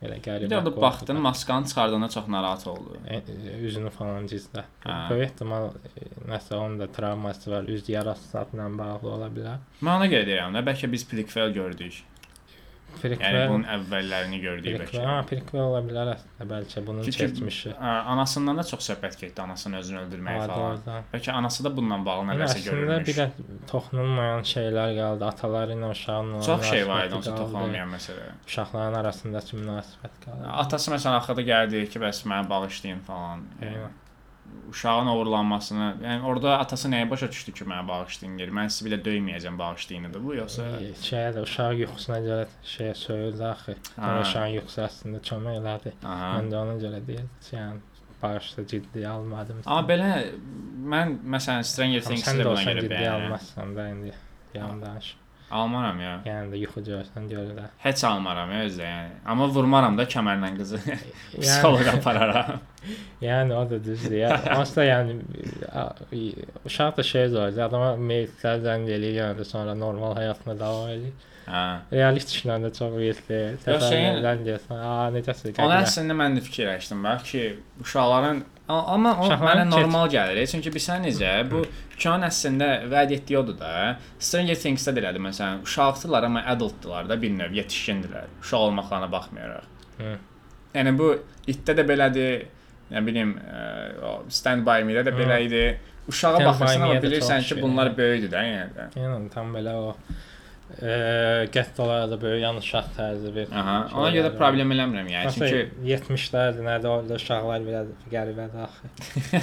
Bir 0.00 0.14
qəribə. 0.24 0.48
də 0.48 0.56
orada 0.56 0.70
qorxu. 0.70 0.82
baxdın, 0.82 1.20
maskanı 1.20 1.66
çıxardanda 1.66 2.08
çox 2.08 2.28
narahat 2.28 2.66
oldu. 2.66 2.96
E, 3.08 3.20
üzünü 3.60 3.90
falan. 3.90 4.26
Hə. 4.26 5.10
Böyük 5.10 5.24
ehtimal 5.30 5.68
e, 5.68 6.06
nəsə 6.30 6.54
onun 6.56 6.78
da 6.80 6.86
travması 6.92 7.50
var, 7.52 7.68
üz 7.68 7.88
yarası 7.88 8.38
ilə 8.38 8.68
bağlı 8.78 9.10
ola 9.16 9.28
bilər. 9.28 9.58
Mən 9.82 9.96
ona 9.96 10.06
görə 10.08 10.24
deyirəm 10.30 10.56
də, 10.56 10.64
bəlkə 10.70 10.92
biz 10.92 11.04
prequel 11.08 11.52
gördük. 11.52 12.00
Yəni 12.90 13.00
Prequel, 13.16 13.48
bunun 13.48 13.62
əvvəllərini 13.74 14.38
gördük 14.42 14.76
prequel, 14.76 15.00
bəlkə. 15.00 15.06
ha, 15.08 15.22
prequel 15.28 15.60
ola 15.62 15.78
bilər 15.86 16.08
əslində, 16.14 16.46
bəlkə 16.50 16.82
bunun 16.86 17.02
Çünki- 17.06 17.20
keçmişi. 17.20 17.70
Ə, 17.72 17.92
Anasından 18.12 18.58
da 18.60 18.64
çox 18.70 18.88
söhbət 18.90 19.16
getdi, 19.20 19.40
anasını 19.42 19.78
özünü 19.78 19.98
öldürməyə 20.04 20.40
Adi 20.42 20.48
falan. 20.52 20.66
orada. 20.70 20.96
Bəlkə 21.14 21.32
anası 21.32 21.64
da 21.64 21.72
bununla 21.76 21.98
bağlı 22.06 22.24
Yəni 22.26 22.34
nələrsə 22.34 22.58
əslində 22.58 22.70
görürmüş. 22.70 23.06
bir 23.08 23.14
də 23.20 23.28
toxunulmayan 23.70 24.42
şeylər 24.52 24.94
qaldı. 25.00 25.24
Ataları 25.30 25.72
ilə 25.78 25.90
uşağın 25.94 26.40
Çox 26.50 26.70
şey 26.70 26.88
var 26.88 27.06
idi 27.06 27.14
onsuz 27.14 27.34
toxunulmayan 27.40 27.88
məsələ. 27.96 28.26
Uşaqların 28.46 28.94
arasındakı 29.00 29.56
münasibət 29.56 30.14
qaldı. 30.24 30.46
Atası 30.64 30.90
məsələn 30.94 31.16
axırda 31.22 31.42
gəldi 31.52 31.88
ki, 31.90 31.98
bəs 32.04 32.24
məni 32.26 32.48
bağışlayın 32.50 33.00
falan. 33.08 33.46
Yəni. 33.62 33.88
Uşağın 34.70 35.06
oğurlanmasını, 35.06 35.86
yəni 36.04 36.22
orada 36.30 36.58
atası 36.58 36.88
nəyə 36.92 37.08
başa 37.10 37.28
düşdü 37.30 37.52
ki, 37.58 37.64
mənə 37.70 37.82
bağışlayın 37.88 38.38
deyir. 38.38 38.52
Mən 38.54 38.70
sizi 38.70 38.92
də 38.92 39.00
döyməyəcəm 39.06 39.58
bağışlayın 39.58 40.14
bu 40.24 40.34
yoxsa 40.38 40.66
Şeyə 41.02 41.32
də 41.36 41.44
uşaq 41.46 41.78
yuxusuna 41.84 42.18
görə 42.26 42.44
şeyə 42.74 42.94
söyüldü 42.94 43.44
axı. 43.50 43.76
Uşağın 43.98 44.54
yuxusu 44.58 44.82
əslində 44.86 45.22
kömək 45.30 45.60
elədi. 45.62 45.94
Mən 46.04 46.52
də 46.52 46.60
ona 46.62 46.76
görə 46.84 47.00
deyil. 47.06 47.26
Yəni 47.52 47.80
bağışla 48.22 48.66
ciddiyə 48.72 49.08
almadım. 49.08 49.62
Amma 49.66 49.88
belə 49.88 50.10
mən 50.94 51.16
məsələn 51.36 51.66
Stranger 51.66 52.04
Things-i 52.06 52.36
də 52.38 52.44
buna 52.44 52.62
görə 52.68 52.86
bəyənirəm. 52.92 53.26
almazsan 53.26 53.76
da 53.76 53.88
indi. 53.88 54.14
Yalan 54.54 54.82
danış. 54.82 55.16
Almaram 55.50 55.98
ya. 56.00 56.12
Yəni 56.26 56.52
də 56.52 56.58
yuxu 56.60 56.82
görsən 56.86 57.24
görə 57.30 57.54
də. 57.56 57.64
Heç 57.82 58.04
almaram 58.06 58.50
ya 58.54 58.60
özdə 58.68 58.84
yəni. 58.86 59.16
Amma 59.32 59.48
vurmaram 59.50 59.96
da 59.98 60.04
kəmərlə 60.06 60.50
qızı. 60.58 60.78
Psixoloqa 61.40 61.94
apararam. 61.98 62.60
yəni 63.28 63.56
o 63.58 63.64
da 63.70 63.80
düzdür. 63.84 64.14
Yəni 64.20 64.52
onsuz 64.56 64.76
da 64.76 64.84
yəni 64.86 65.16
uşaq 66.66 66.96
da 66.96 67.02
şey 67.02 67.28
zor. 67.34 67.50
Adama 67.66 67.90
meyitlər 67.98 68.62
zəng 68.64 68.86
eləyir, 68.94 69.18
yəni 69.24 69.44
sonra 69.48 69.74
normal 69.74 70.14
həyatına 70.20 70.56
davam 70.60 70.94
edir. 70.94 71.12
Hə. 71.50 71.64
Realist 71.90 72.30
işlərdə 72.36 72.70
çox 72.76 72.94
şeyin- 72.94 73.58
Səfərlərdən 73.64 74.44
deyirsən, 74.46 74.78
a 74.78 75.10
necəsə 75.14 75.54
Ona 75.64 75.80
əslində 75.82 76.14
mən 76.14 76.38
də 76.38 76.44
fikirləşdim 76.46 77.02
bax 77.02 77.24
ki, 77.32 77.44
uşaqların 77.82 78.44
amma 78.94 79.14
o 79.20 79.28
mənə 79.40 79.66
normal 79.68 80.08
gəlir. 80.12 80.40
Çünki 80.50 80.72
bilirsən 80.72 81.04
necə, 81.06 81.32
bu 81.50 81.64
Khan 82.00 82.24
əslində 82.24 82.68
vəd 82.88 83.12
etdiyi 83.18 83.38
odur 83.40 83.58
da. 83.60 83.98
Stranger 84.18 84.56
Things-də 84.56 84.94
də 84.96 85.02
elədi 85.02 85.20
məsələn, 85.26 85.60
uşaqdılar 85.66 86.28
amma 86.30 86.44
adultdular 86.48 87.08
da 87.08 87.18
bir 87.20 87.34
növ 87.36 87.52
yetişkindilər. 87.58 88.30
Uşaq 88.40 88.66
olmaqlarına 88.70 89.12
baxmayaraq. 89.12 89.68
Hı. 89.98 90.16
Yəni 90.78 90.96
bu 90.98 91.12
itdə 91.50 91.76
də 91.76 91.84
belədir. 91.88 92.48
Nə 92.90 93.04
bilim, 93.06 93.36
o 94.02 94.16
Stand 94.28 94.64
by 94.66 94.82
Me-də 94.86 95.04
də 95.06 95.12
Hı. 95.14 95.20
belə 95.20 95.36
idi. 95.46 95.64
Uşağa 96.08 96.40
baxırsan 96.40 96.80
amma 96.88 96.96
bilirsən 97.04 97.44
ki, 97.46 97.60
bunlar 97.62 97.92
hə. 97.92 97.96
böyükdür 97.96 98.32
də 98.32 98.40
yəni. 98.48 98.88
Yəni 98.96 99.28
tam 99.30 99.52
belə 99.54 99.76
o 99.78 99.92
eee 100.82 101.48
gettolarda 101.52 102.20
böyük 102.22 102.42
yanlış 102.42 102.64
uşaq 102.68 102.90
tərzi 102.96 103.32
bir. 103.34 103.50
Aha, 103.60 103.76
ona 103.94 104.10
görə 104.14 104.30
problem 104.36 104.72
eləmirəm 104.76 105.10
yəni. 105.12 105.32
Çünki 105.34 105.50
Çünki 105.50 105.90
70-lərdə 105.94 106.64
nədə 106.66 106.86
orada 106.92 107.18
uşaqlar 107.20 107.66
biraz 107.66 107.90
qəribədir 108.12 108.64
axı. 108.66 109.42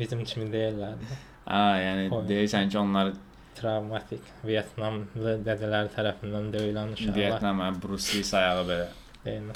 Bizim 0.00 0.24
kimi 0.24 0.50
deyirlər. 0.52 0.98
ha, 1.46 1.64
yəni 1.82 2.10
Oy. 2.10 2.26
deyirsən 2.28 2.68
ki, 2.72 2.78
onlar 2.82 3.12
Travmatik 3.56 4.24
Vyetnamlı 4.44 5.38
dədələr 5.46 5.88
tərəfindən 5.94 6.50
döyülən 6.52 6.92
uşaqlar. 6.96 7.16
Vietnam, 7.16 7.62
hə, 7.64 7.70
Bruce 7.82 8.16
Lee 8.16 8.24
sayağı 8.30 8.64
belə. 8.68 8.88
Deyil. 9.24 9.46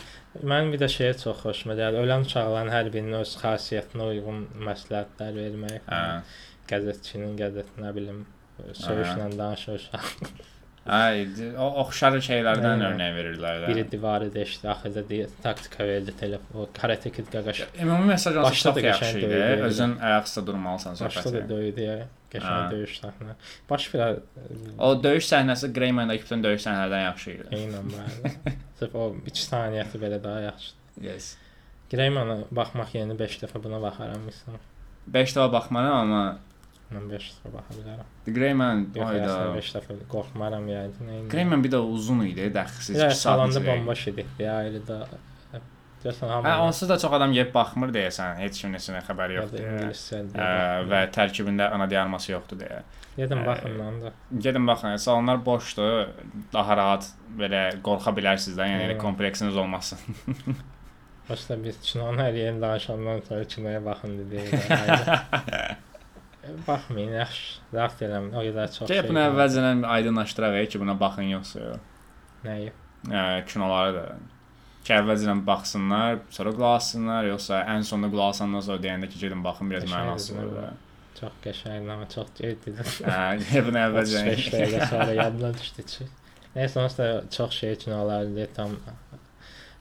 Mən 0.52 0.70
bir 0.72 0.80
də 0.82 0.88
şeyə 0.90 1.16
çox 1.20 1.42
xoşuma 1.44 1.76
gəlir. 1.78 2.00
Ölən 2.04 2.24
uşaqların 2.26 2.70
hər 2.72 2.88
birinin 2.94 3.18
öz 3.20 3.34
xasiyyətinə 3.42 4.06
uyğun 4.14 4.40
məsləhətlər 4.66 5.36
vermək. 5.36 5.82
Hə. 5.90 6.00
Qəzetçinin 6.70 7.36
qəzet 7.38 7.76
nə 7.82 7.92
bilim 7.94 8.24
söyüşlə 8.78 9.28
danışır 9.38 9.78
uşaq. 9.78 10.08
Ay, 10.88 11.26
o 11.60 11.66
oxşar 11.82 12.16
şeylərdən 12.24 12.80
örnək 12.86 13.10
verirlər 13.18 13.58
də. 13.62 13.66
Biri 13.68 13.84
divarı 13.92 14.30
deşdi, 14.34 14.68
axırda 14.68 15.02
taktika 15.42 15.84
verdi 15.86 16.14
telefon. 16.16 16.68
Karate 16.80 17.10
Kid 17.12 17.28
qaqaş. 17.32 17.66
Ümumi 17.82 18.06
mesaj 18.14 18.34
çox 18.34 18.74
da 18.74 18.80
yaxşı 18.80 19.18
idi. 19.18 19.42
Özün 19.68 19.98
ayaq 20.00 20.24
üstə 20.30 20.46
durmalısan 20.46 20.96
Başda 21.00 21.32
da. 21.36 21.44
Hə. 21.50 21.98
Qəşəng 22.30 22.72
döyüş 22.72 22.96
səhnə. 23.02 23.36
Baş 23.70 23.86
bir 23.92 24.20
O 24.78 24.90
döyüş 25.02 25.26
səhnəsi 25.26 25.72
Greyman-dakı 25.74 26.22
bütün 26.22 26.44
döyüş 26.44 26.62
səhnələrdən 26.66 27.04
yaxşı 27.04 27.30
idi. 27.30 27.46
eynən 27.58 27.88
var. 27.96 28.36
Sırf 28.78 28.94
o 28.94 29.14
2 29.26 29.46
saniyəsi 29.46 30.00
belə 30.02 30.22
daha 30.24 30.40
yaxşı. 30.48 30.70
Yes. 31.02 31.32
Girəymana 31.90 32.44
baxmaq 32.54 32.94
yeni 32.94 33.18
5 33.18 33.40
dəfə 33.42 33.62
buna 33.64 33.82
baxaram 33.82 34.22
misal. 34.28 34.60
5 35.06 35.34
dəfə 35.36 35.52
baxmaram, 35.52 35.96
amma 36.04 36.38
Mən 36.90 37.04
5 37.10 37.26
dəfə 37.32 37.50
baxa 37.54 37.74
bilərəm. 37.78 38.06
Greyman 38.36 38.84
ayda. 39.06 39.26
əslində 39.26 39.56
5 39.56 39.72
dəfə 39.76 39.98
qorxmaram 40.10 40.64
yəni. 40.72 40.94
Nəyin? 41.08 41.26
Greyman 41.30 41.62
bir 41.64 41.70
də 41.76 41.80
uzun 41.96 42.24
idi, 42.26 42.48
dəxsiz. 42.54 42.94
Bir 42.96 43.04
də 43.04 43.10
iki 43.12 43.18
saat 43.20 43.36
salonda 43.38 43.60
bomboş 43.66 44.06
idi. 44.10 44.26
Ya 44.42 44.60
elə 44.66 44.80
də 44.88 45.02
Görsən 46.00 46.30
hamı 46.32 46.48
Hə, 46.48 46.52
onsuz 46.64 46.88
da 46.88 46.96
çox 46.96 47.12
adam 47.12 47.32
gəlib 47.36 47.50
baxmır 47.52 47.90
deyəsən, 47.92 48.38
heç 48.40 48.60
kimin 48.62 48.78
neçə 48.78 49.02
xəbəri 49.04 49.34
da 49.34 49.42
yoxdur. 49.42 49.66
ingiliscə. 49.68 50.20
Və 50.88 51.00
tərkibində 51.12 51.66
ana 51.76 51.86
diarması 51.90 52.32
yoxdur 52.32 52.56
deyə. 52.62 52.78
Dedim 53.18 53.42
Ə, 53.42 53.46
baxın 53.50 53.74
mən 53.76 53.98
də. 54.06 54.12
Gedin 54.46 54.66
baxın, 54.70 54.96
salonlar 54.96 55.42
boşdur. 55.44 56.08
Daha 56.54 56.76
rahat 56.80 57.10
belə 57.42 57.60
qorxa 57.84 58.14
bilərsiniz 58.16 58.56
də, 58.56 58.70
yəni 58.72 58.86
elə 58.88 58.96
kompleksiniz 59.02 59.60
olmasın. 59.60 60.00
Başda 61.28 61.60
biz 61.62 61.76
kinonun 61.84 62.24
hər 62.24 62.32
yerini 62.34 62.64
danışandan 62.64 63.20
sonra 63.28 63.44
kinoya 63.44 63.84
baxın 63.84 64.18
dedik. 64.24 65.86
Baxmayın, 66.66 67.14
yaxşı. 67.20 67.46
Vaxt 67.76 68.02
eləmin. 68.06 68.34
O 68.36 68.42
qədər 68.46 68.74
çox 68.74 68.90
Gəl 68.90 69.08
bunu 69.08 69.22
əvvəlcədən 69.22 69.82
aydınlaşdıraq 69.96 70.58
ki, 70.72 70.80
buna 70.82 70.94
baxın 71.00 71.30
yoxsa 71.30 71.62
yox. 71.64 71.80
Nəyi? 72.44 72.70
Ə, 73.08 73.24
kinoları 73.48 73.96
da. 73.96 74.04
Ki 74.84 74.94
əvvəlcədən 74.96 75.42
baxsınlar, 75.46 76.20
sonra 76.36 76.54
qulaq 76.56 76.76
assınlar, 76.80 77.28
yoxsa 77.30 77.64
ən 77.74 77.84
sonda 77.86 78.10
qulaq 78.12 78.34
asandan 78.36 78.64
sonra 78.68 78.82
deyəndə 78.86 79.10
ki, 79.12 79.20
gedin 79.24 79.44
baxın 79.44 79.70
biraz 79.72 79.88
mənası 79.92 80.38
var. 80.38 80.70
Çox 81.20 81.36
qəşəng, 81.44 81.90
amma 81.92 82.08
çox 82.14 82.30
ciddi. 82.38 82.74
Hə, 82.80 83.64
bunu 83.66 83.76
35 83.76 83.84
əvvəlcədən. 83.86 84.30
dəqiqə 84.54 84.88
sonra 84.94 85.16
yadına 85.20 85.52
düşdü 85.58 85.86
ki. 85.92 86.08
Nəysə 86.56 86.80
onsuz 86.82 86.98
da 86.98 87.08
çox 87.36 87.58
şey 87.62 87.76
kinolar 87.84 88.30
deyil, 88.36 88.48
tam 88.56 88.78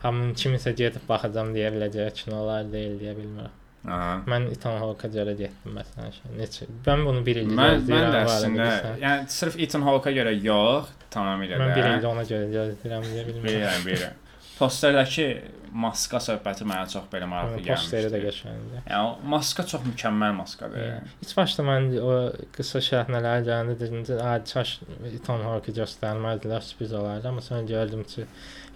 hamının 0.03 0.35
kiminsə 0.41 0.75
gedib 0.79 1.07
baxacam 1.09 1.53
deyə 1.55 1.71
biləcəyi 1.75 2.11
kinolar 2.23 2.67
deyil 2.71 2.99
deyə 3.01 3.15
bilmirəm. 3.17 3.55
Aha. 3.87 4.15
Mən 4.27 4.49
Ethan 4.51 4.79
Hawke-a 4.81 5.09
görə 5.13 5.33
getdim 5.39 5.77
məsələn. 5.77 6.15
Neçə? 6.35 6.67
Mən 6.85 7.05
bunu 7.07 7.21
1 7.23 7.37
il 7.41 7.47
Mən 7.47 7.59
mən 7.59 7.77
gözləyirəm 7.77 8.15
də 8.15 8.23
var 8.27 8.33
əslində, 8.33 8.71
yəni 9.03 9.29
sırf 9.35 9.55
Ethan 9.65 9.85
Hawke-a 9.87 10.11
görə 10.17 10.33
yox, 10.35 10.89
tamamilə 11.13 11.59
Mən 11.61 11.71
də. 11.71 11.85
1 11.85 11.99
il 12.01 12.09
ona 12.11 12.25
görə 12.27 12.49
gözləyirəm 12.55 13.07
deyə 13.07 13.23
bilmirəm. 13.29 13.47
Bilirəm, 13.47 13.85
bilirəm. 13.87 14.17
Posterdəki 14.59 15.25
maska 15.69 16.19
söhbəti 16.23 16.65
mənə 16.67 16.87
çox 16.89 17.05
belə 17.11 17.27
maraqlı 17.29 17.59
Yəni, 17.61 17.67
Posteri 17.69 18.09
də 18.09 18.19
gəlmişdi. 18.23 18.49
qəşəngdir. 18.49 18.85
Yəni 18.89 19.29
maska 19.33 19.65
çox 19.71 19.83
mükəmməl 19.85 20.33
maskadır. 20.39 20.85
Yəni, 20.85 21.11
İlk 21.25 21.33
başda 21.37 21.65
mən 21.67 21.89
o 22.01 22.13
qısa 22.55 22.81
şərhnələr 22.89 23.43
gələndə 23.47 23.75
dedim 23.79 24.03
ki, 24.07 24.17
"A, 24.21 24.39
çaş 24.51 24.79
Ethan 25.13 25.43
Hawke 25.45 25.71
göstərməzdilər, 25.71 26.61
sürpriz 26.69 26.93
olardı." 26.93 27.27
Amma 27.27 27.41
sonra 27.41 27.61
gördüm 27.61 28.03
ki, 28.03 28.25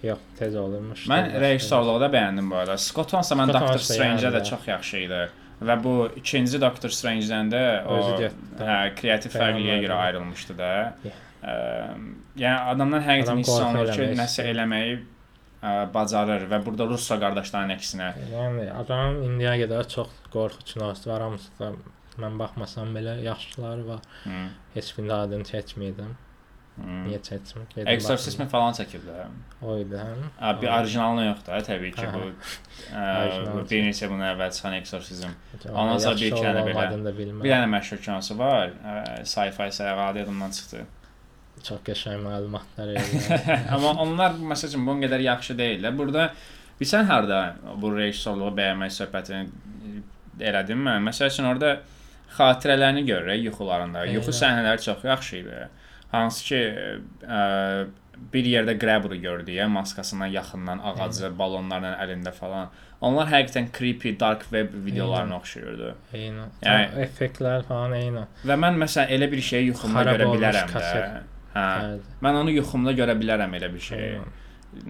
yox, 0.02 0.18
tez 0.38 0.56
olurmuş. 0.56 1.06
Mən 1.08 1.40
rejissorluğu 1.40 2.00
da 2.00 2.10
bəyəndim 2.16 2.50
bu 2.50 2.56
arada. 2.56 2.78
Scott 2.78 3.12
Hansa 3.12 3.34
mən 3.34 3.52
Doctor 3.52 3.78
yəni 3.78 4.34
də 4.38 4.44
çox 4.44 4.68
yaxşı 4.68 4.96
idi. 5.06 5.28
Və 5.62 5.76
bu 5.84 6.10
ikinci 6.16 6.60
Doctor 6.60 6.88
Strange-dən 6.88 7.50
də 7.50 7.62
o 7.86 7.98
hə, 8.58 8.94
kreativ 8.98 9.30
fərqliyə 9.30 9.80
görə 9.84 9.98
ayrılmışdı 10.06 10.58
da. 10.58 10.70
Yeah. 11.04 11.20
Ə, 11.44 11.54
yəni 12.40 12.58
adamdan 12.74 13.02
həqiqətən 13.02 13.42
hiss 13.42 13.52
olunur 13.54 13.92
ki, 13.92 14.08
nəsə 14.18 14.46
eləməyi 14.50 14.98
bacarır 15.94 16.46
və 16.50 16.60
burada 16.66 16.86
Russo 16.90 17.16
qardaşların 17.20 17.72
əksinə. 17.76 18.10
Yəni 18.32 18.66
adam 18.82 19.20
indiyə 19.28 19.54
qədər 19.64 19.88
çox 19.94 20.12
qorxu 20.34 20.66
kinosu 20.74 21.10
var, 21.10 21.24
hamısı 21.28 21.72
mən 22.20 22.38
baxmasam 22.38 22.92
belə 22.96 23.16
yaxşıları 23.24 23.88
var. 23.88 24.04
Hı. 24.24 24.44
Heç 24.76 24.92
birində 24.96 25.24
adını 25.24 25.48
çəkmədim. 25.48 26.12
hı. 26.82 26.94
Niyə 27.06 27.20
çəkmir? 27.28 27.86
Exorcism 27.94 28.44
falan 28.50 28.74
baxım. 28.74 29.36
O 29.62 29.76
idi 29.78 29.98
həm. 29.98 30.24
Ə, 30.40 30.52
bir 30.62 30.70
orijinalını 30.76 31.26
yox 31.28 31.44
da, 31.46 31.60
təbii 31.68 31.92
ki, 31.94 32.06
Hə, 32.06 32.12
bu 32.14 32.24
ə, 32.98 33.64
bir 33.70 33.86
neçə 33.88 34.10
bundan 34.10 34.34
əvvəl 34.34 34.50
çıxan 34.56 34.76
Exorcism. 34.80 35.36
Ondan 35.70 36.02
sonra 36.02 36.16
bir 36.20 36.36
dənə 36.40 36.66
belə. 36.68 37.14
Bir 37.14 37.50
dənə 37.52 37.70
məşhur 37.76 38.02
kinosu 38.04 38.38
var, 38.38 38.74
sci-fi 39.22 39.70
səyahət 39.78 40.22
yadımdan 40.24 40.50
çıxdı. 40.58 40.84
Çox 41.62 41.80
qəşəng 41.86 42.20
məlumatlar. 42.26 42.92
Amma 43.72 43.92
onlar 44.02 44.34
məsəl 44.52 44.72
üçün 44.72 44.86
bunun 44.86 45.02
qədər 45.06 45.22
yaxşı 45.24 45.56
deyillər. 45.58 45.96
Burada 45.98 46.28
bilsən 46.80 47.06
harda 47.08 47.40
bu 47.80 47.94
rejissorluğu 47.96 48.50
bəyənmək 48.58 48.92
söhbətini 48.98 49.46
elədim 50.40 50.82
mən. 50.88 51.02
Məsəl 51.08 51.30
üçün 51.32 51.48
orada 51.50 51.76
xatirələrini 52.36 53.04
görürək 53.08 53.44
yuxularında. 53.48 54.04
Yuxu 54.10 54.32
Eynən. 54.32 54.40
səhnələri 54.42 54.82
çox 54.84 55.04
yaxşı 55.04 55.36
idi. 55.36 55.60
Hansı 56.14 56.44
ki 56.44 56.58
ə, 57.26 57.38
bir 58.32 58.46
yerdə 58.46 58.74
Grabber 58.78 59.14
gördük, 59.18 59.54
ya 59.56 59.68
maskasından 59.68 60.26
yaxından 60.34 60.78
ağacı, 60.78 61.30
balonlarla 61.38 61.96
əlində 62.04 62.32
falan. 62.32 62.68
Onlar 63.04 63.26
həqiqətən 63.28 63.66
creepy 63.78 64.14
dark 64.20 64.42
web 64.48 64.70
videolarına 64.86 65.36
oxşayırdı. 65.36 65.94
Eynən. 66.14 66.52
Yəni- 66.62 67.02
effektlər 67.04 67.64
falan 67.68 67.92
eynən. 67.98 68.28
Və 68.46 68.56
mən 68.66 68.78
məsələn 68.84 69.10
elə 69.18 69.30
bir 69.32 69.40
şeyi 69.40 69.66
yuxumda 69.72 70.04
görə 70.12 70.28
bilərəm 70.30 70.68
də. 70.68 70.72
kaset. 70.72 71.33
Hə. 71.54 71.66
Bəli. 71.82 72.00
Mən 72.26 72.40
onu 72.42 72.50
yuxumda 72.60 72.92
görə 72.98 73.14
bilərəm 73.20 73.52
elə 73.60 73.68
bir 73.74 73.80
şey. 73.90 74.08
Eynən. 74.08 74.32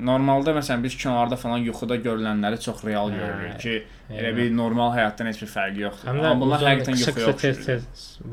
Normalda 0.01 0.55
məsələn 0.57 0.81
biz 0.81 0.95
kinolarda 0.97 1.37
falan 1.37 1.59
yuxuda 1.61 1.99
görülənləri 2.01 2.57
çox 2.65 2.79
real 2.87 3.11
Hə, 3.13 3.19
görürük 3.21 3.59
ki, 3.61 3.73
elə 4.09 4.31
eynən. 4.31 4.37
bir 4.39 4.55
normal 4.57 4.95
həyatdan 4.97 5.29
heç 5.29 5.43
bir 5.43 5.51
fərqi 5.53 5.83
yoxdur. 5.83 6.09
Həm 6.09 6.21
də 6.23 6.31
Amma 6.31 6.41
bunlar 6.41 6.63
həqiqətən 6.65 6.97
yuxuya 7.03 7.27
oxşayır. 7.35 7.83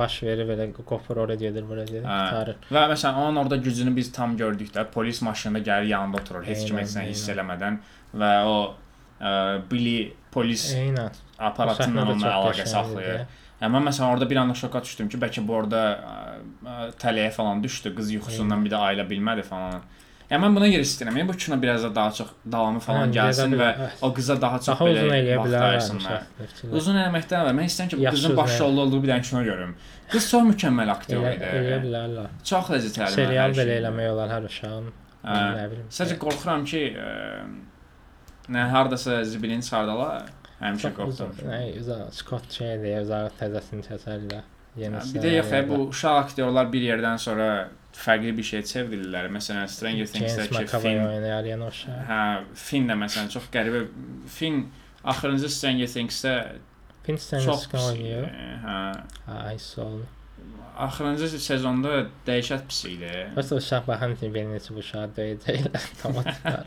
baş 0.04 0.16
verir 0.24 0.48
belə 0.48 0.70
qopur 0.94 1.18
ora 1.26 1.36
gedir, 1.36 1.66
bura 1.68 1.84
gedir, 1.84 2.06
Hə. 2.08 2.22
qurtarır. 2.30 2.56
Və 2.72 2.86
məsələn 2.94 3.20
onun 3.26 3.42
orada 3.44 3.56
gücünü 3.68 3.96
biz 3.96 4.12
tam 4.16 4.38
gördük 4.38 4.72
də, 4.78 4.86
polis 4.96 5.22
maşınında 5.22 5.60
gəlir 5.60 5.92
yanında 5.92 6.18
oturur, 6.24 6.44
heç 6.48 6.64
kim 6.70 6.78
heç 6.80 6.96
nə 6.96 7.06
hiss 7.10 7.28
eləmədən 7.36 7.82
və 8.16 8.32
o 8.48 8.56
ə, 9.20 9.62
Billy 9.72 10.14
polis 10.32 10.70
Eynən. 10.76 11.12
aparatı 11.38 11.90
ilə 11.92 12.02
onunla 12.08 12.32
əlaqə 12.40 12.66
saxlayır. 12.66 13.20
Yəni 13.20 13.28
mən 13.70 13.84
məsələn 13.90 14.14
orada 14.16 14.30
bir 14.30 14.36
anda 14.42 14.54
şoka 14.58 14.82
düşdüm 14.84 15.10
ki, 15.10 15.18
bəlkə 15.22 15.44
bu 15.48 15.54
orada 15.54 15.82
tələyə 17.02 17.32
falan 17.32 17.64
düşdü, 17.64 17.92
qız 17.96 18.12
yuxusundan 18.18 18.64
bir 18.66 18.72
də 18.72 18.80
ayıla 18.88 19.04
bilmədi 19.10 19.44
falan. 19.46 19.82
Yəni 20.32 20.46
mən 20.46 20.54
buna 20.56 20.68
görə 20.72 20.86
istəyirəm. 20.88 21.18
Yəni 21.20 21.28
bu 21.28 21.34
kino 21.38 21.58
biraz 21.62 21.84
da 21.84 21.90
daha 21.96 22.12
çox 22.16 22.28
davamı 22.52 22.80
falan 22.80 23.12
Hə, 23.12 23.16
gəlsin 23.18 23.52
və 23.60 23.70
bilər. 23.76 23.96
o 24.02 24.10
qıza 24.16 24.38
daha 24.42 24.60
çox 24.64 24.82
uzun 24.82 24.96
belə 24.96 25.18
eləyə 25.20 25.38
vaxt 25.42 25.52
bilərlər. 25.52 26.22
Uzun 26.64 26.78
Uzun 26.80 27.00
eləməkdən 27.02 27.42
əvvəl 27.42 27.58
mən 27.58 27.68
istəyirəm 27.68 27.90
ki, 27.92 27.98
bu 28.00 28.06
qızın 28.06 28.30
uzun 28.32 28.38
başrolda 28.38 28.82
olduğu 28.86 29.02
bir 29.04 29.12
dənə 29.12 29.26
kino 29.28 29.44
görüm. 29.44 29.76
Qız 30.14 30.30
çox 30.32 30.46
mükəmməl 30.54 30.92
aktyor 30.96 31.26
elə, 31.28 31.36
eləyə 31.52 31.76
idi. 31.76 31.82
bilərlər. 31.88 32.30
Çox 32.48 32.72
ləzzət 32.72 32.98
elədim. 33.02 33.12
mən 33.12 33.16
Serial 33.20 33.58
belə 33.60 33.76
eləmək 33.82 34.10
olar 34.14 34.34
hər 34.38 34.48
uşağın. 34.48 34.88
Hə. 35.26 35.36
Nə 35.60 35.66
bilim. 35.74 35.86
Sadəcə 36.00 36.18
qorxuram 36.24 36.64
ki, 36.72 36.82
nə 38.56 38.64
hardasa 38.72 39.24
zibilini 39.28 39.64
çıxardalar. 39.68 40.32
Həmişə 40.62 40.82
Çox 40.82 40.96
qorxuram. 40.98 41.32
uzun. 41.36 41.50
Nə, 41.52 41.60
uza 41.82 42.00
Scott 42.14 42.52
şey 42.58 42.76
deyə 42.86 43.02
uzağı 43.06 43.32
təzəsini 43.40 43.86
kəsərlər. 43.88 44.44
Yeni 44.78 44.96
Hə, 44.96 45.14
Bir 45.14 45.24
də 45.26 45.32
yox, 45.36 45.50
hə, 45.52 45.62
bu 45.68 45.78
uşaq 45.92 46.18
aktyorlar 46.24 46.70
bir 46.74 46.82
yerdən 46.86 47.18
sonra 47.20 47.48
fərqli 47.98 48.32
bir 48.38 48.44
şey 48.52 48.62
çevrilirlər. 48.70 49.28
Məsələn, 49.36 49.68
Stranger 49.68 50.08
Things-dəki 50.14 50.64
film 50.80 51.06
oynayar 51.10 51.44
yəni 51.50 51.66
o 51.68 51.72
şey. 51.82 51.98
Hə, 52.08 52.22
Finn 52.56 52.88
də 52.88 52.96
məsələn 53.02 53.34
çox 53.34 53.50
qəribə 53.52 53.82
Finn 54.38 54.62
axırıncı 55.04 55.50
Stranger 55.50 55.88
Things-də 55.92 56.36
çox 57.08 57.20
Stanley 57.26 57.68
pis 57.72 57.86
oynayır. 57.90 58.24
idi. 58.24 58.58
Hə. 58.66 58.80
Ay 59.50 59.60
sol. 59.60 60.00
Axırıncı 60.78 61.28
sezonda 61.40 62.06
dəhşət 62.28 62.64
pis 62.70 62.86
idi. 62.94 63.12
Bəs 63.36 63.52
o 63.54 63.58
uşaq 63.60 63.88
baxan 63.90 64.16
kimi 64.22 64.34
bir 64.38 64.48
neçə 64.54 64.72
bu 64.76 64.80
uşaq 64.86 65.12
döyəcəklər. 65.18 65.90
Tomatlar. 66.02 66.64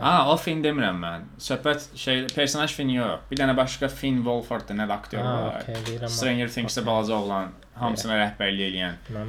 Ha, 0.00 0.12
o 0.32 0.36
Finn 0.40 0.62
demirəm 0.64 0.98
mən. 1.02 1.24
Söhbət 1.42 1.90
şey 1.98 2.22
personaj 2.34 2.72
Finn 2.76 2.90
yox. 2.94 3.26
Bir 3.30 3.40
dənə 3.40 3.54
başqa 3.58 3.88
Finn 3.92 4.22
Wolfhard 4.24 4.70
nə 4.76 4.86
aktyor 4.92 5.24
var. 5.24 5.66
deyirəm. 5.86 6.08
Stranger 6.08 6.48
Things-də 6.54 6.84
balaca 6.86 7.14
oğlan 7.18 7.52
hamısına 7.80 8.16
rəhbərlik 8.22 8.66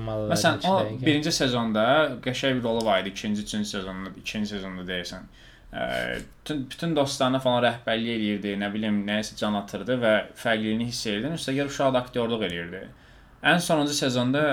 mallar. 0.08 0.32
Məsələn, 0.34 0.66
o 0.68 1.06
birinci 1.06 1.32
sezonda 1.36 1.86
qəşəng 2.26 2.60
bir 2.60 2.64
rolu 2.68 2.86
var 2.86 3.02
idi, 3.04 3.14
ikinci, 3.16 3.42
üçüncü 3.42 3.70
sezonda, 3.70 4.14
ikinci 4.24 4.50
sezonda 4.56 4.88
deyirsən. 4.88 5.28
Ə, 5.72 5.84
bütün 6.40 6.66
bütün 6.72 6.96
dostlarına 6.96 7.40
falan 7.44 7.64
rəhbərlik 7.68 8.16
eləyirdi, 8.16 8.56
nə 8.60 8.72
bilim, 8.74 9.04
nəyisə 9.08 9.38
can 9.40 9.56
atırdı 9.60 10.00
və 10.02 10.16
fərqliliyini 10.40 10.90
hiss 10.90 11.08
edirdin. 11.08 11.38
Üstəgəl 11.40 11.72
uşaq 11.72 11.94
da 11.96 12.04
aktyorluq 12.06 12.44
eləyirdi. 12.50 12.84
Ən 13.52 13.64
sonuncu 13.64 13.96
sezonda 13.98 14.44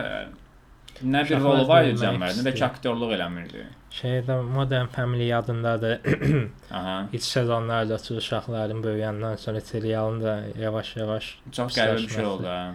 Nə 1.02 1.22
bir 1.28 1.38
rolu 1.38 1.66
var 1.68 1.84
idi 1.86 1.94
bilmək 1.94 2.02
cəmlər, 2.02 2.38
nə 2.40 2.44
də 2.46 2.52
ki 2.58 2.64
aktyorluq 2.66 3.12
eləmirdi. 3.14 3.64
Şeydə 3.90 4.42
Modern 4.42 4.86
Family 4.86 5.24
yadındadır. 5.24 6.00
Aha. 6.70 7.08
İlk 7.12 7.22
sezonlarda 7.24 7.96
uşaqların 8.16 8.82
böyüyəndən 8.84 9.36
sonra 9.36 9.60
serialın 9.60 10.20
da 10.22 10.34
yavaş-yavaş 10.60 11.38
Çox 11.52 11.78
qəribə 11.78 12.02
bir 12.02 12.08
şey 12.08 12.24
oldu. 12.24 12.46
ha. 12.46 12.74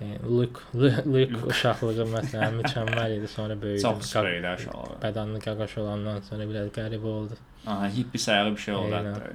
e, 0.00 0.18
Luke 0.26 0.60
Luke, 1.06 1.46
uşaqlığı 1.46 2.06
məsələn 2.16 2.58
mükəmməl 2.60 3.18
idi, 3.18 3.28
sonra 3.28 3.56
böyüdü. 3.62 3.82
Çox 3.82 4.10
spreydə 4.10 4.54
aşağı. 4.56 4.98
Bədənli 5.02 5.40
qaqaş 5.46 5.78
olandan 5.78 6.20
sonra 6.20 6.48
biraz 6.50 6.68
qəribə 6.74 7.06
oldu. 7.18 7.38
Aha, 7.66 7.88
hippi 7.88 8.18
sayağı 8.18 8.50
bir 8.52 8.60
şey 8.66 8.74
oldu 8.74 8.94
hətta. 8.94 9.32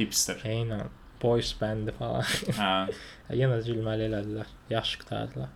Hipster. 0.00 0.42
Eynən 0.44 0.88
boys 1.22 1.54
band 1.60 1.88
falan. 1.98 2.26
Hə. 2.58 2.72
Yenə 3.40 3.60
də 3.62 3.68
gülməli 3.70 4.10
elədilər. 4.10 4.50
Yaxşı 4.70 4.98
qutardılar. 5.04 5.48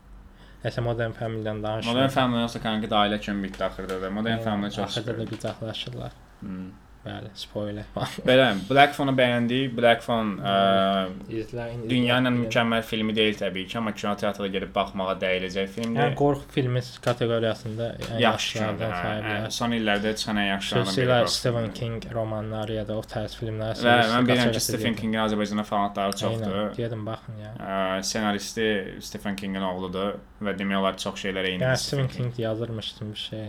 Nəsə 0.65 0.83
Modern 0.83 1.15
Family-dən 1.15 1.63
danışırıq. 1.63 1.95
Modern 1.95 2.13
Family 2.15 2.43
yoxsa 2.43 2.61
kanka 2.63 2.91
da 2.91 3.03
ailə 3.05 3.21
kimi 3.23 3.45
bitdi 3.47 3.65
axırda 3.65 4.01
da. 4.03 4.11
Modern 4.11 4.41
Family 4.47 4.71
çox 4.75 4.85
Axırda 4.85 5.19
da 5.19 5.27
qucaqlaşırlar. 5.31 6.13
Hmm. 6.41 6.71
Bəli, 7.05 7.29
spoiler. 7.39 7.85
Belə, 8.27 8.47
Black 8.69 8.93
Phone-u 8.97 9.15
bəyəndik. 9.17 9.71
Black 9.77 10.03
Phone 10.03 10.43
dünyanın 11.89 12.35
mükəmməl 12.43 12.83
filmi 12.85 13.15
deyil 13.17 13.37
təbii 13.39 13.67
ki, 13.71 13.79
amma 13.81 13.93
kinoteatra 13.97 14.49
gedib 14.53 14.73
baxmağa 14.75 15.15
dəyiləcək 15.23 15.71
filmdir. 15.77 16.03
Yəni 16.03 16.17
qorxu 16.19 16.51
filmi 16.57 16.83
kateqoriyasında 17.05 17.87
yaxşılardan 18.25 18.93
sayı 18.99 19.23
bilər. 19.25 19.47
Son 19.59 19.77
illərdə 19.79 20.13
çıxan 20.19 20.41
ən 20.43 20.49
yaxşılardan 20.51 20.91
biri. 20.97 21.07
Xüsusilə 21.07 21.29
Stephen. 21.39 21.71
King 21.79 22.05
romanları 22.15 22.79
ya 22.81 22.85
da 22.89 22.97
o 22.99 23.03
tərz 23.15 23.37
filmlər. 23.39 23.79
Və 23.85 23.97
mən 24.13 24.29
bilirəm 24.29 24.53
ki, 24.57 24.61
Stephen 24.67 24.99
Kingin 24.99 25.23
Azərbaycanda 25.25 25.65
fanatları 25.69 26.17
çoxdur. 26.25 26.59
Gedin 26.77 27.07
baxın 27.07 27.39
ya. 27.45 27.55
Ə, 27.61 28.03
Senaristi 28.03 28.69
Stephen 29.05 29.37
Kingin 29.39 29.63
oğludur 29.71 30.19
və 30.43 30.57
demək 30.59 30.81
olar 30.83 30.99
çox 30.99 31.23
şeylər 31.25 31.47
eynidir. 31.53 31.67
Yəni 31.69 31.83
Stephen 31.87 32.09
King 32.17 32.39
yazırmışdım 32.39 33.13
bir 33.13 33.19
şey. 33.29 33.49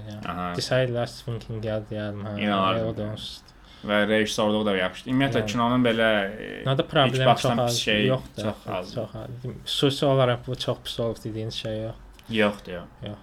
Desaydılar 0.55 1.05
Stephen 1.05 1.39
King 1.39 1.65
yazdım. 1.65 2.25
Ha, 2.25 2.39
İnanardım. 2.39 2.87
o 2.87 2.97
da 2.97 3.03
onsuz. 3.11 3.41
Və 3.87 3.97
rejissorluğu 4.09 4.65
da 4.65 4.73
yaxşıdır. 4.75 5.11
Ümumiyyətlə 5.13 5.39
Yəni. 5.39 5.51
kinonun 5.53 5.83
belə 5.85 6.07
e, 6.27 6.47
Nədə 6.67 6.83
ilk 6.83 6.89
problem 6.91 7.35
çox 7.35 7.59
az 7.63 7.77
şey 7.79 8.05
yoxdur. 8.07 8.43
çox 8.43 8.67
az. 8.75 8.93
Çox 8.93 9.15
az. 9.15 9.29
Xüsusi 9.65 10.05
olaraq 10.05 10.39
bu 10.47 10.55
çox 10.55 10.77
pis 10.83 10.99
olub 10.99 11.23
dediyiniz 11.23 11.53
şey 11.53 11.81
yox. 11.83 11.95
yoxdur. 12.29 12.71
Yox. 12.73 12.87
Yox. 13.07 13.17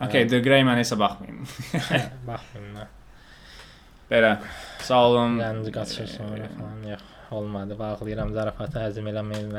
Okay, 0.00 0.26
The 0.28 0.38
Grey 0.40 0.64
Man 0.64 0.78
isə 0.78 0.98
baxmayın. 0.98 1.40
Baxmayın. 2.28 2.76
da. 2.76 2.86
Belə. 4.10 4.36
Sağ 4.78 5.02
olun. 5.08 5.38
Rənci 5.38 5.72
qaçır 5.72 6.06
sonra 6.06 6.48
falan 6.58 6.90
yox. 6.90 7.02
Olmadı. 7.30 7.78
Bağlayıram 7.78 8.32
zarafatı 8.32 8.78
həzm 8.78 9.10
eləməyin. 9.10 9.50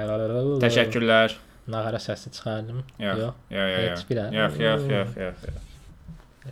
Təşəkkürlər. 0.63 1.35
Nağara 1.67 1.97
səsi 1.97 2.31
çıxardım. 2.31 2.83
Yox. 2.99 3.19
Yox. 3.19 3.33
Yox, 3.49 3.69
yox. 3.77 3.99
Heç 3.99 4.09
bir 4.09 4.15
yox, 4.15 4.59
yox, 4.59 4.91
yox. 4.91 5.17
yox. 5.17 5.64